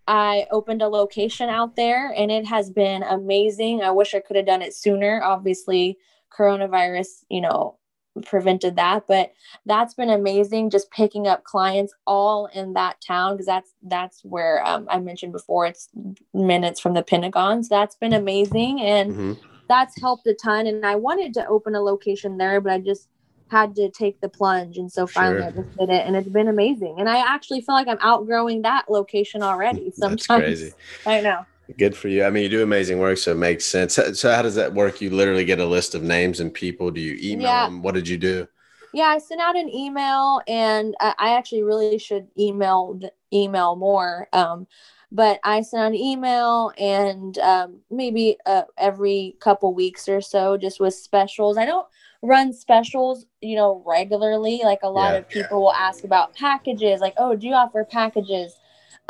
I 0.08 0.48
opened 0.52 0.82
a 0.82 0.88
location 0.88 1.50
out 1.50 1.76
there 1.76 2.14
and 2.16 2.32
it 2.32 2.46
has 2.46 2.70
been 2.70 3.04
amazing. 3.04 3.82
I 3.82 3.92
wish 3.92 4.14
I 4.14 4.20
could 4.20 4.36
have 4.36 4.46
done 4.46 4.62
it 4.62 4.74
sooner. 4.74 5.22
Obviously, 5.24 5.98
coronavirus, 6.36 7.26
you 7.30 7.42
know, 7.42 7.78
prevented 8.26 8.76
that, 8.76 9.06
but 9.08 9.34
that's 9.66 9.94
been 9.94 10.10
amazing 10.10 10.70
just 10.70 10.92
picking 10.92 11.28
up 11.28 11.44
clients 11.44 11.94
all 12.06 12.48
in 12.48 12.74
that 12.74 13.00
town 13.06 13.34
because 13.34 13.46
that's 13.46 13.74
that's 13.84 14.22
where 14.24 14.66
um, 14.66 14.88
I 14.90 15.00
mentioned 15.00 15.32
before 15.32 15.66
it's 15.66 15.90
minutes 16.34 16.80
from 16.80 16.94
the 16.94 17.04
Pentagon. 17.04 17.64
So 17.64 17.76
that's 17.76 17.96
been 17.96 18.14
amazing 18.14 18.82
and 18.82 19.12
mm-hmm. 19.12 19.34
that's 19.70 20.00
helped 20.00 20.28
a 20.28 20.34
ton 20.34 20.68
and 20.68 20.86
I 20.86 20.96
wanted 20.96 21.34
to 21.36 21.48
open 21.48 21.76
a 21.76 21.82
location 21.82 22.38
there, 22.38 22.60
but 22.60 22.74
I 22.74 22.80
just 22.80 23.08
had 23.48 23.76
to 23.76 23.90
take 23.90 24.20
the 24.22 24.30
plunge. 24.30 24.78
And 24.78 24.92
so 24.92 25.06
finally 25.06 25.42
sure. 25.42 25.48
I 25.48 25.52
just 25.52 25.78
did 25.78 25.90
it 25.90 26.08
and 26.08 26.16
it's 26.16 26.30
been 26.30 26.48
amazing. 26.48 26.96
And 27.00 27.10
I 27.10 27.18
actually 27.18 27.62
feel 27.62 27.76
like 27.76 27.88
I'm 27.88 28.00
outgrowing 28.02 28.62
that 28.64 28.90
location 28.90 29.44
already. 29.44 29.92
Sometimes. 29.96 30.28
That's 30.28 30.42
crazy. 30.42 30.74
I 31.06 31.22
know. 31.22 31.46
Good 31.78 31.96
for 31.96 32.08
you. 32.08 32.24
I 32.24 32.30
mean, 32.30 32.44
you 32.44 32.50
do 32.50 32.64
amazing 32.64 33.00
work, 33.00 33.18
so 33.18 33.32
it 33.32 33.38
makes 33.38 33.66
sense. 33.66 33.96
So, 33.96 34.32
how 34.32 34.42
does 34.42 34.56
that 34.56 34.74
work? 34.74 35.02
You 35.02 35.10
literally 35.10 35.46
get 35.46 35.60
a 35.60 35.66
list 35.66 35.96
of 35.96 36.04
names 36.04 36.40
and 36.40 36.54
people. 36.54 36.92
Do 36.92 37.02
you 37.02 37.18
email 37.22 37.48
yeah. 37.48 37.66
them? 37.66 37.82
What 37.82 37.96
did 37.96 38.08
you 38.08 38.18
do? 38.18 38.48
Yeah, 38.94 39.06
I 39.06 39.20
sent 39.20 39.40
out 39.40 39.56
an 39.56 39.70
email, 39.70 40.42
and 40.48 40.96
I, 41.00 41.14
I 41.18 41.38
actually 41.38 41.64
really 41.64 41.98
should 41.98 42.28
email 42.38 43.00
email 43.34 43.76
more. 43.76 44.28
Um, 44.34 44.68
but 45.12 45.40
I 45.44 45.62
sent 45.62 45.82
out 45.82 45.88
an 45.88 45.96
email, 45.96 46.72
and 46.78 47.38
um, 47.40 47.80
maybe 47.90 48.38
uh, 48.46 48.64
every 48.78 49.36
couple 49.40 49.74
weeks 49.74 50.10
or 50.10 50.22
so, 50.22 50.58
just 50.58 50.80
with 50.80 50.94
specials. 50.94 51.58
I 51.58 51.66
don't 51.66 51.88
run 52.22 52.54
specials, 52.54 53.26
you 53.42 53.56
know, 53.56 53.84
regularly. 53.86 54.62
Like 54.64 54.80
a 54.84 54.90
lot 54.90 55.12
yeah. 55.12 55.18
of 55.20 55.30
people 55.30 55.62
will 55.62 55.74
ask 55.74 56.04
about 56.04 56.36
packages, 56.36 57.02
like, 57.02 57.14
oh, 57.18 57.36
do 57.36 57.48
you 57.48 57.54
offer 57.54 57.84
packages? 57.84 58.56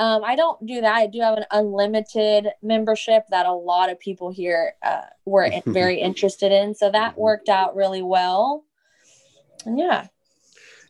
Um, 0.01 0.23
I 0.23 0.35
don't 0.35 0.65
do 0.65 0.81
that. 0.81 0.95
I 0.95 1.05
do 1.05 1.19
have 1.21 1.37
an 1.37 1.45
unlimited 1.51 2.47
membership 2.63 3.25
that 3.29 3.45
a 3.45 3.53
lot 3.53 3.91
of 3.91 3.99
people 3.99 4.31
here 4.31 4.73
uh, 4.81 5.01
were 5.25 5.47
very 5.67 6.01
interested 6.01 6.51
in. 6.51 6.73
So 6.73 6.89
that 6.89 7.11
mm-hmm. 7.11 7.21
worked 7.21 7.49
out 7.49 7.75
really 7.75 8.01
well. 8.01 8.65
And 9.63 9.77
yeah. 9.77 10.07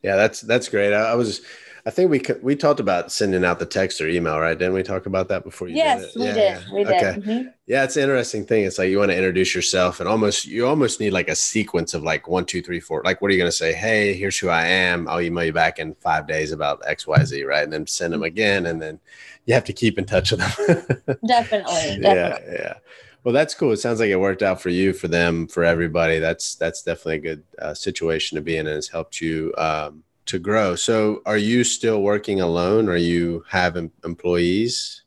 Yeah, 0.01 0.15
that's 0.15 0.39
that's 0.39 0.69
great. 0.69 0.93
I, 0.93 1.11
I 1.11 1.15
was 1.15 1.41
I 1.85 1.89
think 1.89 2.11
we 2.11 2.21
we 2.41 2.55
talked 2.55 2.79
about 2.79 3.11
sending 3.11 3.43
out 3.43 3.59
the 3.59 3.65
text 3.65 3.99
or 4.01 4.07
email, 4.07 4.39
right? 4.39 4.57
Didn't 4.57 4.73
we 4.73 4.83
talk 4.83 5.05
about 5.07 5.29
that 5.29 5.43
before 5.43 5.67
you 5.67 5.75
yes, 5.75 6.13
did 6.13 6.19
we 6.19 6.25
yeah, 6.27 6.33
did. 6.33 6.43
Yeah. 6.43 6.73
We 6.73 6.83
did. 6.83 6.93
Okay. 6.93 7.19
Mm-hmm. 7.19 7.47
Yeah, 7.65 7.83
it's 7.83 7.95
an 7.95 8.03
interesting 8.03 8.45
thing. 8.45 8.65
It's 8.65 8.77
like 8.77 8.89
you 8.89 8.99
want 8.99 9.11
to 9.11 9.17
introduce 9.17 9.55
yourself 9.55 9.99
and 9.99 10.07
almost 10.07 10.45
you 10.45 10.67
almost 10.67 10.99
need 10.99 11.11
like 11.11 11.29
a 11.29 11.35
sequence 11.35 11.93
of 11.93 12.03
like 12.03 12.27
one, 12.27 12.45
two, 12.45 12.61
three, 12.61 12.79
four. 12.79 13.01
Like, 13.03 13.21
what 13.21 13.29
are 13.29 13.33
you 13.33 13.39
going 13.39 13.49
to 13.49 13.55
say? 13.55 13.73
Hey, 13.73 14.13
here's 14.13 14.37
who 14.37 14.49
I 14.49 14.65
am. 14.65 15.07
I'll 15.07 15.21
email 15.21 15.45
you 15.45 15.53
back 15.53 15.79
in 15.79 15.95
five 15.95 16.27
days 16.27 16.51
about 16.51 16.81
X, 16.85 17.07
Y, 17.07 17.23
Z, 17.23 17.43
right? 17.43 17.63
And 17.63 17.73
then 17.73 17.87
send 17.87 18.13
them 18.13 18.23
again, 18.23 18.67
and 18.67 18.81
then 18.81 18.99
you 19.45 19.53
have 19.53 19.65
to 19.65 19.73
keep 19.73 19.97
in 19.97 20.05
touch 20.05 20.31
with 20.31 20.39
them. 20.39 21.17
definitely, 21.25 21.99
definitely. 22.01 22.01
Yeah, 22.01 22.37
yeah. 22.51 22.73
Well, 23.23 23.33
that's 23.33 23.53
cool. 23.53 23.71
It 23.71 23.77
sounds 23.77 23.99
like 23.99 24.09
it 24.09 24.15
worked 24.15 24.41
out 24.41 24.61
for 24.61 24.69
you, 24.69 24.93
for 24.93 25.07
them, 25.07 25.47
for 25.47 25.63
everybody. 25.63 26.19
That's 26.19 26.55
that's 26.55 26.83
definitely 26.83 27.15
a 27.15 27.19
good 27.19 27.43
uh, 27.59 27.73
situation 27.73 28.35
to 28.35 28.41
be 28.41 28.57
in, 28.57 28.67
and 28.67 28.75
has 28.75 28.87
helped 28.87 29.21
you. 29.21 29.53
Um, 29.57 30.03
to 30.27 30.39
grow. 30.39 30.75
So, 30.75 31.21
are 31.25 31.37
you 31.37 31.63
still 31.63 32.01
working 32.01 32.41
alone? 32.41 32.87
Or 32.89 32.95
you 32.95 33.43
have 33.49 33.77
em- 33.77 33.91
employees? 34.03 35.03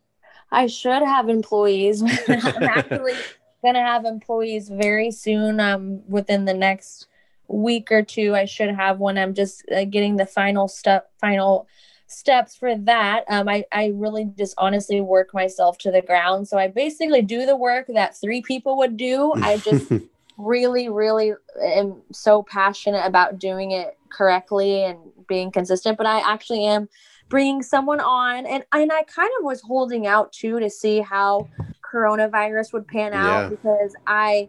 I 0.50 0.66
should 0.66 1.02
have 1.02 1.28
employees. 1.28 2.02
I'm 2.02 2.08
actually 2.62 3.14
going 3.62 3.74
to 3.74 3.80
have 3.80 4.04
employees 4.04 4.68
very 4.68 5.10
soon. 5.10 5.58
Um, 5.58 6.08
within 6.08 6.44
the 6.44 6.54
next 6.54 7.06
week 7.48 7.90
or 7.90 8.02
two, 8.02 8.34
I 8.34 8.44
should 8.44 8.74
have 8.74 8.98
one. 8.98 9.18
I'm 9.18 9.34
just 9.34 9.64
uh, 9.70 9.84
getting 9.84 10.16
the 10.16 10.26
final 10.26 10.68
step, 10.68 11.10
final 11.20 11.66
steps 12.06 12.56
for 12.56 12.76
that. 12.76 13.24
Um, 13.28 13.48
I, 13.48 13.64
I 13.72 13.92
really 13.94 14.30
just 14.36 14.54
honestly 14.58 15.00
work 15.00 15.34
myself 15.34 15.78
to 15.78 15.90
the 15.90 16.02
ground. 16.02 16.48
So 16.48 16.58
I 16.58 16.68
basically 16.68 17.22
do 17.22 17.46
the 17.46 17.56
work 17.56 17.86
that 17.88 18.16
three 18.16 18.42
people 18.42 18.76
would 18.78 18.96
do. 18.96 19.32
I 19.36 19.58
just 19.58 19.90
really, 20.38 20.88
really 20.88 21.32
am 21.62 22.02
so 22.12 22.42
passionate 22.42 23.04
about 23.04 23.38
doing 23.38 23.72
it 23.72 23.96
correctly 24.14 24.84
and 24.84 24.98
being 25.28 25.50
consistent. 25.50 25.98
But 25.98 26.06
I 26.06 26.20
actually 26.20 26.64
am 26.64 26.88
bringing 27.28 27.62
someone 27.62 28.00
on, 28.00 28.46
and 28.46 28.64
and 28.72 28.92
I 28.92 29.02
kind 29.02 29.30
of 29.38 29.44
was 29.44 29.60
holding 29.60 30.06
out 30.06 30.32
too 30.32 30.60
to 30.60 30.70
see 30.70 31.00
how 31.00 31.48
coronavirus 31.82 32.72
would 32.72 32.88
pan 32.88 33.12
out 33.12 33.42
yeah. 33.42 33.48
because 33.48 33.94
I. 34.06 34.48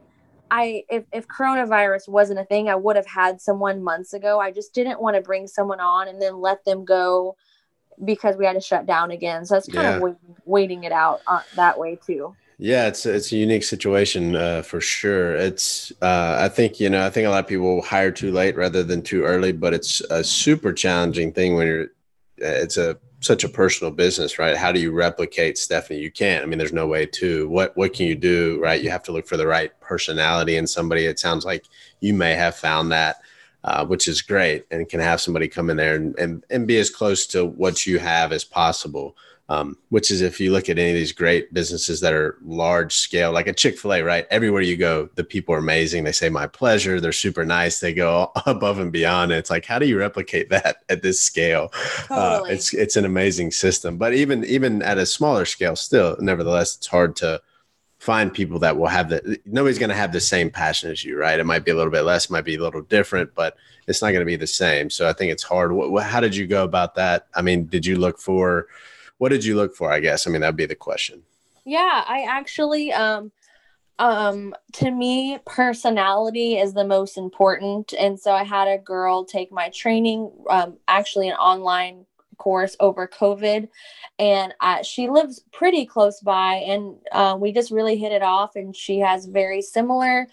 I 0.51 0.83
if, 0.91 1.05
if 1.11 1.27
coronavirus 1.27 2.07
wasn't 2.07 2.39
a 2.39 2.45
thing, 2.45 2.69
I 2.69 2.75
would 2.75 2.95
have 2.95 3.07
had 3.07 3.41
someone 3.41 3.83
months 3.83 4.13
ago. 4.13 4.39
I 4.39 4.51
just 4.51 4.75
didn't 4.75 5.01
want 5.01 5.15
to 5.15 5.21
bring 5.21 5.47
someone 5.47 5.79
on 5.79 6.07
and 6.07 6.21
then 6.21 6.39
let 6.39 6.63
them 6.65 6.85
go 6.85 7.35
because 8.03 8.37
we 8.37 8.45
had 8.45 8.53
to 8.53 8.61
shut 8.61 8.85
down 8.85 9.09
again. 9.09 9.43
So 9.45 9.55
that's 9.55 9.67
kind 9.67 9.83
yeah. 9.83 9.95
of 9.95 10.01
waiting, 10.01 10.35
waiting 10.45 10.83
it 10.83 10.91
out 10.91 11.21
uh, 11.25 11.41
that 11.55 11.79
way 11.79 11.97
too. 12.05 12.35
Yeah, 12.57 12.87
it's 12.87 13.05
it's 13.05 13.31
a 13.33 13.37
unique 13.37 13.63
situation 13.63 14.35
uh, 14.35 14.61
for 14.61 14.79
sure. 14.79 15.35
It's 15.35 15.91
uh, 16.01 16.37
I 16.39 16.47
think 16.49 16.79
you 16.79 16.89
know 16.89 17.05
I 17.05 17.09
think 17.09 17.27
a 17.27 17.29
lot 17.29 17.43
of 17.43 17.47
people 17.49 17.81
hire 17.81 18.11
too 18.11 18.31
late 18.31 18.55
rather 18.55 18.81
than 18.83 19.01
too 19.01 19.23
early, 19.23 19.51
but 19.51 19.73
it's 19.73 19.99
a 20.09 20.23
super 20.23 20.71
challenging 20.71 21.33
thing 21.33 21.55
when 21.55 21.67
you're. 21.67 21.87
It's 22.37 22.77
a 22.77 22.97
such 23.19 23.43
a 23.43 23.49
personal 23.49 23.91
business, 23.91 24.39
right? 24.39 24.55
How 24.55 24.71
do 24.71 24.79
you 24.79 24.91
replicate 24.91 25.57
Stefani? 25.57 25.99
You 25.99 26.11
can't. 26.11 26.43
I 26.43 26.47
mean, 26.47 26.57
there's 26.59 26.73
no 26.73 26.87
way 26.87 27.05
to. 27.07 27.49
What 27.49 27.75
what 27.75 27.93
can 27.93 28.05
you 28.07 28.15
do, 28.15 28.59
right? 28.61 28.81
You 28.81 28.89
have 28.89 29.03
to 29.03 29.11
look 29.11 29.27
for 29.27 29.37
the 29.37 29.47
right 29.47 29.77
personality 29.81 30.55
in 30.55 30.65
somebody. 30.67 31.05
It 31.05 31.19
sounds 31.19 31.43
like 31.43 31.65
you 31.99 32.13
may 32.13 32.35
have 32.35 32.55
found 32.55 32.89
that, 32.93 33.17
uh, 33.65 33.85
which 33.85 34.07
is 34.07 34.21
great, 34.21 34.65
and 34.71 34.87
can 34.87 35.01
have 35.01 35.19
somebody 35.19 35.49
come 35.49 35.69
in 35.69 35.75
there 35.75 35.95
and, 35.95 36.17
and 36.17 36.45
and 36.49 36.67
be 36.67 36.77
as 36.77 36.89
close 36.89 37.27
to 37.27 37.45
what 37.45 37.85
you 37.85 37.99
have 37.99 38.31
as 38.31 38.45
possible 38.45 39.17
um, 39.47 39.77
which 39.89 40.09
is 40.09 40.21
if 40.21 40.39
you 40.39 40.51
look 40.51 40.69
at 40.69 40.79
any 40.79 40.89
of 40.89 40.95
these 40.95 41.11
great 41.11 41.53
businesses 41.53 42.01
that 42.01 42.13
are 42.13 42.37
large 42.43 42.95
scale, 42.95 43.31
like 43.31 43.47
a 43.47 43.53
Chick 43.53 43.77
fil 43.77 43.93
A, 43.93 44.01
right? 44.01 44.25
Everywhere 44.31 44.61
you 44.61 44.75
go, 44.75 45.07
the 45.15 45.23
people 45.23 45.53
are 45.53 45.59
amazing. 45.59 46.03
They 46.03 46.11
say, 46.11 46.29
My 46.29 46.47
pleasure. 46.47 46.99
They're 46.99 47.11
super 47.11 47.45
nice. 47.45 47.79
They 47.79 47.93
go 47.93 48.31
above 48.47 48.79
and 48.79 48.91
beyond. 48.91 49.31
And 49.31 49.39
it's 49.39 49.51
like, 49.51 49.65
how 49.65 49.77
do 49.77 49.85
you 49.85 49.99
replicate 49.99 50.49
that 50.51 50.77
at 50.89 51.03
this 51.03 51.21
scale? 51.21 51.71
Uh, 52.09 52.37
totally. 52.37 52.49
Uh, 52.49 52.53
it's, 52.53 52.73
it's 52.73 52.95
an 52.95 53.05
amazing 53.05 53.51
system. 53.51 53.97
But 53.97 54.13
even, 54.13 54.43
even 54.45 54.81
at 54.81 54.97
a 54.97 55.05
smaller 55.05 55.45
scale, 55.45 55.75
still, 55.75 56.17
nevertheless, 56.19 56.77
it's 56.77 56.87
hard 56.87 57.15
to 57.17 57.41
find 57.99 58.33
people 58.33 58.59
that 58.59 58.77
will 58.77 58.87
have 58.87 59.09
the 59.09 59.39
nobody's 59.45 59.79
going 59.79 59.89
to 59.89 59.95
have 59.95 60.11
the 60.11 60.19
same 60.19 60.49
passion 60.49 60.91
as 60.91 61.03
you 61.03 61.17
right 61.17 61.39
it 61.39 61.45
might 61.45 61.65
be 61.65 61.71
a 61.71 61.75
little 61.75 61.91
bit 61.91 62.01
less 62.01 62.29
might 62.29 62.43
be 62.43 62.53
a 62.53 62.61
little 62.61 62.81
different 62.83 63.33
but 63.33 63.55
it's 63.87 63.99
not 64.01 64.09
going 64.09 64.19
to 64.19 64.25
be 64.25 64.35
the 64.35 64.45
same 64.45 64.91
so 64.91 65.09
i 65.09 65.13
think 65.13 65.31
it's 65.31 65.41
hard 65.41 65.71
what, 65.71 66.03
how 66.03 66.19
did 66.19 66.35
you 66.35 66.45
go 66.45 66.63
about 66.63 66.93
that 66.93 67.25
i 67.35 67.41
mean 67.41 67.65
did 67.65 67.83
you 67.83 67.95
look 67.95 68.19
for 68.19 68.67
what 69.17 69.29
did 69.29 69.45
you 69.45 69.55
look 69.55 69.75
for? 69.75 69.91
I 69.91 69.99
guess. 69.99 70.27
I 70.27 70.31
mean, 70.31 70.41
that'd 70.41 70.55
be 70.55 70.65
the 70.65 70.75
question. 70.75 71.23
Yeah, 71.65 72.03
I 72.07 72.25
actually, 72.29 72.93
um, 72.93 73.31
um, 73.97 74.53
to 74.73 74.91
me, 74.91 75.39
personality 75.45 76.57
is 76.57 76.73
the 76.73 76.85
most 76.85 77.17
important. 77.17 77.93
And 77.97 78.19
so 78.19 78.33
I 78.33 78.43
had 78.43 78.67
a 78.67 78.77
girl 78.77 79.25
take 79.25 79.51
my 79.51 79.69
training, 79.69 80.31
um, 80.49 80.77
actually 80.87 81.29
an 81.29 81.35
online 81.35 82.05
course 82.37 82.75
over 82.79 83.07
COVID, 83.07 83.67
and 84.19 84.53
uh, 84.59 84.83
she 84.83 85.09
lives 85.09 85.41
pretty 85.51 85.85
close 85.85 86.19
by, 86.19 86.55
and 86.55 86.95
uh, 87.11 87.37
we 87.39 87.51
just 87.51 87.71
really 87.71 87.97
hit 87.97 88.11
it 88.11 88.21
off. 88.21 88.55
And 88.55 88.75
she 88.75 88.99
has 88.99 89.25
very 89.25 89.61
similar 89.61 90.27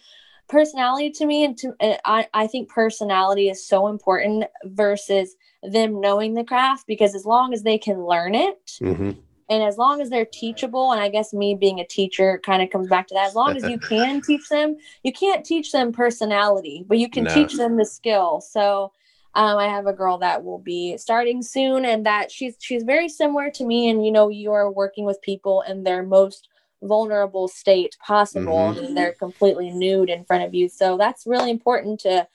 personality 0.49 1.11
to 1.13 1.27
me, 1.27 1.45
and 1.45 1.57
to 1.59 1.75
I, 1.81 2.29
I 2.35 2.47
think 2.49 2.69
personality 2.69 3.49
is 3.49 3.67
so 3.67 3.87
important 3.87 4.45
versus 4.65 5.37
them 5.63 6.01
knowing 6.01 6.35
the 6.35 6.45
craft 6.45 6.87
because 6.87 7.15
as 7.15 7.25
long 7.25 7.53
as 7.53 7.63
they 7.63 7.79
can 7.79 8.05
learn 8.05 8.35
it 8.35 8.79
mm-hmm. 8.81 9.13
and 9.49 9.63
as 9.63 9.79
long 9.79 10.01
as 10.01 10.11
they're 10.11 10.25
teachable 10.25 10.91
and 10.93 11.01
i 11.01 11.09
guess 11.09 11.33
me 11.33 11.55
being 11.55 11.79
a 11.79 11.87
teacher 11.87 12.41
kind 12.45 12.63
of 12.63 12.71
comes 12.71 12.89
back 12.89 13.07
to 13.07 13.15
that 13.15 13.29
as 13.29 13.35
long 13.35 13.57
as 13.57 13.63
you 13.65 13.79
can 13.89 14.21
teach 14.21 14.49
them 14.49 14.77
you 15.05 15.13
can't 15.13 15.45
teach 15.45 15.71
them 15.71 15.93
personality 15.93 16.85
but 16.89 16.99
you 16.99 17.09
can 17.09 17.25
no. 17.25 17.35
teach 17.35 17.55
them 17.57 17.77
the 17.77 17.85
skill 17.85 18.41
so 18.41 18.91
um, 19.35 19.57
i 19.57 19.69
have 19.69 19.87
a 19.87 19.93
girl 19.93 20.19
that 20.19 20.43
will 20.43 20.59
be 20.59 20.97
starting 20.99 21.43
soon 21.43 21.85
and 21.85 22.05
that 22.07 22.31
she's 22.31 22.57
she's 22.59 22.83
very 22.83 23.09
similar 23.09 23.49
to 23.49 23.65
me 23.65 23.89
and 23.89 24.05
you 24.05 24.11
know 24.11 24.29
you're 24.29 24.71
working 24.71 25.05
with 25.05 25.23
people 25.23 25.63
in 25.69 25.85
their 25.85 26.03
most 26.03 26.49
vulnerable 26.83 27.47
state 27.47 27.97
possible 28.05 28.75
Mhm. 28.75 28.85
and 28.87 28.97
they're 28.97 29.13
completely 29.13 29.71
nude 29.71 30.11
in 30.11 30.25
front 30.25 30.43
of 30.43 30.53
you 30.53 30.69
so 30.69 30.97
that's 30.97 31.25
really 31.25 31.51
important 31.51 32.01
to 32.01 32.27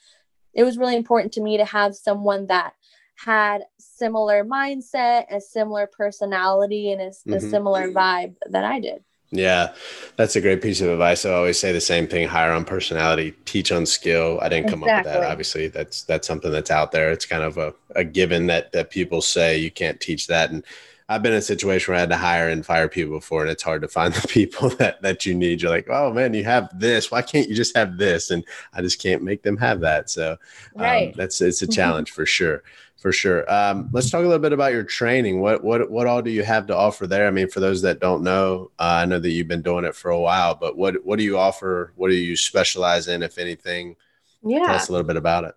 it 0.53 0.63
was 0.63 0.77
really 0.77 0.95
important 0.95 1.33
to 1.33 1.41
me 1.41 1.57
to 1.57 1.65
have 1.65 1.95
someone 1.95 2.47
that 2.47 2.73
had 3.17 3.63
similar 3.79 4.45
mindset 4.45 5.25
a 5.31 5.41
similar 5.41 5.87
personality 5.87 6.91
and 6.91 7.01
a, 7.01 7.35
a 7.35 7.39
Mhm. 7.39 7.41
similar 7.41 7.91
vibe 7.91 8.35
that 8.49 8.63
i 8.65 8.79
did 8.79 9.03
Yeah, 9.29 9.73
that's 10.15 10.37
a 10.37 10.41
great 10.41 10.61
piece 10.61 10.79
of 10.79 10.87
advice. 10.89 11.25
I 11.25 11.31
always 11.33 11.59
say 11.59 11.73
the 11.73 11.81
same 11.81 12.07
thing: 12.07 12.27
hire 12.29 12.51
on 12.53 12.63
personality, 12.63 13.33
teach 13.43 13.73
on 13.73 13.85
skill. 13.85 14.39
I 14.41 14.47
didn't 14.47 14.67
come 14.67 14.83
up 14.83 14.95
with 14.95 15.03
that. 15.03 15.21
Obviously, 15.21 15.67
that's 15.67 16.03
that's 16.03 16.25
something 16.25 16.49
that's 16.49 16.71
out 16.71 16.93
there. 16.93 17.11
It's 17.11 17.25
kind 17.25 17.43
of 17.43 17.57
a, 17.57 17.73
a 17.95 18.05
given 18.05 18.47
that 18.47 18.71
that 18.71 18.89
people 18.89 19.21
say 19.21 19.57
you 19.57 19.69
can't 19.69 19.99
teach 19.99 20.27
that. 20.27 20.51
And 20.51 20.63
I've 21.09 21.23
been 21.23 21.31
in 21.33 21.39
a 21.39 21.41
situation 21.41 21.91
where 21.91 21.97
I 21.97 22.01
had 22.01 22.09
to 22.09 22.17
hire 22.17 22.49
and 22.49 22.65
fire 22.65 22.89
people 22.89 23.13
before, 23.17 23.41
and 23.41 23.49
it's 23.51 23.63
hard 23.63 23.81
to 23.83 23.87
find 23.87 24.13
the 24.15 24.27
people 24.27 24.69
that 24.71 25.01
that 25.01 25.25
you 25.25 25.33
need. 25.33 25.61
You're 25.61 25.71
like, 25.71 25.87
oh 25.89 26.11
man, 26.11 26.33
you 26.33 26.43
have 26.43 26.69
this. 26.77 27.11
Why 27.11 27.21
can't 27.21 27.47
you 27.49 27.55
just 27.55 27.75
have 27.77 27.97
this? 27.97 28.29
And 28.31 28.43
I 28.73 28.81
just 28.81 29.01
can't 29.01 29.23
make 29.23 29.43
them 29.43 29.57
have 29.57 29.79
that. 29.81 30.09
So 30.09 30.37
um, 30.79 31.11
right 31.11 31.15
that's 31.15 31.41
it's 31.41 31.61
a 31.61 31.67
Mhm. 31.67 31.73
challenge 31.73 32.11
for 32.11 32.25
sure 32.25 32.63
for 32.97 33.11
sure 33.11 33.51
um, 33.51 33.89
let's 33.93 34.09
talk 34.09 34.21
a 34.21 34.23
little 34.23 34.39
bit 34.39 34.53
about 34.53 34.71
your 34.73 34.83
training 34.83 35.39
what 35.39 35.63
what 35.63 35.89
what 35.91 36.07
all 36.07 36.21
do 36.21 36.31
you 36.31 36.43
have 36.43 36.65
to 36.65 36.75
offer 36.75 37.05
there 37.05 37.27
i 37.27 37.31
mean 37.31 37.47
for 37.47 37.59
those 37.59 37.81
that 37.83 37.99
don't 37.99 38.23
know 38.23 38.71
uh, 38.79 39.01
i 39.01 39.05
know 39.05 39.19
that 39.19 39.29
you've 39.29 39.47
been 39.47 39.61
doing 39.61 39.85
it 39.85 39.95
for 39.95 40.09
a 40.09 40.19
while 40.19 40.55
but 40.55 40.75
what 40.77 41.05
what 41.05 41.17
do 41.19 41.23
you 41.23 41.37
offer 41.37 41.93
what 41.95 42.09
do 42.09 42.15
you 42.15 42.35
specialize 42.35 43.07
in 43.07 43.21
if 43.21 43.37
anything 43.37 43.95
Yeah, 44.43 44.59
tell 44.63 44.75
us 44.75 44.89
a 44.89 44.91
little 44.91 45.07
bit 45.07 45.17
about 45.17 45.43
it 45.45 45.55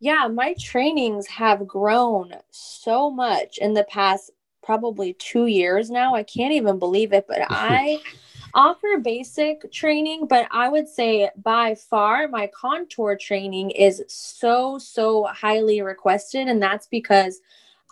yeah 0.00 0.28
my 0.28 0.54
trainings 0.58 1.26
have 1.26 1.66
grown 1.66 2.34
so 2.50 3.10
much 3.10 3.58
in 3.58 3.74
the 3.74 3.84
past 3.84 4.30
probably 4.62 5.14
two 5.14 5.46
years 5.46 5.90
now. 5.90 6.14
I 6.14 6.22
can't 6.22 6.52
even 6.52 6.78
believe 6.78 7.12
it 7.12 7.26
but 7.28 7.40
i 7.50 8.00
offer 8.54 8.98
basic 9.02 9.70
training 9.72 10.26
but 10.26 10.46
i 10.50 10.68
would 10.68 10.88
say 10.88 11.30
by 11.42 11.74
far 11.74 12.28
my 12.28 12.46
contour 12.48 13.16
training 13.16 13.70
is 13.70 14.02
so 14.08 14.78
so 14.78 15.24
highly 15.24 15.80
requested 15.80 16.48
and 16.48 16.62
that's 16.62 16.86
because 16.86 17.40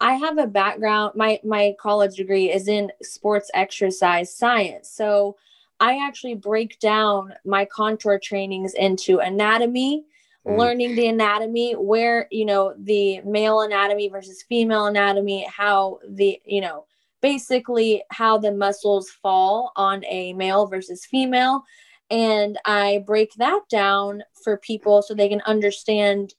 i 0.01 0.13
have 0.13 0.37
a 0.37 0.47
background 0.47 1.13
my 1.17 1.41
my 1.45 1.75
college 1.81 2.17
degree 2.17 2.51
is 2.51 2.69
in 2.69 2.91
sports 3.03 3.51
exercise 3.55 4.35
science. 4.35 4.89
So 4.89 5.37
i 5.79 6.07
actually 6.07 6.35
break 6.35 6.79
down 6.79 7.33
my 7.47 7.65
contour 7.65 8.19
trainings 8.19 8.75
into 8.75 9.19
anatomy 9.19 10.05
Mm. 10.47 10.57
learning 10.57 10.95
the 10.95 11.07
anatomy 11.07 11.73
where 11.75 12.27
you 12.31 12.47
know 12.47 12.73
the 12.79 13.21
male 13.23 13.61
anatomy 13.61 14.09
versus 14.09 14.43
female 14.43 14.87
anatomy 14.87 15.47
how 15.55 15.99
the 16.09 16.41
you 16.47 16.63
know 16.63 16.87
basically 17.21 18.03
how 18.11 18.39
the 18.39 18.51
muscles 18.51 19.11
fall 19.11 19.71
on 19.77 20.03
a 20.07 20.33
male 20.33 20.67
versus 20.67 21.05
female 21.05 21.63
and 22.11 22.59
i 22.65 23.03
break 23.07 23.35
that 23.35 23.61
down 23.69 24.23
for 24.43 24.57
people 24.57 25.03
so 25.03 25.13
they 25.15 25.29
can 25.29 25.43
understand 25.43 26.33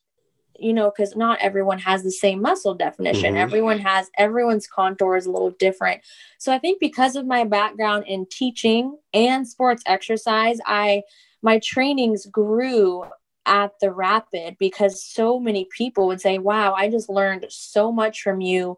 you 0.58 0.74
know 0.74 0.90
because 0.90 1.16
not 1.16 1.38
everyone 1.40 1.78
has 1.78 2.02
the 2.02 2.12
same 2.12 2.42
muscle 2.42 2.74
definition 2.74 3.36
Mhm. 3.36 3.38
everyone 3.38 3.78
has 3.80 4.10
everyone's 4.18 4.66
contour 4.66 5.16
is 5.16 5.28
a 5.28 5.32
little 5.32 5.52
different 5.52 6.02
so 6.40 6.52
i 6.52 6.58
think 6.58 6.80
because 6.80 7.16
of 7.16 7.28
my 7.28 7.44
background 7.44 8.06
in 8.08 8.26
teaching 8.32 8.98
and 9.14 9.48
sports 9.48 9.84
exercise 9.86 10.60
i 10.66 11.04
my 11.44 11.60
trainings 11.60 12.26
grew 12.26 13.06
at 13.46 13.80
the 13.80 13.92
rapid 13.92 14.56
because 14.60 15.04
so 15.04 15.40
many 15.40 15.68
people 15.76 16.08
would 16.08 16.22
say 16.22 16.38
wow 16.38 16.74
i 16.74 16.90
just 16.90 17.10
learned 17.10 17.46
so 17.50 17.92
much 17.92 18.22
from 18.22 18.40
you 18.40 18.78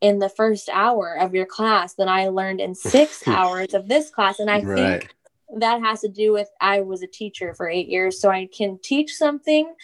in 0.00 0.18
the 0.18 0.28
first 0.28 0.70
hour 0.72 1.16
of 1.18 1.34
your 1.34 1.46
class 1.46 1.94
than 1.94 2.08
i 2.08 2.28
learned 2.28 2.60
in 2.60 2.74
six 2.74 3.26
hours 3.28 3.74
of 3.74 3.88
this 3.88 4.10
class. 4.10 4.38
And 4.38 4.50
i 4.50 4.60
right. 4.60 5.02
think 5.02 5.14
that 5.58 5.82
has 5.82 6.00
to 6.00 6.08
do 6.08 6.32
with 6.32 6.48
I 6.60 6.80
was 6.80 7.02
a 7.02 7.06
teacher 7.06 7.54
for 7.54 7.68
eight 7.68 7.88
years, 7.88 8.20
so 8.20 8.30
I 8.30 8.46
can 8.46 8.78
teach 8.82 9.14
something 9.14 9.74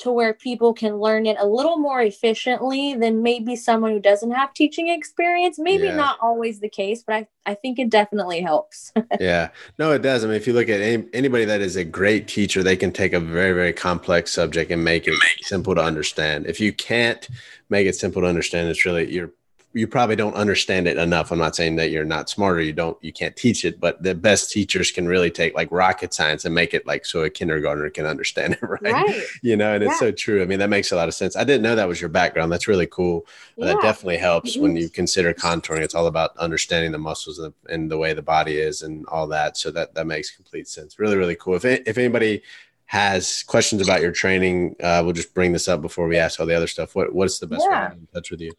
to 0.00 0.10
where 0.10 0.34
people 0.34 0.72
can 0.72 0.96
learn 0.96 1.26
it 1.26 1.36
a 1.38 1.46
little 1.46 1.78
more 1.78 2.00
efficiently 2.02 2.94
than 2.94 3.22
maybe 3.22 3.54
someone 3.54 3.92
who 3.92 4.00
doesn't 4.00 4.30
have 4.30 4.52
teaching 4.54 4.88
experience. 4.88 5.58
Maybe 5.58 5.84
Yeah. 5.84 5.96
not 5.96 6.18
always 6.20 6.60
the 6.60 6.68
case, 6.68 7.02
but 7.06 7.14
I, 7.14 7.26
I 7.46 7.54
think 7.54 7.78
it 7.78 7.90
definitely 7.90 8.40
helps. 8.40 8.92
yeah 9.20 9.48
no 9.78 9.92
it 9.92 10.02
does 10.02 10.24
i 10.24 10.26
mean 10.26 10.36
if 10.36 10.46
you 10.46 10.52
look 10.52 10.68
at 10.68 10.80
any, 10.80 11.04
anybody 11.12 11.44
that 11.44 11.60
is 11.60 11.76
a 11.76 11.84
great 11.84 12.26
teacher 12.28 12.62
they 12.62 12.76
can 12.76 12.92
take 12.92 13.12
a 13.12 13.20
very 13.20 13.52
very 13.52 13.72
complex 13.72 14.32
subject 14.32 14.70
and 14.70 14.82
make 14.82 15.06
it 15.06 15.14
simple 15.42 15.74
to 15.74 15.82
understand 15.82 16.46
if 16.46 16.60
you 16.60 16.72
can't 16.72 17.28
make 17.68 17.86
it 17.86 17.94
simple 17.94 18.22
to 18.22 18.28
understand 18.28 18.68
it's 18.68 18.84
really 18.84 19.10
you're 19.12 19.32
you 19.72 19.86
probably 19.86 20.16
don't 20.16 20.34
understand 20.34 20.88
it 20.88 20.96
enough 20.96 21.30
i'm 21.30 21.38
not 21.38 21.54
saying 21.54 21.76
that 21.76 21.90
you're 21.90 22.04
not 22.04 22.28
smarter 22.28 22.60
you 22.60 22.72
don't 22.72 22.98
you 23.02 23.12
can't 23.12 23.36
teach 23.36 23.64
it 23.64 23.78
but 23.78 24.02
the 24.02 24.14
best 24.14 24.50
teachers 24.50 24.90
can 24.90 25.06
really 25.06 25.30
take 25.30 25.54
like 25.54 25.68
rocket 25.70 26.12
science 26.12 26.44
and 26.44 26.52
make 26.54 26.74
it 26.74 26.84
like 26.86 27.06
so 27.06 27.22
a 27.22 27.30
kindergartner 27.30 27.88
can 27.88 28.04
understand 28.04 28.54
it 28.54 28.62
right, 28.62 28.82
right. 28.82 29.22
you 29.42 29.56
know 29.56 29.72
and 29.74 29.84
it's 29.84 29.98
so 29.98 30.10
true 30.10 30.42
i 30.42 30.44
mean 30.44 30.58
that 30.58 30.70
makes 30.70 30.90
a 30.90 30.96
lot 30.96 31.06
of 31.06 31.14
sense 31.14 31.36
i 31.36 31.44
didn't 31.44 31.62
know 31.62 31.76
that 31.76 31.86
was 31.86 32.00
your 32.00 32.10
background 32.10 32.50
that's 32.50 32.66
really 32.66 32.86
cool 32.88 33.24
Yeah. 33.56 33.66
that 33.66 33.80
definitely 33.80 34.16
helps 34.18 34.56
when 34.56 34.74
Mhm. 34.74 34.80
you 34.80 34.88
consider 34.88 35.32
contouring. 35.34 35.82
It's 35.82 35.94
all 35.94 36.06
about 36.06 36.36
understanding 36.38 36.92
the 36.92 36.98
muscles 36.98 37.38
and, 37.38 37.52
and 37.68 37.90
the 37.90 37.98
way 37.98 38.12
the 38.14 38.22
body 38.22 38.56
is 38.58 38.82
and 38.82 39.04
all 39.06 39.26
that. 39.28 39.56
So 39.56 39.70
that 39.72 39.94
that 39.94 40.06
makes 40.06 40.34
complete 40.34 40.66
sense. 40.68 40.98
Really, 40.98 41.16
really 41.16 41.36
cool. 41.36 41.54
If 41.56 41.64
if 41.64 41.98
anybody 41.98 42.42
has 42.86 43.42
questions 43.44 43.82
about 43.82 44.00
your 44.02 44.12
training, 44.12 44.74
uh, 44.82 45.00
we'll 45.04 45.12
just 45.12 45.34
bring 45.34 45.52
this 45.52 45.68
up 45.68 45.80
before 45.82 46.08
we 46.08 46.16
ask 46.16 46.40
all 46.40 46.46
the 46.46 46.54
other 46.56 46.66
stuff. 46.66 46.94
What 46.94 47.12
what's 47.14 47.38
the 47.38 47.46
best 47.46 47.62
way 47.68 47.74
to 47.76 47.88
get 47.90 47.98
in 47.98 48.06
touch 48.14 48.30
with 48.30 48.40
you? 48.40 48.52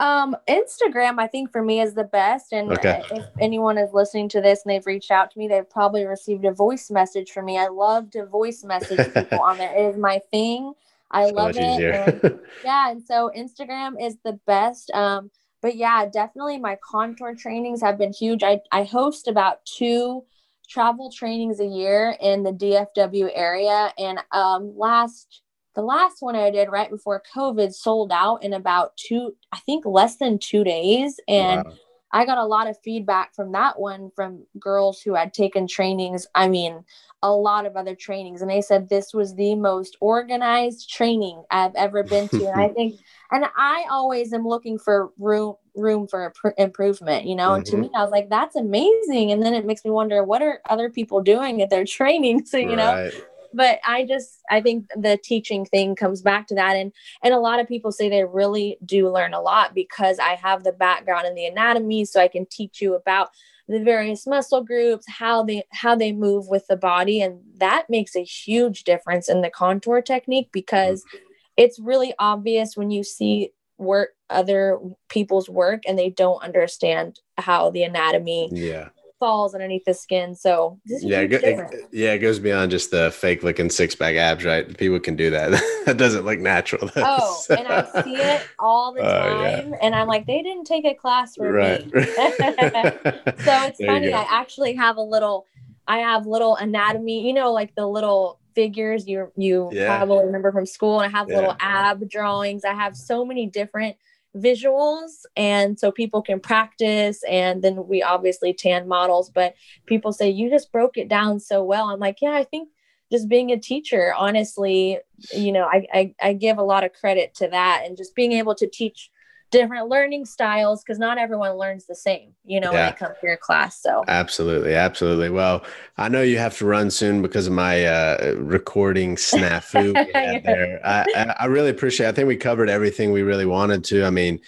Um, 0.00 0.36
Instagram, 0.48 1.18
I 1.18 1.26
think 1.26 1.50
for 1.50 1.62
me 1.62 1.80
is 1.80 1.94
the 1.94 2.04
best. 2.04 2.52
And 2.52 2.70
Okay. 2.72 3.02
if 3.10 3.24
anyone 3.40 3.78
is 3.78 3.92
listening 3.92 4.28
to 4.30 4.40
this 4.40 4.62
and 4.64 4.72
they've 4.72 4.86
reached 4.86 5.10
out 5.10 5.30
to 5.32 5.38
me, 5.38 5.48
they've 5.48 5.68
probably 5.68 6.04
received 6.04 6.44
a 6.44 6.52
voice 6.52 6.90
message 6.90 7.30
from 7.30 7.46
me. 7.46 7.58
I 7.58 7.68
love 7.68 8.10
to 8.10 8.26
voice 8.26 8.64
message 8.64 9.00
people 9.14 9.40
on 9.40 9.58
there. 9.58 9.74
It 9.74 9.90
is 9.90 9.96
my 9.96 10.20
thing. 10.30 10.74
I 11.10 11.26
So 11.26 11.32
love 11.34 11.52
it. 11.56 11.84
And 11.90 12.22
yeah 12.62 12.90
and 12.90 13.02
so 13.02 13.30
instagram 13.36 13.94
is 14.00 14.16
the 14.24 14.38
best 14.46 14.90
um 14.92 15.30
but 15.60 15.76
yeah 15.76 16.06
definitely 16.06 16.58
my 16.58 16.78
contour 16.82 17.34
trainings 17.34 17.80
have 17.80 17.98
been 17.98 18.12
huge 18.12 18.42
i 18.42 18.60
i 18.70 18.84
host 18.84 19.28
about 19.28 19.64
two 19.64 20.24
travel 20.68 21.10
trainings 21.10 21.60
a 21.60 21.66
year 21.66 22.16
in 22.20 22.42
the 22.42 22.52
dfw 22.52 23.30
area 23.34 23.92
and 23.98 24.18
um 24.32 24.72
last 24.76 25.41
the 25.74 25.82
last 25.82 26.16
one 26.20 26.36
i 26.36 26.50
did 26.50 26.68
right 26.70 26.90
before 26.90 27.22
covid 27.34 27.72
sold 27.72 28.12
out 28.12 28.42
in 28.42 28.52
about 28.52 28.96
two 28.96 29.34
i 29.52 29.58
think 29.60 29.84
less 29.86 30.16
than 30.16 30.38
two 30.38 30.64
days 30.64 31.18
and 31.28 31.64
Wow. 31.64 31.72
I 32.14 32.26
got 32.26 32.36
a 32.36 32.44
lot 32.44 32.68
of 32.68 32.76
feedback 32.84 33.34
from 33.34 33.52
that 33.52 33.80
one 33.80 34.10
from 34.14 34.44
girls 34.60 35.00
who 35.00 35.14
had 35.14 35.32
taken 35.32 35.66
trainings. 35.66 36.26
I 36.34 36.46
mean, 36.46 36.84
a 37.22 37.32
lot 37.32 37.64
of 37.64 37.74
other 37.74 37.94
trainings, 37.94 38.42
and 38.42 38.50
they 38.50 38.60
said 38.60 38.88
this 38.88 39.14
was 39.14 39.34
the 39.34 39.54
most 39.54 39.96
organized 40.00 40.90
training 40.90 41.42
I've 41.50 41.74
ever 41.74 42.02
been 42.02 42.28
to. 42.28 42.44
and 42.44 42.60
I 42.60 42.68
think, 42.74 43.00
and 43.30 43.46
I 43.56 43.86
always 43.90 44.32
am 44.34 44.46
looking 44.46 44.78
for 44.78 45.10
room 45.18 45.54
room 45.74 46.06
for 46.06 46.30
impr- 46.30 46.52
improvement, 46.58 47.24
you 47.24 47.34
know. 47.34 47.54
And 47.54 47.64
to 47.64 47.76
Mhm. 47.76 47.80
me, 47.80 47.90
I 47.94 48.02
was 48.02 48.10
like, 48.10 48.28
that's 48.28 48.56
amazing. 48.56 49.32
And 49.32 49.42
then 49.42 49.54
it 49.54 49.64
makes 49.64 49.82
me 49.82 49.90
wonder, 49.90 50.22
what 50.22 50.42
are 50.42 50.60
other 50.68 50.90
people 50.90 51.22
doing 51.22 51.62
at 51.62 51.70
their 51.70 51.84
training? 51.96 52.44
So 52.44 52.58
you 52.58 52.76
know, 52.76 52.92
Right. 52.92 53.14
But 53.54 53.78
i 53.86 54.04
just 54.04 54.40
i 54.50 54.60
think 54.60 54.86
the 54.96 55.18
teaching 55.22 55.64
thing 55.64 55.94
comes 55.94 56.22
back 56.22 56.46
to 56.46 56.54
that. 56.54 56.76
And 56.76 56.92
and 57.22 57.34
a 57.34 57.38
lot 57.38 57.60
of 57.60 57.68
people 57.68 57.92
say 57.92 58.08
they 58.08 58.24
really 58.24 58.78
do 58.84 59.10
learn 59.10 59.34
a 59.34 59.40
lot 59.40 59.74
because 59.74 60.18
i 60.18 60.34
have 60.34 60.64
the 60.64 60.72
background 60.72 61.26
in 61.26 61.34
the 61.34 61.46
anatomy 61.46 62.04
so 62.04 62.20
i 62.20 62.28
can 62.28 62.46
teach 62.46 62.80
you 62.80 62.94
about 62.94 63.30
the 63.68 63.82
various 63.82 64.26
muscle 64.26 64.62
groups 64.62 65.04
how 65.08 65.42
they 65.42 65.64
how 65.70 65.94
they 65.94 66.12
move 66.12 66.46
with 66.48 66.66
the 66.66 66.76
body. 66.76 67.20
And 67.20 67.40
that 67.56 67.88
makes 67.88 68.16
a 68.16 68.24
huge 68.24 68.84
difference 68.84 69.28
in 69.28 69.40
the 69.40 69.50
contour 69.50 70.02
technique 70.02 70.50
because 70.52 71.02
mm-hmm. 71.02 71.24
it's 71.56 71.78
really 71.78 72.14
obvious 72.18 72.76
when 72.76 72.90
you 72.90 73.04
see 73.04 73.50
work 73.78 74.10
other 74.30 74.78
people's 75.08 75.48
work 75.48 75.82
and 75.86 75.98
they 75.98 76.10
don't 76.10 76.42
understand 76.42 77.20
how 77.38 77.70
the 77.70 77.82
anatomy 77.82 78.48
Yeah. 78.52 78.90
Falls 79.22 79.54
underneath 79.54 79.84
the 79.84 79.94
skin 79.94 80.34
so 80.34 80.80
this 80.84 81.04
Yeah. 81.04 81.20
It, 81.20 81.32
it- 81.32 81.88
yeah. 81.92 82.12
It 82.14 82.18
goes 82.18 82.40
beyond 82.40 82.72
just 82.72 82.90
the 82.90 83.12
fake 83.12 83.44
looking 83.44 83.70
six 83.70 83.94
pack 83.94 84.16
abs, 84.16 84.44
right? 84.44 84.76
People 84.76 84.98
can 84.98 85.14
do 85.14 85.30
that. 85.30 85.50
that 85.86 85.96
doesn't 85.96 86.24
look 86.24 86.40
natural. 86.40 86.90
though. 86.92 87.04
Oh, 87.06 87.44
and 87.50 87.68
I 87.68 88.02
see 88.02 88.16
it 88.16 88.42
all 88.58 88.92
the 88.92 89.00
Oh, 89.02 89.42
yeah. 89.42 89.60
time. 89.62 89.74
And 89.80 89.94
I'm 89.94 90.08
like, 90.08 90.26
they 90.26 90.42
didn't 90.42 90.64
take 90.64 90.84
a 90.84 90.94
class 90.94 91.36
for 91.36 91.52
right. 91.52 91.84
me. 91.94 92.02
So 92.02 92.10
it's 92.16 93.78
There 93.78 93.86
funny. 93.86 94.12
I 94.12 94.26
actually 94.28 94.74
have 94.74 94.96
a 94.96 95.02
little, 95.02 95.46
I 95.86 95.98
have 95.98 96.26
little 96.26 96.56
anatomy, 96.56 97.24
you 97.24 97.32
know, 97.32 97.52
like 97.52 97.74
the 97.76 97.86
little 97.86 98.40
figures 98.56 99.06
you 99.06 99.30
you 99.36 99.70
Yeah. 99.72 99.96
probably 99.98 100.24
remember 100.26 100.50
from 100.52 100.66
school. 100.66 101.00
And 101.00 101.14
I 101.14 101.16
have 101.18 101.28
Yeah. 101.28 101.36
little 101.36 101.56
ab 101.60 102.08
drawings. 102.10 102.64
I 102.64 102.74
have 102.74 102.96
so 102.96 103.24
many 103.24 103.46
different 103.46 103.96
visuals 104.36 105.24
and 105.36 105.78
so 105.78 105.92
people 105.92 106.22
can 106.22 106.40
practice 106.40 107.22
and 107.28 107.62
then 107.62 107.86
we 107.86 108.02
obviously 108.02 108.54
tan 108.54 108.88
models 108.88 109.28
but 109.28 109.54
people 109.84 110.12
say 110.12 110.30
you 110.30 110.48
just 110.48 110.72
broke 110.72 110.96
it 110.96 111.08
down 111.08 111.38
so 111.38 111.62
well. 111.62 111.88
I'm 111.88 112.00
like 112.00 112.18
yeah 112.22 112.32
i 112.32 112.44
think 112.44 112.70
just 113.10 113.28
being 113.28 113.50
a 113.50 113.58
teacher 113.58 114.14
honestly 114.16 114.98
you 115.34 115.52
know 115.52 115.64
I, 115.64 115.86
I 115.92 116.14
i 116.22 116.32
give 116.32 116.56
a 116.56 116.62
lot 116.62 116.82
of 116.82 116.94
credit 116.94 117.34
to 117.36 117.48
that 117.48 117.82
and 117.84 117.96
just 117.96 118.14
being 118.14 118.32
able 118.32 118.54
to 118.54 118.66
teach 118.66 119.10
different 119.52 119.88
learning 119.88 120.24
styles 120.24 120.82
because 120.82 120.98
not 120.98 121.18
everyone 121.18 121.52
learns 121.52 121.86
the 121.86 121.94
same, 121.94 122.32
you 122.44 122.58
know, 122.58 122.72
yeah. 122.72 122.86
when 122.86 122.92
it 122.94 122.98
comes 122.98 123.14
to 123.20 123.26
your 123.26 123.36
class. 123.36 123.80
So 123.80 124.02
absolutely, 124.08 124.74
absolutely. 124.74 125.30
Well, 125.30 125.62
I 125.96 126.08
know 126.08 126.22
you 126.22 126.38
have 126.38 126.56
to 126.58 126.66
run 126.66 126.90
soon 126.90 127.22
because 127.22 127.46
of 127.46 127.52
my 127.52 127.84
uh, 127.84 128.34
recording 128.38 129.14
snafu 129.14 129.92
there. 130.44 130.80
I, 130.84 131.34
I 131.38 131.44
really 131.44 131.70
appreciate. 131.70 132.06
It. 132.06 132.08
I 132.08 132.12
think 132.12 132.26
we 132.26 132.36
covered 132.36 132.68
everything 132.68 133.12
we 133.12 133.22
really 133.22 133.46
wanted 133.46 133.84
to. 133.84 134.04
I 134.04 134.10
mean, 134.10 134.40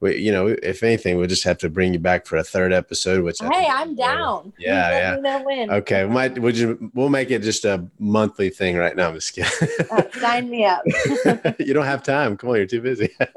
we, 0.00 0.16
you 0.16 0.30
know, 0.30 0.46
if 0.46 0.82
anything, 0.82 1.16
we'll 1.16 1.26
just 1.26 1.42
have 1.44 1.58
to 1.58 1.68
bring 1.68 1.92
you 1.92 1.98
back 1.98 2.24
for 2.24 2.36
a 2.36 2.44
third 2.44 2.72
episode. 2.72 3.24
Which 3.24 3.38
hey, 3.40 3.66
I'm 3.68 3.96
down. 3.96 4.52
Yeah, 4.58 5.18
yeah. 5.20 5.42
Win. 5.42 5.70
Okay, 5.70 6.04
we 6.04 6.10
might 6.12 6.38
would 6.38 6.56
you? 6.56 6.90
We'll 6.94 7.08
make 7.08 7.30
it 7.30 7.42
just 7.42 7.64
a 7.64 7.84
monthly 7.98 8.50
thing 8.50 8.76
right 8.76 8.94
now. 8.94 9.08
I'm 9.08 9.14
just 9.14 9.34
kidding. 9.34 9.68
Uh, 9.90 10.02
sign 10.20 10.48
me 10.50 10.64
up. 10.64 10.82
you 11.58 11.74
don't 11.74 11.84
have 11.84 12.04
time. 12.04 12.36
Come 12.36 12.50
on, 12.50 12.56
you're 12.56 12.66
too 12.66 12.80
busy. 12.80 13.10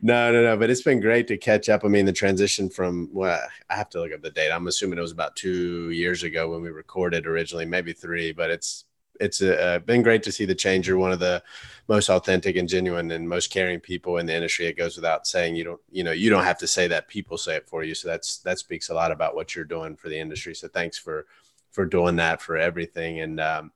no, 0.00 0.32
no, 0.32 0.42
no. 0.42 0.56
But 0.56 0.70
it's 0.70 0.82
been 0.82 1.00
great 1.00 1.28
to 1.28 1.36
catch 1.36 1.68
up. 1.68 1.84
I 1.84 1.88
mean, 1.88 2.06
the 2.06 2.12
transition 2.12 2.70
from 2.70 3.10
well, 3.12 3.40
I 3.68 3.74
have 3.74 3.90
to 3.90 4.00
look 4.00 4.12
up 4.12 4.22
the 4.22 4.30
date. 4.30 4.50
I'm 4.50 4.68
assuming 4.68 4.98
it 4.98 5.02
was 5.02 5.12
about 5.12 5.36
two 5.36 5.90
years 5.90 6.22
ago 6.22 6.50
when 6.50 6.62
we 6.62 6.70
recorded 6.70 7.26
originally, 7.26 7.66
maybe 7.66 7.92
three. 7.92 8.32
But 8.32 8.50
it's 8.50 8.84
it's 9.20 9.42
uh, 9.42 9.80
been 9.84 10.02
great 10.02 10.22
to 10.24 10.32
see 10.32 10.44
the 10.44 10.54
change. 10.54 10.88
You're 10.88 10.98
one 10.98 11.12
of 11.12 11.20
the 11.20 11.42
most 11.88 12.08
authentic 12.08 12.56
and 12.56 12.68
genuine 12.68 13.10
and 13.10 13.28
most 13.28 13.50
caring 13.50 13.80
people 13.80 14.16
in 14.18 14.26
the 14.26 14.34
industry. 14.34 14.66
It 14.66 14.76
goes 14.76 14.96
without 14.96 15.26
saying. 15.26 15.56
You 15.56 15.64
don't, 15.64 15.80
you 15.90 16.04
know, 16.04 16.12
you 16.12 16.30
don't 16.30 16.44
have 16.44 16.58
to 16.58 16.66
say 16.66 16.88
that. 16.88 17.08
People 17.08 17.36
say 17.36 17.56
it 17.56 17.68
for 17.68 17.84
you. 17.84 17.94
So 17.94 18.08
that's 18.08 18.38
that 18.38 18.58
speaks 18.58 18.88
a 18.88 18.94
lot 18.94 19.12
about 19.12 19.34
what 19.34 19.54
you're 19.54 19.64
doing 19.64 19.96
for 19.96 20.08
the 20.08 20.18
industry. 20.18 20.54
So 20.54 20.68
thanks 20.68 20.98
for 20.98 21.26
for 21.70 21.84
doing 21.84 22.16
that 22.16 22.40
for 22.40 22.56
everything. 22.56 23.20
And 23.20 23.40
um, 23.40 23.72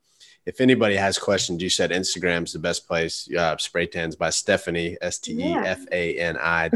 if 0.46 0.60
anybody 0.60 0.96
has 0.96 1.18
questions, 1.18 1.62
you 1.62 1.68
said 1.68 1.90
Instagram's 1.90 2.52
the 2.52 2.58
best 2.58 2.86
place. 2.86 3.28
Uh, 3.36 3.56
spray 3.58 3.86
tans 3.86 4.16
by 4.16 4.30
Stefani 4.30 4.96
S 5.02 5.18
T 5.18 5.32
E 5.32 5.52
F 5.52 5.84
A 5.92 6.18
N 6.18 6.38
I 6.40 6.70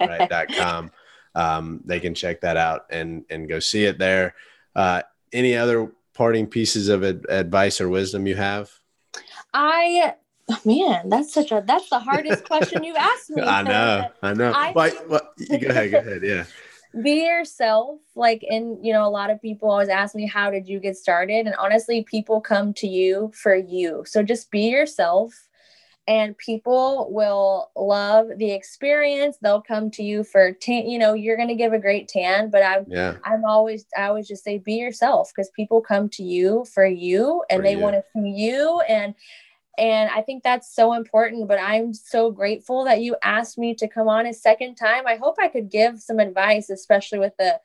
right 0.00 0.28
dot 0.28 0.48
com. 0.48 0.90
Um, 1.36 1.80
they 1.84 2.00
can 2.00 2.14
check 2.14 2.40
that 2.40 2.56
out 2.56 2.86
and 2.90 3.24
and 3.30 3.48
go 3.48 3.60
see 3.60 3.84
it 3.84 3.98
there. 3.98 4.34
Uh, 4.74 5.02
any 5.32 5.54
other 5.54 5.92
parting 6.14 6.46
pieces 6.46 6.88
of 6.88 7.04
ad- 7.04 7.26
advice 7.28 7.80
or 7.80 7.88
wisdom 7.88 8.26
you 8.26 8.36
have? 8.36 8.70
I 9.52 10.14
oh 10.50 10.60
man, 10.64 11.08
that's 11.08 11.32
such 11.32 11.52
a 11.52 11.62
that's 11.66 11.88
the 11.90 11.98
hardest 11.98 12.44
question 12.44 12.84
you've 12.84 12.96
asked 12.96 13.30
me. 13.30 13.42
I 13.46 13.62
know, 13.62 14.08
I 14.22 14.34
know. 14.34 14.52
I, 14.52 14.72
well, 14.72 14.92
well, 15.08 15.34
go 15.60 15.68
ahead, 15.68 15.90
go 15.90 15.98
ahead. 15.98 16.22
Yeah. 16.22 16.44
Be 17.02 17.24
yourself. 17.24 17.98
Like, 18.14 18.44
and 18.48 18.84
you 18.84 18.92
know, 18.92 19.04
a 19.04 19.10
lot 19.10 19.30
of 19.30 19.42
people 19.42 19.68
always 19.68 19.88
ask 19.88 20.14
me, 20.14 20.26
How 20.26 20.50
did 20.50 20.68
you 20.68 20.78
get 20.78 20.96
started? 20.96 21.46
And 21.46 21.54
honestly, 21.56 22.04
people 22.04 22.40
come 22.40 22.72
to 22.74 22.86
you 22.86 23.32
for 23.34 23.56
you. 23.56 24.04
So 24.06 24.22
just 24.22 24.50
be 24.50 24.68
yourself 24.68 25.48
and 26.06 26.36
people 26.36 27.08
will 27.10 27.70
love 27.76 28.28
the 28.36 28.50
experience 28.52 29.38
they'll 29.40 29.60
come 29.60 29.90
to 29.90 30.02
you 30.02 30.22
for 30.22 30.52
tan 30.52 30.88
you 30.88 30.98
know 30.98 31.14
you're 31.14 31.36
going 31.36 31.48
to 31.48 31.54
give 31.54 31.72
a 31.72 31.78
great 31.78 32.08
tan 32.08 32.50
but 32.50 32.62
i'm 32.62 32.84
yeah. 32.88 33.16
i'm 33.24 33.44
always 33.44 33.86
i 33.96 34.04
always 34.04 34.28
just 34.28 34.44
say 34.44 34.58
be 34.58 34.74
yourself 34.74 35.30
because 35.34 35.50
people 35.50 35.80
come 35.80 36.08
to 36.08 36.22
you 36.22 36.64
for 36.72 36.86
you 36.86 37.42
and 37.48 37.60
for 37.60 37.62
they 37.62 37.76
want 37.76 37.94
to 37.94 38.04
see 38.12 38.28
you 38.28 38.80
and 38.88 39.14
and 39.78 40.10
i 40.10 40.20
think 40.20 40.42
that's 40.42 40.74
so 40.74 40.92
important 40.94 41.48
but 41.48 41.58
i'm 41.60 41.92
so 41.92 42.30
grateful 42.30 42.84
that 42.84 43.00
you 43.00 43.16
asked 43.22 43.58
me 43.58 43.74
to 43.74 43.88
come 43.88 44.08
on 44.08 44.26
a 44.26 44.34
second 44.34 44.74
time. 44.76 45.06
I 45.06 45.16
hope 45.16 45.36
i 45.40 45.48
could 45.48 45.70
give 45.70 46.00
some 46.00 46.18
advice 46.18 46.70
especially 46.70 47.18
with 47.18 47.36
the 47.38 47.60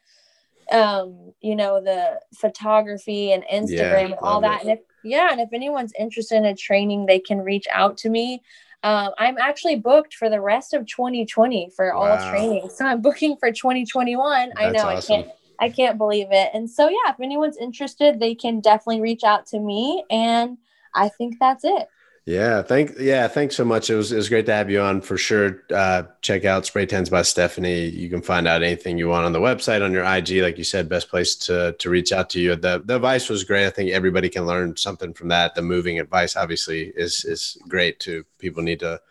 um 0.72 1.34
you 1.42 1.56
know 1.56 1.82
the 1.82 2.20
photography 2.36 3.32
and 3.32 3.44
instagram 3.52 3.70
yeah, 3.70 4.06
and 4.06 4.16
all 4.22 4.42
that. 4.42 4.62
it. 4.62 4.68
and 4.68 4.72
if 4.78 4.80
yeah 5.04 5.30
and 5.32 5.42
if 5.42 5.50
anyone's 5.54 5.94
interested 5.98 6.36
in 6.36 6.46
a 6.46 6.56
training 6.56 7.06
they 7.06 7.20
can 7.20 7.40
reach 7.40 7.68
out 7.72 7.98
to 7.98 8.10
me. 8.10 8.42
Um, 8.82 9.12
i'm 9.18 9.38
actually 9.38 9.76
booked 9.76 10.14
for 10.14 10.30
the 10.30 10.40
rest 10.40 10.74
of 10.74 10.86
2020 10.86 11.72
for 11.76 11.94
wow. 11.94 12.00
all 12.00 12.30
training. 12.30 12.70
So 12.70 12.86
i'm 12.86 13.02
booking 13.02 13.36
for 13.38 13.52
2021 13.52 14.50
That's 14.50 14.62
i 14.62 14.70
know 14.70 14.90
awesome. 14.90 15.14
i 15.14 15.22
can't 15.22 15.32
i 15.60 15.70
can't 15.70 15.98
believe 15.98 16.28
it. 16.32 16.50
And 16.54 16.70
so 16.70 16.88
yeah 16.88 17.12
if 17.12 17.20
anyone's 17.20 17.58
interested 17.58 18.20
they 18.20 18.36
can 18.36 18.62
definitely 18.62 19.02
reach 19.02 19.24
out 19.24 19.46
to 19.48 19.60
me 19.60 20.06
and 20.10 20.58
i 20.96 21.10
think 21.10 21.36
that's 21.40 21.66
it 21.66 21.88
yeah, 22.30 22.62
thank 22.62 22.92
yeah, 23.00 23.28
thanks 23.28 23.56
so 23.56 23.66
much. 23.66 23.90
It 23.90 23.96
was 23.96 24.12
it 24.12 24.16
was 24.18 24.30
great 24.30 24.46
to 24.46 24.54
have 24.54 24.70
you 24.70 24.82
on 24.82 25.02
for 25.02 25.18
sure. 25.18 25.64
Uh, 25.74 26.04
check 26.22 26.46
out 26.46 26.64
Spray 26.64 26.86
Tans 26.86 27.10
by 27.10 27.24
Stefani. 27.24 27.86
You 27.90 28.08
can 28.08 28.22
find 28.22 28.48
out 28.48 28.62
anything 28.62 29.00
you 29.00 29.10
want 29.10 29.26
on 29.26 29.32
the 29.32 29.40
website, 29.40 29.84
on 29.84 29.92
your 29.92 30.04
IG, 30.04 30.44
like 30.44 30.60
you 30.60 30.64
said, 30.64 30.88
best 30.88 31.10
place 31.10 31.36
to 31.38 31.74
to 31.80 31.90
reach 31.90 32.12
out 32.12 32.30
to 32.30 32.40
you. 32.40 32.56
The 32.56 32.84
the 32.86 32.98
advice 32.98 33.30
was 33.30 33.44
great. 33.44 33.66
I 33.66 33.72
think 33.72 33.90
everybody 33.90 34.30
can 34.30 34.46
learn 34.46 34.78
something 34.78 35.12
from 35.12 35.30
that. 35.30 35.56
The 35.56 35.64
moving 35.64 36.00
advice 36.00 36.36
obviously 36.36 36.94
is 36.96 37.26
is 37.26 37.58
great 37.68 38.00
too. 38.00 38.24
People 38.38 38.62
need 38.62 38.82
to 38.82 39.02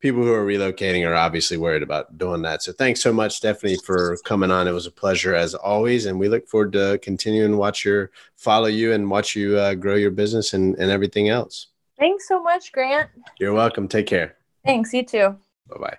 people 0.00 0.24
who 0.24 0.32
are 0.32 0.44
relocating 0.44 1.08
are 1.08 1.14
obviously 1.14 1.56
worried 1.56 1.84
about 1.84 2.18
doing 2.18 2.42
that. 2.42 2.64
So 2.64 2.72
thanks 2.72 3.00
so 3.00 3.12
much, 3.12 3.36
Stefani, 3.36 3.76
for 3.86 4.16
coming 4.24 4.50
on. 4.50 4.66
It 4.66 4.72
was 4.72 4.86
a 4.86 4.90
pleasure 4.90 5.36
as 5.36 5.54
always, 5.54 6.06
and 6.06 6.18
we 6.18 6.28
look 6.28 6.48
forward 6.48 6.72
to 6.72 6.98
continuing 7.02 7.52
to 7.52 7.56
watch 7.56 7.84
your 7.84 8.10
follow 8.34 8.66
you 8.66 8.92
and 8.92 9.08
watch 9.08 9.36
you 9.36 9.58
uh, 9.58 9.74
grow 9.74 9.94
your 9.94 10.10
business 10.10 10.54
and, 10.54 10.74
and 10.74 10.90
everything 10.90 11.28
else. 11.28 11.68
Thanks 11.98 12.28
so 12.28 12.42
much, 12.42 12.72
Grant. 12.72 13.10
You're 13.38 13.52
welcome. 13.52 13.88
Take 13.88 14.06
care. 14.06 14.36
Thanks. 14.64 14.92
You 14.92 15.04
too. 15.04 15.36
Bye 15.68 15.78
bye. 15.78 15.98